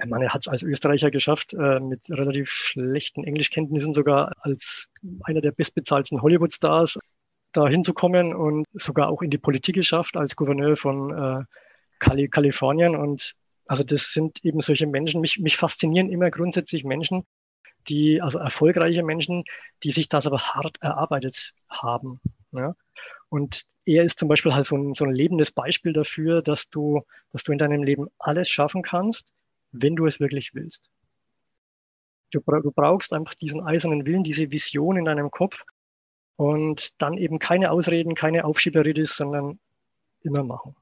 Ich 0.00 0.08
meine, 0.08 0.26
er 0.26 0.34
hat 0.34 0.42
es 0.42 0.48
als 0.48 0.62
Österreicher 0.62 1.10
geschafft, 1.10 1.54
äh, 1.54 1.80
mit 1.80 2.08
relativ 2.08 2.50
schlechten 2.50 3.24
Englischkenntnissen 3.24 3.92
sogar 3.92 4.32
als 4.40 4.90
einer 5.24 5.40
der 5.40 5.50
bestbezahlten 5.50 6.22
Hollywood-Stars 6.22 6.98
da 7.52 7.68
hinzukommen 7.68 8.34
und 8.34 8.66
sogar 8.72 9.08
auch 9.08 9.22
in 9.22 9.30
die 9.30 9.38
Politik 9.38 9.74
geschafft 9.74 10.16
als 10.16 10.36
Gouverneur 10.36 10.76
von 10.76 11.10
äh, 11.10 11.44
Kali 11.98 12.28
Kalifornien. 12.28 12.94
Und 12.94 13.34
also 13.66 13.82
das 13.82 14.12
sind 14.12 14.44
eben 14.44 14.60
solche 14.60 14.86
Menschen. 14.86 15.20
Mich, 15.20 15.38
mich 15.38 15.56
faszinieren 15.56 16.10
immer 16.10 16.30
grundsätzlich 16.30 16.84
Menschen, 16.84 17.26
die, 17.88 18.20
also 18.20 18.38
erfolgreiche 18.38 19.02
Menschen, 19.02 19.44
die 19.82 19.90
sich 19.90 20.08
das 20.08 20.26
aber 20.26 20.40
hart 20.40 20.76
erarbeitet 20.80 21.54
haben. 21.68 22.20
Ja? 22.52 22.74
Und 23.28 23.64
er 23.86 24.04
ist 24.04 24.18
zum 24.18 24.28
Beispiel 24.28 24.54
halt 24.54 24.66
so 24.66 24.76
ein, 24.76 24.94
so 24.94 25.04
ein 25.04 25.14
lebendes 25.14 25.52
Beispiel 25.52 25.92
dafür, 25.92 26.42
dass 26.42 26.68
du, 26.68 27.02
dass 27.32 27.44
du 27.44 27.52
in 27.52 27.58
deinem 27.58 27.82
Leben 27.82 28.08
alles 28.18 28.48
schaffen 28.48 28.82
kannst, 28.82 29.32
wenn 29.72 29.96
du 29.96 30.06
es 30.06 30.20
wirklich 30.20 30.54
willst. 30.54 30.90
Du, 32.30 32.40
du 32.40 32.70
brauchst 32.70 33.14
einfach 33.14 33.34
diesen 33.34 33.62
eisernen 33.62 34.04
Willen, 34.04 34.22
diese 34.22 34.50
Vision 34.50 34.98
in 34.98 35.04
deinem 35.04 35.30
Kopf 35.30 35.64
und 36.38 37.02
dann 37.02 37.18
eben 37.18 37.40
keine 37.40 37.72
Ausreden, 37.72 38.14
keine 38.14 38.44
Aufschieberitis, 38.44 39.16
sondern 39.16 39.58
immer 40.22 40.44
machen. 40.44 40.76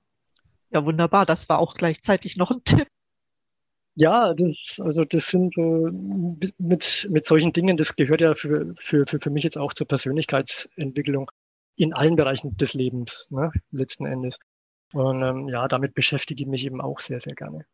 Ja, 0.71 0.85
wunderbar. 0.85 1.25
Das 1.25 1.49
war 1.49 1.59
auch 1.59 1.75
gleichzeitig 1.75 2.37
noch 2.37 2.51
ein 2.51 2.63
Tipp. 2.63 2.87
Ja, 3.95 4.35
das, 4.35 4.79
also 4.79 5.07
das 5.07 5.29
sind 5.29 5.57
äh, 5.57 6.51
mit, 6.59 7.09
mit 7.11 7.25
solchen 7.25 7.55
Dingen, 7.55 7.79
das 7.79 7.97
gehört 7.97 8.21
ja 8.21 8.35
für, 8.35 8.75
für, 8.79 9.07
für, 9.07 9.19
für 9.19 9.31
mich 9.31 9.45
jetzt 9.45 9.57
auch 9.57 9.73
zur 9.73 9.89
Persönlichkeitsentwicklung 9.89 11.31
in 11.77 11.95
allen 11.95 12.17
Bereichen 12.17 12.59
des 12.59 12.75
Lebens, 12.75 13.27
ne, 13.31 13.51
letzten 13.71 14.05
Endes. 14.05 14.37
Und 14.93 15.23
ähm, 15.23 15.49
ja, 15.49 15.69
damit 15.69 15.95
beschäftige 15.95 16.43
ich 16.43 16.49
mich 16.49 16.67
eben 16.67 16.83
auch 16.83 17.01
sehr, 17.01 17.23
sehr 17.23 17.35
gerne. 17.35 17.65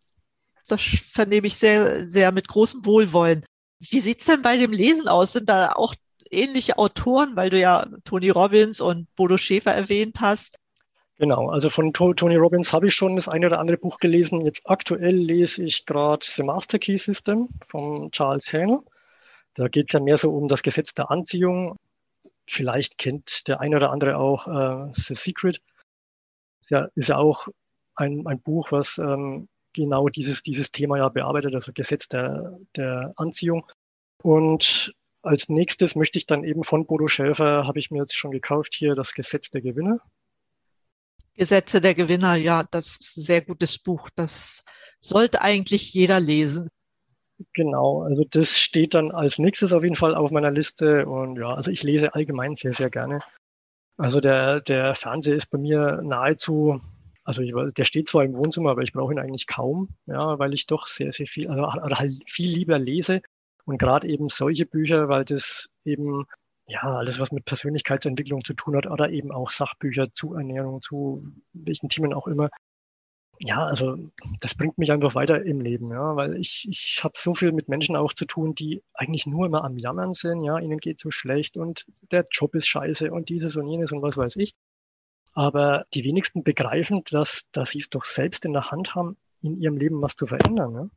Das 0.68 0.80
vernehme 0.80 1.48
ich 1.48 1.56
sehr, 1.56 2.06
sehr 2.06 2.30
mit 2.30 2.46
großem 2.46 2.86
Wohlwollen. 2.86 3.44
Wie 3.80 3.98
sieht's 3.98 4.26
denn 4.26 4.42
bei 4.42 4.56
dem 4.56 4.70
Lesen 4.70 5.08
aus? 5.08 5.32
Sind 5.32 5.48
da 5.48 5.72
auch 5.72 5.96
ähnliche 6.32 6.78
Autoren, 6.78 7.36
weil 7.36 7.50
du 7.50 7.58
ja 7.58 7.86
Tony 8.04 8.30
Robbins 8.30 8.80
und 8.80 9.14
Bodo 9.16 9.36
Schäfer 9.36 9.72
erwähnt 9.72 10.20
hast. 10.20 10.58
Genau, 11.18 11.50
also 11.50 11.70
von 11.70 11.92
Tony 11.92 12.36
Robbins 12.36 12.72
habe 12.72 12.88
ich 12.88 12.94
schon 12.94 13.14
das 13.14 13.28
eine 13.28 13.46
oder 13.46 13.60
andere 13.60 13.76
Buch 13.76 13.98
gelesen. 13.98 14.40
Jetzt 14.40 14.68
aktuell 14.68 15.14
lese 15.14 15.62
ich 15.62 15.86
gerade 15.86 16.24
The 16.26 16.42
Master 16.42 16.78
Key 16.78 16.96
System 16.96 17.48
von 17.64 18.10
Charles 18.10 18.52
Haenel. 18.52 18.80
Da 19.54 19.68
geht 19.68 19.86
es 19.90 19.94
ja 19.94 20.00
mehr 20.00 20.16
so 20.16 20.32
um 20.32 20.48
das 20.48 20.62
Gesetz 20.62 20.94
der 20.94 21.10
Anziehung. 21.10 21.76
Vielleicht 22.46 22.98
kennt 22.98 23.46
der 23.46 23.60
eine 23.60 23.76
oder 23.76 23.90
andere 23.90 24.16
auch 24.16 24.48
äh, 24.48 24.90
The 24.94 25.14
Secret. 25.14 25.60
Ja, 26.70 26.88
ist 26.94 27.08
ja 27.08 27.18
auch 27.18 27.48
ein, 27.94 28.26
ein 28.26 28.40
Buch, 28.40 28.72
was 28.72 28.98
ähm, 28.98 29.48
genau 29.74 30.08
dieses, 30.08 30.42
dieses 30.42 30.72
Thema 30.72 30.96
ja 30.96 31.08
bearbeitet, 31.08 31.54
also 31.54 31.72
Gesetz 31.72 32.08
der, 32.08 32.58
der 32.74 33.12
Anziehung. 33.16 33.66
Und 34.22 34.94
als 35.22 35.48
nächstes 35.48 35.94
möchte 35.94 36.18
ich 36.18 36.26
dann 36.26 36.44
eben 36.44 36.64
von 36.64 36.86
Bodo 36.86 37.06
Schäfer, 37.06 37.66
habe 37.66 37.78
ich 37.78 37.90
mir 37.90 38.00
jetzt 38.00 38.16
schon 38.16 38.32
gekauft, 38.32 38.74
hier 38.74 38.94
das 38.94 39.14
Gesetz 39.14 39.50
der 39.50 39.62
Gewinner. 39.62 40.00
Gesetze 41.34 41.80
der 41.80 41.94
Gewinner, 41.94 42.34
ja, 42.34 42.64
das 42.70 42.98
ist 43.00 43.16
ein 43.16 43.22
sehr 43.22 43.40
gutes 43.40 43.78
Buch. 43.78 44.10
Das 44.14 44.62
sollte 45.00 45.40
eigentlich 45.40 45.94
jeder 45.94 46.20
lesen. 46.20 46.68
Genau, 47.54 48.02
also 48.02 48.24
das 48.28 48.58
steht 48.58 48.94
dann 48.94 49.10
als 49.10 49.38
nächstes 49.38 49.72
auf 49.72 49.82
jeden 49.82 49.96
Fall 49.96 50.14
auf 50.14 50.30
meiner 50.30 50.50
Liste. 50.50 51.06
Und 51.06 51.36
ja, 51.36 51.54
also 51.54 51.70
ich 51.70 51.82
lese 51.82 52.14
allgemein 52.14 52.54
sehr, 52.54 52.72
sehr 52.72 52.90
gerne. 52.90 53.20
Also 53.96 54.20
der, 54.20 54.60
der 54.60 54.94
Fernseher 54.94 55.36
ist 55.36 55.50
bei 55.50 55.58
mir 55.58 56.00
nahezu, 56.02 56.80
also 57.24 57.42
ich, 57.42 57.52
der 57.74 57.84
steht 57.84 58.08
zwar 58.08 58.24
im 58.24 58.34
Wohnzimmer, 58.34 58.70
aber 58.70 58.82
ich 58.82 58.92
brauche 58.92 59.12
ihn 59.12 59.18
eigentlich 59.18 59.46
kaum, 59.46 59.88
ja, 60.06 60.38
weil 60.38 60.54
ich 60.54 60.66
doch 60.66 60.86
sehr, 60.86 61.12
sehr 61.12 61.26
viel, 61.26 61.48
also 61.48 61.72
halt 61.72 62.12
viel 62.26 62.50
lieber 62.50 62.78
lese 62.78 63.22
und 63.64 63.78
gerade 63.78 64.08
eben 64.08 64.28
solche 64.28 64.66
Bücher, 64.66 65.08
weil 65.08 65.24
das 65.24 65.68
eben 65.84 66.24
ja 66.66 66.82
alles, 66.82 67.18
was 67.18 67.32
mit 67.32 67.44
Persönlichkeitsentwicklung 67.44 68.44
zu 68.44 68.54
tun 68.54 68.76
hat, 68.76 68.86
oder 68.86 69.10
eben 69.10 69.32
auch 69.32 69.50
Sachbücher 69.50 70.12
zu 70.12 70.34
Ernährung, 70.34 70.82
zu 70.82 71.24
welchen 71.52 71.88
Themen 71.88 72.12
auch 72.14 72.26
immer, 72.26 72.48
ja, 73.44 73.66
also 73.66 73.96
das 74.40 74.54
bringt 74.54 74.78
mich 74.78 74.92
einfach 74.92 75.14
weiter 75.16 75.42
im 75.44 75.60
Leben, 75.60 75.90
ja, 75.90 76.14
weil 76.16 76.36
ich, 76.36 76.66
ich 76.70 77.00
habe 77.02 77.14
so 77.16 77.34
viel 77.34 77.50
mit 77.52 77.68
Menschen 77.68 77.96
auch 77.96 78.12
zu 78.12 78.24
tun, 78.24 78.54
die 78.54 78.82
eigentlich 78.94 79.26
nur 79.26 79.46
immer 79.46 79.64
am 79.64 79.78
Jammern 79.78 80.14
sind, 80.14 80.44
ja, 80.44 80.58
ihnen 80.58 80.78
geht 80.78 81.00
so 81.00 81.10
schlecht 81.10 81.56
und 81.56 81.84
der 82.12 82.26
Job 82.30 82.54
ist 82.54 82.68
scheiße 82.68 83.10
und 83.10 83.30
dieses 83.30 83.56
und 83.56 83.66
jenes 83.68 83.90
und 83.92 84.02
was 84.02 84.16
weiß 84.16 84.36
ich. 84.36 84.54
Aber 85.34 85.86
die 85.94 86.04
wenigsten 86.04 86.44
begreifen, 86.44 87.02
dass, 87.10 87.48
dass 87.52 87.70
sie 87.70 87.78
es 87.78 87.90
doch 87.90 88.04
selbst 88.04 88.44
in 88.44 88.52
der 88.52 88.70
Hand 88.70 88.94
haben, 88.94 89.16
in 89.40 89.60
ihrem 89.60 89.76
Leben 89.76 90.02
was 90.02 90.14
zu 90.14 90.26
verändern. 90.26 90.74
Ja? 90.74 90.88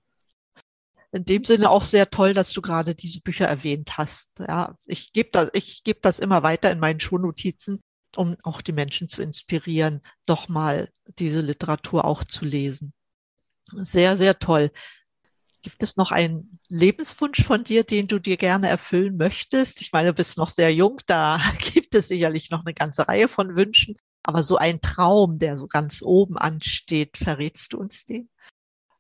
In 1.16 1.24
dem 1.24 1.46
Sinne 1.46 1.70
auch 1.70 1.86
sehr 1.86 2.10
toll, 2.10 2.34
dass 2.34 2.52
du 2.52 2.62
gerade 2.62 2.94
diese 2.94 3.22
Bücher 3.22 3.48
erwähnt 3.48 3.98
hast. 3.98 4.32
Ja, 4.38 4.76
ich 4.86 5.14
gebe 5.14 5.30
das, 5.32 5.50
ich 5.54 5.86
gebe 5.86 6.00
das 6.02 6.20
immer 6.20 6.44
weiter 6.44 6.70
in 6.74 6.80
meinen 6.80 7.00
Schulnotizen, 7.00 7.82
um 8.18 8.36
auch 8.44 8.62
die 8.62 8.74
Menschen 8.74 9.08
zu 9.08 9.22
inspirieren, 9.22 10.02
doch 10.26 10.50
mal 10.50 10.90
diese 11.18 11.40
Literatur 11.40 12.04
auch 12.04 12.26
zu 12.26 12.44
lesen. 12.44 12.94
Sehr, 13.72 14.18
sehr 14.18 14.40
toll. 14.40 14.72
Gibt 15.62 15.82
es 15.84 15.96
noch 15.96 16.12
einen 16.12 16.60
Lebenswunsch 16.68 17.46
von 17.46 17.64
dir, 17.64 17.86
den 17.86 18.10
du 18.10 18.20
dir 18.20 18.36
gerne 18.36 18.68
erfüllen 18.68 19.16
möchtest? 19.16 19.80
Ich 19.80 19.94
meine, 19.94 20.10
du 20.10 20.16
bist 20.16 20.38
noch 20.38 20.50
sehr 20.50 20.74
jung, 20.74 21.00
da 21.06 21.42
gibt 21.74 21.96
es 21.96 22.10
sicherlich 22.10 22.52
noch 22.52 22.66
eine 22.66 22.74
ganze 22.74 23.08
Reihe 23.08 23.30
von 23.30 23.56
Wünschen, 23.56 23.96
aber 24.24 24.44
so 24.44 24.58
ein 24.58 24.82
Traum, 24.82 25.40
der 25.40 25.58
so 25.58 25.68
ganz 25.68 26.02
oben 26.02 26.38
ansteht, 26.38 27.18
verrätst 27.18 27.72
du 27.72 27.78
uns 27.78 28.04
den? 28.04 28.28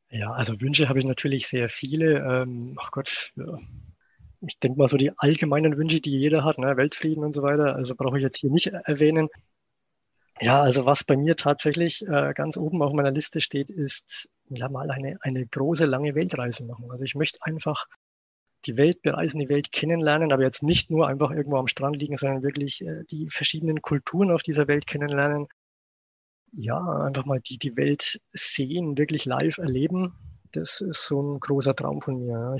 Ja, 0.09 0.31
also 0.31 0.59
Wünsche 0.61 0.87
habe 0.87 0.99
ich 0.99 1.05
natürlich 1.05 1.47
sehr 1.47 1.69
viele. 1.69 2.19
Ähm, 2.19 2.77
ach 2.79 2.91
Gott, 2.91 3.33
ja 3.35 3.59
ich 4.47 4.59
denke 4.59 4.79
mal 4.79 4.87
so 4.87 4.97
die 4.97 5.17
allgemeinen 5.17 5.77
Wünsche, 5.77 6.01
die 6.01 6.11
jeder 6.11 6.43
hat, 6.43 6.57
ne? 6.57 6.77
Weltfrieden 6.77 7.23
und 7.23 7.33
so 7.33 7.41
weiter, 7.41 7.75
also 7.75 7.95
brauche 7.95 8.17
ich 8.17 8.23
jetzt 8.23 8.37
hier 8.37 8.51
nicht 8.51 8.67
erwähnen. 8.67 9.29
Ja, 10.41 10.61
also 10.61 10.85
was 10.85 11.03
bei 11.03 11.15
mir 11.15 11.37
tatsächlich 11.37 12.05
äh, 12.07 12.33
ganz 12.33 12.57
oben 12.57 12.81
auf 12.81 12.91
meiner 12.91 13.11
Liste 13.11 13.39
steht, 13.39 13.69
ist 13.69 14.29
ja 14.49 14.67
mal 14.67 14.91
eine, 14.91 15.17
eine 15.21 15.45
große, 15.47 15.85
lange 15.85 16.13
Weltreise 16.13 16.65
machen. 16.65 16.91
Also 16.91 17.05
ich 17.05 17.15
möchte 17.15 17.37
einfach 17.41 17.85
die 18.65 18.75
Welt 18.75 19.01
bereisen, 19.01 19.39
die 19.39 19.47
Welt 19.47 19.71
kennenlernen, 19.71 20.33
aber 20.33 20.43
jetzt 20.43 20.61
nicht 20.61 20.89
nur 20.89 21.07
einfach 21.07 21.31
irgendwo 21.31 21.57
am 21.57 21.67
Strand 21.67 21.97
liegen, 21.97 22.17
sondern 22.17 22.43
wirklich 22.43 22.81
äh, 22.81 23.03
die 23.09 23.29
verschiedenen 23.29 23.81
Kulturen 23.81 24.31
auf 24.31 24.43
dieser 24.43 24.67
Welt 24.67 24.87
kennenlernen. 24.87 25.47
Ja, 26.57 26.79
einfach 27.03 27.25
mal 27.25 27.41
die, 27.41 27.57
die 27.57 27.75
Welt 27.75 28.21
sehen, 28.31 28.97
wirklich 28.97 29.25
live 29.25 29.57
erleben. 29.57 30.13
Das 30.53 30.79
ist 30.79 31.05
so 31.05 31.21
ein 31.21 31.39
großer 31.39 31.75
Traum 31.75 32.01
von 32.01 32.19
mir. 32.19 32.57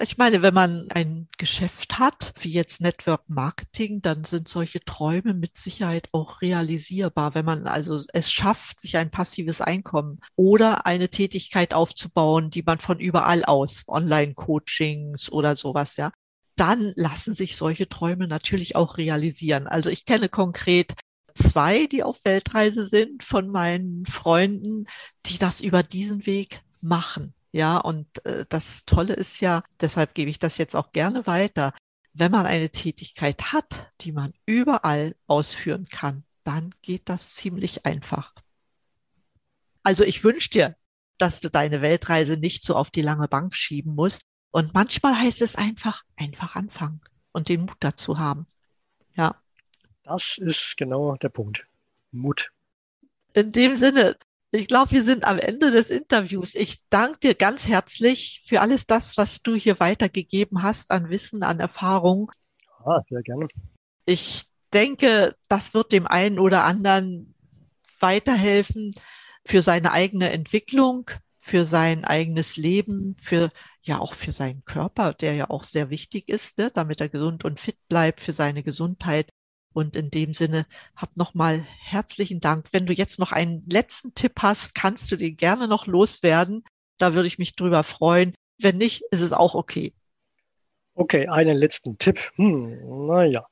Ich 0.00 0.18
meine, 0.18 0.42
wenn 0.42 0.54
man 0.54 0.88
ein 0.90 1.26
Geschäft 1.38 1.98
hat, 1.98 2.34
wie 2.38 2.50
jetzt 2.50 2.82
Network 2.82 3.28
Marketing, 3.28 4.02
dann 4.02 4.24
sind 4.24 4.46
solche 4.46 4.80
Träume 4.84 5.32
mit 5.32 5.56
Sicherheit 5.56 6.08
auch 6.12 6.42
realisierbar, 6.42 7.34
wenn 7.34 7.46
man 7.46 7.66
also 7.66 7.98
es 8.12 8.30
schafft, 8.30 8.80
sich 8.80 8.96
ein 8.98 9.10
passives 9.10 9.60
Einkommen 9.62 10.20
oder 10.36 10.86
eine 10.86 11.08
Tätigkeit 11.08 11.72
aufzubauen, 11.72 12.50
die 12.50 12.62
man 12.62 12.78
von 12.78 13.00
überall 13.00 13.44
aus, 13.44 13.84
Online-Coachings 13.88 15.32
oder 15.32 15.56
sowas, 15.56 15.96
ja, 15.96 16.12
dann 16.56 16.92
lassen 16.96 17.34
sich 17.34 17.56
solche 17.56 17.88
Träume 17.88 18.28
natürlich 18.28 18.76
auch 18.76 18.98
realisieren. 18.98 19.66
Also 19.66 19.90
ich 19.90 20.04
kenne 20.04 20.28
konkret 20.28 20.94
zwei, 21.36 21.86
die 21.86 22.02
auf 22.02 22.24
Weltreise 22.24 22.86
sind 22.86 23.22
von 23.22 23.48
meinen 23.48 24.06
Freunden, 24.06 24.86
die 25.26 25.38
das 25.38 25.60
über 25.60 25.82
diesen 25.82 26.26
Weg 26.26 26.62
machen. 26.80 27.34
Ja, 27.52 27.78
und 27.78 28.24
äh, 28.26 28.44
das 28.48 28.84
Tolle 28.84 29.14
ist 29.14 29.40
ja, 29.40 29.62
deshalb 29.80 30.14
gebe 30.14 30.30
ich 30.30 30.38
das 30.38 30.58
jetzt 30.58 30.76
auch 30.76 30.92
gerne 30.92 31.26
weiter, 31.26 31.72
wenn 32.12 32.32
man 32.32 32.46
eine 32.46 32.70
Tätigkeit 32.70 33.52
hat, 33.52 33.92
die 34.00 34.12
man 34.12 34.32
überall 34.46 35.14
ausführen 35.26 35.86
kann, 35.86 36.24
dann 36.44 36.74
geht 36.82 37.08
das 37.08 37.34
ziemlich 37.34 37.84
einfach. 37.84 38.34
Also 39.82 40.04
ich 40.04 40.24
wünsche 40.24 40.50
dir, 40.50 40.76
dass 41.18 41.40
du 41.40 41.50
deine 41.50 41.82
Weltreise 41.82 42.36
nicht 42.36 42.64
so 42.64 42.74
auf 42.74 42.90
die 42.90 43.02
lange 43.02 43.28
Bank 43.28 43.54
schieben 43.54 43.94
musst. 43.94 44.22
Und 44.50 44.74
manchmal 44.74 45.18
heißt 45.18 45.42
es 45.42 45.56
einfach, 45.56 46.04
einfach 46.16 46.56
anfangen 46.56 47.00
und 47.32 47.48
den 47.48 47.62
Mut 47.62 47.76
dazu 47.80 48.18
haben. 48.18 48.46
Ja. 49.14 49.40
Das 50.06 50.38
ist 50.38 50.76
genau 50.76 51.16
der 51.16 51.30
Punkt. 51.30 51.66
Mut. 52.12 52.50
In 53.34 53.50
dem 53.50 53.76
Sinne, 53.76 54.16
ich 54.52 54.68
glaube, 54.68 54.92
wir 54.92 55.02
sind 55.02 55.24
am 55.24 55.38
Ende 55.40 55.72
des 55.72 55.90
Interviews. 55.90 56.54
Ich 56.54 56.78
danke 56.90 57.18
dir 57.18 57.34
ganz 57.34 57.66
herzlich 57.66 58.44
für 58.46 58.60
alles 58.60 58.86
das, 58.86 59.16
was 59.16 59.42
du 59.42 59.56
hier 59.56 59.80
weitergegeben 59.80 60.62
hast 60.62 60.92
an 60.92 61.10
Wissen, 61.10 61.42
an 61.42 61.58
Erfahrung. 61.58 62.30
Ah, 62.84 63.02
sehr 63.10 63.22
gerne. 63.22 63.48
Ich 64.04 64.44
denke, 64.72 65.34
das 65.48 65.74
wird 65.74 65.90
dem 65.90 66.06
einen 66.06 66.38
oder 66.38 66.62
anderen 66.64 67.34
weiterhelfen 67.98 68.94
für 69.44 69.60
seine 69.60 69.90
eigene 69.90 70.30
Entwicklung, 70.30 71.10
für 71.40 71.66
sein 71.66 72.04
eigenes 72.04 72.56
Leben, 72.56 73.16
für 73.20 73.50
ja 73.82 73.98
auch 73.98 74.14
für 74.14 74.32
seinen 74.32 74.64
Körper, 74.64 75.14
der 75.14 75.34
ja 75.34 75.50
auch 75.50 75.64
sehr 75.64 75.90
wichtig 75.90 76.28
ist, 76.28 76.58
ne, 76.58 76.70
damit 76.72 77.00
er 77.00 77.08
gesund 77.08 77.44
und 77.44 77.58
fit 77.58 77.78
bleibt, 77.88 78.20
für 78.20 78.32
seine 78.32 78.62
Gesundheit. 78.62 79.32
Und 79.76 79.94
in 79.94 80.10
dem 80.10 80.32
Sinne, 80.32 80.64
hab 80.96 81.18
nochmal 81.18 81.62
herzlichen 81.82 82.40
Dank. 82.40 82.68
Wenn 82.72 82.86
du 82.86 82.94
jetzt 82.94 83.18
noch 83.18 83.30
einen 83.30 83.62
letzten 83.68 84.14
Tipp 84.14 84.32
hast, 84.38 84.74
kannst 84.74 85.12
du 85.12 85.16
den 85.16 85.36
gerne 85.36 85.68
noch 85.68 85.86
loswerden. 85.86 86.64
Da 86.96 87.12
würde 87.12 87.28
ich 87.28 87.36
mich 87.36 87.56
drüber 87.56 87.84
freuen. 87.84 88.32
Wenn 88.58 88.78
nicht, 88.78 89.02
ist 89.10 89.20
es 89.20 89.34
auch 89.34 89.54
okay. 89.54 89.92
Okay, 90.94 91.28
einen 91.28 91.58
letzten 91.58 91.98
Tipp. 91.98 92.18
Hm, 92.36 93.06
naja. 93.06 93.46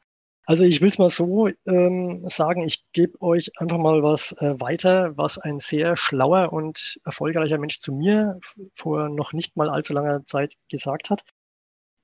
Also 0.46 0.64
ich 0.64 0.80
will 0.80 0.88
es 0.88 0.96
mal 0.96 1.10
so 1.10 1.50
ähm, 1.66 2.26
sagen, 2.26 2.62
ich 2.62 2.82
gebe 2.94 3.20
euch 3.20 3.52
einfach 3.60 3.76
mal 3.76 4.02
was 4.02 4.32
äh, 4.38 4.58
weiter, 4.58 5.14
was 5.18 5.36
ein 5.36 5.58
sehr 5.58 5.94
schlauer 5.94 6.54
und 6.54 7.00
erfolgreicher 7.04 7.58
Mensch 7.58 7.80
zu 7.80 7.92
mir 7.92 8.40
vor 8.72 9.10
noch 9.10 9.34
nicht 9.34 9.58
mal 9.58 9.68
allzu 9.68 9.92
langer 9.92 10.24
Zeit 10.24 10.54
gesagt 10.70 11.10
hat. 11.10 11.22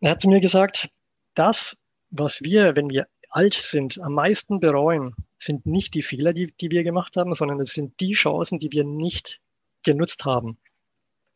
Er 0.01 0.11
hat 0.11 0.21
zu 0.21 0.29
mir 0.29 0.41
gesagt, 0.41 0.91
das, 1.33 1.75
was 2.11 2.43
wir, 2.43 2.77
wenn 2.77 2.91
wir 2.91 3.07
alt 3.31 3.55
sind, 3.55 4.01
am 4.01 4.15
meisten 4.15 4.61
bereuen, 4.61 5.15
sind 5.39 5.65
nicht 5.65 5.95
die 5.95 6.03
Fehler, 6.03 6.33
die, 6.33 6.53
die 6.53 6.71
wir 6.71 6.83
gemacht 6.83 7.17
haben, 7.17 7.35
sondern 7.35 7.61
es 7.61 7.73
sind 7.73 7.99
die 8.01 8.13
Chancen, 8.13 8.59
die 8.59 8.73
wir 8.73 8.85
nicht 8.85 9.41
genutzt 9.83 10.25
haben. 10.25 10.59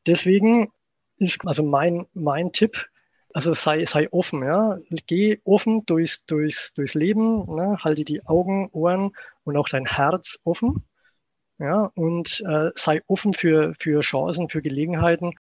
Deswegen 0.07 0.71
ist 1.17 1.47
also 1.47 1.63
mein, 1.63 2.07
mein 2.13 2.53
Tipp, 2.53 2.89
also 3.33 3.55
sei, 3.55 3.85
sei 3.85 4.13
offen, 4.13 4.43
ja. 4.45 4.79
Geh 5.07 5.41
offen 5.45 5.87
durchs, 5.87 6.25
durchs, 6.27 6.75
durchs 6.75 6.95
Leben, 6.95 7.55
ne? 7.55 7.79
halte 7.83 8.05
die 8.05 8.25
Augen, 8.27 8.69
Ohren 8.73 9.13
und 9.45 9.57
auch 9.57 9.69
dein 9.69 9.87
Herz 9.87 10.41
offen. 10.45 10.85
Ja, 11.59 11.93
und 11.95 12.43
äh, 12.49 12.71
sei 12.75 13.03
offen 13.07 13.33
für, 13.33 13.75
für 13.79 14.01
Chancen, 14.01 14.49
für 14.49 14.61
Gelegenheiten 14.61 15.35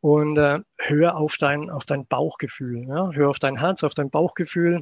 und 0.00 0.36
äh, 0.36 0.60
hör 0.76 1.16
auf 1.16 1.36
dein, 1.36 1.70
auf 1.70 1.86
dein 1.86 2.06
Bauchgefühl. 2.06 2.86
Ja? 2.88 3.12
Hör 3.12 3.30
auf 3.30 3.38
dein 3.38 3.56
Herz, 3.58 3.84
auf 3.84 3.94
dein 3.94 4.10
Bauchgefühl 4.10 4.80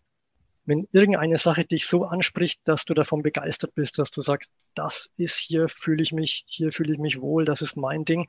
wenn 0.67 0.89
irgendeine 0.93 1.39
Sache 1.39 1.65
dich 1.65 1.87
so 1.87 2.05
anspricht, 2.05 2.61
dass 2.65 2.85
du 2.85 2.95
davon 2.95 3.23
begeistert 3.23 3.75
bist, 3.75 3.99
dass 3.99 4.11
du 4.11 4.21
sagst, 4.21 4.53
das 4.75 5.11
ist 5.17 5.37
hier 5.37 5.69
fühle 5.69 6.03
ich 6.03 6.13
mich, 6.13 6.45
hier 6.49 6.73
fühle 6.73 6.93
ich 6.93 6.99
mich 6.99 7.21
wohl, 7.21 7.45
das 7.45 7.63
ist 7.63 7.77
mein 7.77 8.05
Ding, 8.05 8.29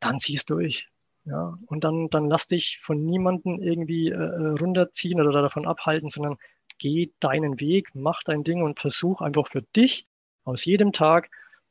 dann 0.00 0.18
ziehst 0.18 0.50
durch. 0.50 0.88
Ja, 1.24 1.58
und 1.66 1.84
dann, 1.84 2.08
dann 2.10 2.28
lass 2.28 2.46
dich 2.46 2.80
von 2.82 3.04
niemandem 3.04 3.60
irgendwie 3.60 4.08
äh, 4.08 4.18
runterziehen 4.18 5.20
oder 5.20 5.42
davon 5.42 5.66
abhalten, 5.66 6.08
sondern 6.08 6.38
geh 6.78 7.12
deinen 7.20 7.60
Weg, 7.60 7.90
mach 7.94 8.22
dein 8.24 8.42
Ding 8.42 8.62
und 8.62 8.80
versuch 8.80 9.20
einfach 9.20 9.46
für 9.46 9.62
dich 9.62 10.06
aus 10.44 10.64
jedem 10.64 10.92
Tag 10.92 11.30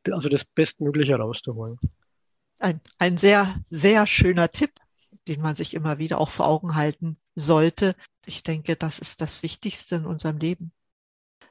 also 0.10 0.30
das 0.30 0.46
Bestmögliche 0.46 1.16
rauszuholen. 1.16 1.78
Ein, 2.60 2.82
ein 2.98 3.18
sehr, 3.18 3.56
sehr 3.66 4.08
schöner 4.08 4.50
Tipp, 4.50 4.72
den 5.28 5.42
man 5.42 5.56
sich 5.56 5.74
immer 5.74 5.98
wieder 5.98 6.20
auch 6.20 6.30
vor 6.30 6.48
Augen 6.48 6.76
halten 6.76 7.18
sollte. 7.36 7.96
Ich 8.30 8.44
denke, 8.44 8.76
das 8.76 9.00
ist 9.00 9.22
das 9.22 9.42
Wichtigste 9.42 9.96
in 9.96 10.06
unserem 10.06 10.38
Leben. 10.38 10.72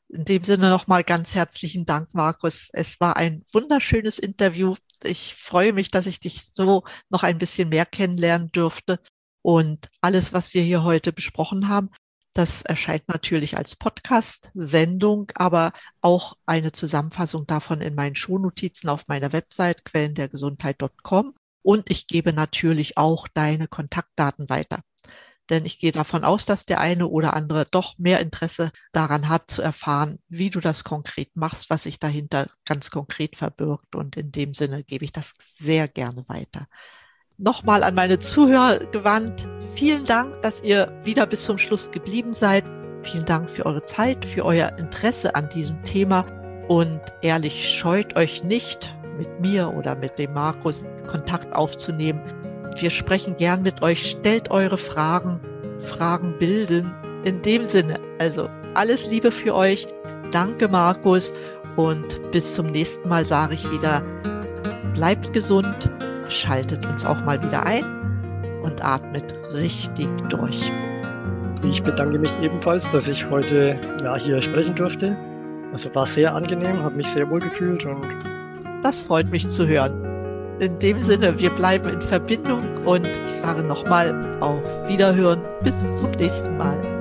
In 0.08 0.24
dem 0.24 0.44
Sinne 0.44 0.70
nochmal 0.70 1.02
ganz 1.02 1.34
herzlichen 1.34 1.86
Dank, 1.86 2.14
Markus. 2.14 2.68
Es 2.72 3.00
war 3.00 3.16
ein 3.16 3.44
wunderschönes 3.52 4.20
Interview. 4.20 4.76
Ich 5.02 5.34
freue 5.34 5.72
mich, 5.72 5.90
dass 5.90 6.06
ich 6.06 6.20
dich 6.20 6.44
so 6.44 6.84
noch 7.10 7.24
ein 7.24 7.38
bisschen 7.38 7.68
mehr 7.68 7.84
kennenlernen 7.84 8.52
durfte. 8.52 9.00
Und 9.42 9.90
alles, 10.02 10.32
was 10.32 10.54
wir 10.54 10.62
hier 10.62 10.84
heute 10.84 11.12
besprochen 11.12 11.68
haben, 11.68 11.90
das 12.32 12.62
erscheint 12.62 13.08
natürlich 13.08 13.56
als 13.56 13.74
Podcast-Sendung, 13.74 15.32
aber 15.34 15.72
auch 16.00 16.36
eine 16.46 16.70
Zusammenfassung 16.70 17.44
davon 17.48 17.80
in 17.80 17.96
meinen 17.96 18.14
Shownotizen 18.14 18.88
auf 18.88 19.08
meiner 19.08 19.32
Website 19.32 19.84
quellendergesundheit.com. 19.84 21.34
Und 21.62 21.90
ich 21.90 22.06
gebe 22.06 22.32
natürlich 22.32 22.96
auch 22.96 23.26
deine 23.26 23.66
Kontaktdaten 23.66 24.48
weiter. 24.48 24.80
Denn 25.50 25.64
ich 25.64 25.78
gehe 25.78 25.92
davon 25.92 26.24
aus, 26.24 26.46
dass 26.46 26.66
der 26.66 26.80
eine 26.80 27.08
oder 27.08 27.34
andere 27.34 27.66
doch 27.70 27.96
mehr 27.98 28.20
Interesse 28.20 28.70
daran 28.92 29.28
hat 29.28 29.50
zu 29.50 29.62
erfahren, 29.62 30.18
wie 30.28 30.50
du 30.50 30.60
das 30.60 30.84
konkret 30.84 31.36
machst, 31.36 31.70
was 31.70 31.84
sich 31.84 31.98
dahinter 31.98 32.48
ganz 32.64 32.90
konkret 32.90 33.36
verbirgt. 33.36 33.94
Und 33.94 34.16
in 34.16 34.32
dem 34.32 34.52
Sinne 34.52 34.84
gebe 34.84 35.04
ich 35.04 35.12
das 35.12 35.32
sehr 35.38 35.88
gerne 35.88 36.24
weiter. 36.28 36.66
Nochmal 37.38 37.84
an 37.84 37.94
meine 37.94 38.18
Zuhörer 38.18 38.78
gewandt. 38.86 39.48
Vielen 39.74 40.04
Dank, 40.04 40.42
dass 40.42 40.62
ihr 40.62 40.92
wieder 41.04 41.24
bis 41.26 41.44
zum 41.44 41.56
Schluss 41.56 41.90
geblieben 41.90 42.32
seid. 42.32 42.64
Vielen 43.04 43.24
Dank 43.24 43.48
für 43.48 43.64
eure 43.64 43.84
Zeit, 43.84 44.26
für 44.26 44.44
euer 44.44 44.76
Interesse 44.76 45.34
an 45.34 45.48
diesem 45.48 45.82
Thema. 45.84 46.22
Und 46.66 47.00
ehrlich, 47.22 47.78
scheut 47.78 48.16
euch 48.16 48.42
nicht, 48.42 48.92
mit 49.16 49.40
mir 49.40 49.72
oder 49.74 49.94
mit 49.94 50.18
dem 50.18 50.32
Markus 50.32 50.84
Kontakt 51.06 51.54
aufzunehmen. 51.54 52.20
Wir 52.80 52.90
sprechen 52.90 53.36
gern 53.36 53.62
mit 53.62 53.82
euch. 53.82 54.10
Stellt 54.10 54.50
eure 54.50 54.78
Fragen. 54.78 55.40
Fragen 55.80 56.34
bilden. 56.38 56.94
In 57.24 57.42
dem 57.42 57.68
Sinne, 57.68 57.98
also 58.18 58.48
alles 58.74 59.10
Liebe 59.10 59.32
für 59.32 59.54
euch. 59.54 59.86
Danke, 60.30 60.68
Markus. 60.68 61.32
Und 61.76 62.20
bis 62.32 62.54
zum 62.54 62.70
nächsten 62.70 63.08
Mal 63.08 63.26
sage 63.26 63.54
ich 63.54 63.70
wieder, 63.70 64.02
bleibt 64.94 65.32
gesund, 65.32 65.90
schaltet 66.28 66.86
uns 66.86 67.04
auch 67.04 67.24
mal 67.24 67.42
wieder 67.42 67.64
ein 67.64 67.84
und 68.62 68.84
atmet 68.84 69.34
richtig 69.52 70.08
durch. 70.28 70.72
Ich 71.68 71.82
bedanke 71.82 72.18
mich 72.18 72.30
ebenfalls, 72.40 72.88
dass 72.90 73.08
ich 73.08 73.28
heute 73.28 73.76
ja, 74.02 74.16
hier 74.16 74.40
sprechen 74.40 74.76
durfte. 74.76 75.16
Also 75.72 75.92
war 75.94 76.06
sehr 76.06 76.34
angenehm, 76.34 76.82
habe 76.82 76.96
mich 76.96 77.08
sehr 77.08 77.28
wohl 77.28 77.40
gefühlt 77.40 77.84
und 77.84 78.06
das 78.82 79.02
freut 79.02 79.30
mich 79.30 79.48
zu 79.48 79.66
hören. 79.66 80.07
In 80.60 80.78
dem 80.80 81.02
Sinne, 81.02 81.38
wir 81.38 81.50
bleiben 81.50 81.88
in 81.88 82.02
Verbindung 82.02 82.78
und 82.84 83.06
ich 83.06 83.34
sage 83.40 83.62
nochmal 83.62 84.36
auf 84.40 84.62
Wiederhören. 84.88 85.40
Bis 85.62 85.96
zum 85.96 86.10
nächsten 86.12 86.56
Mal. 86.56 86.97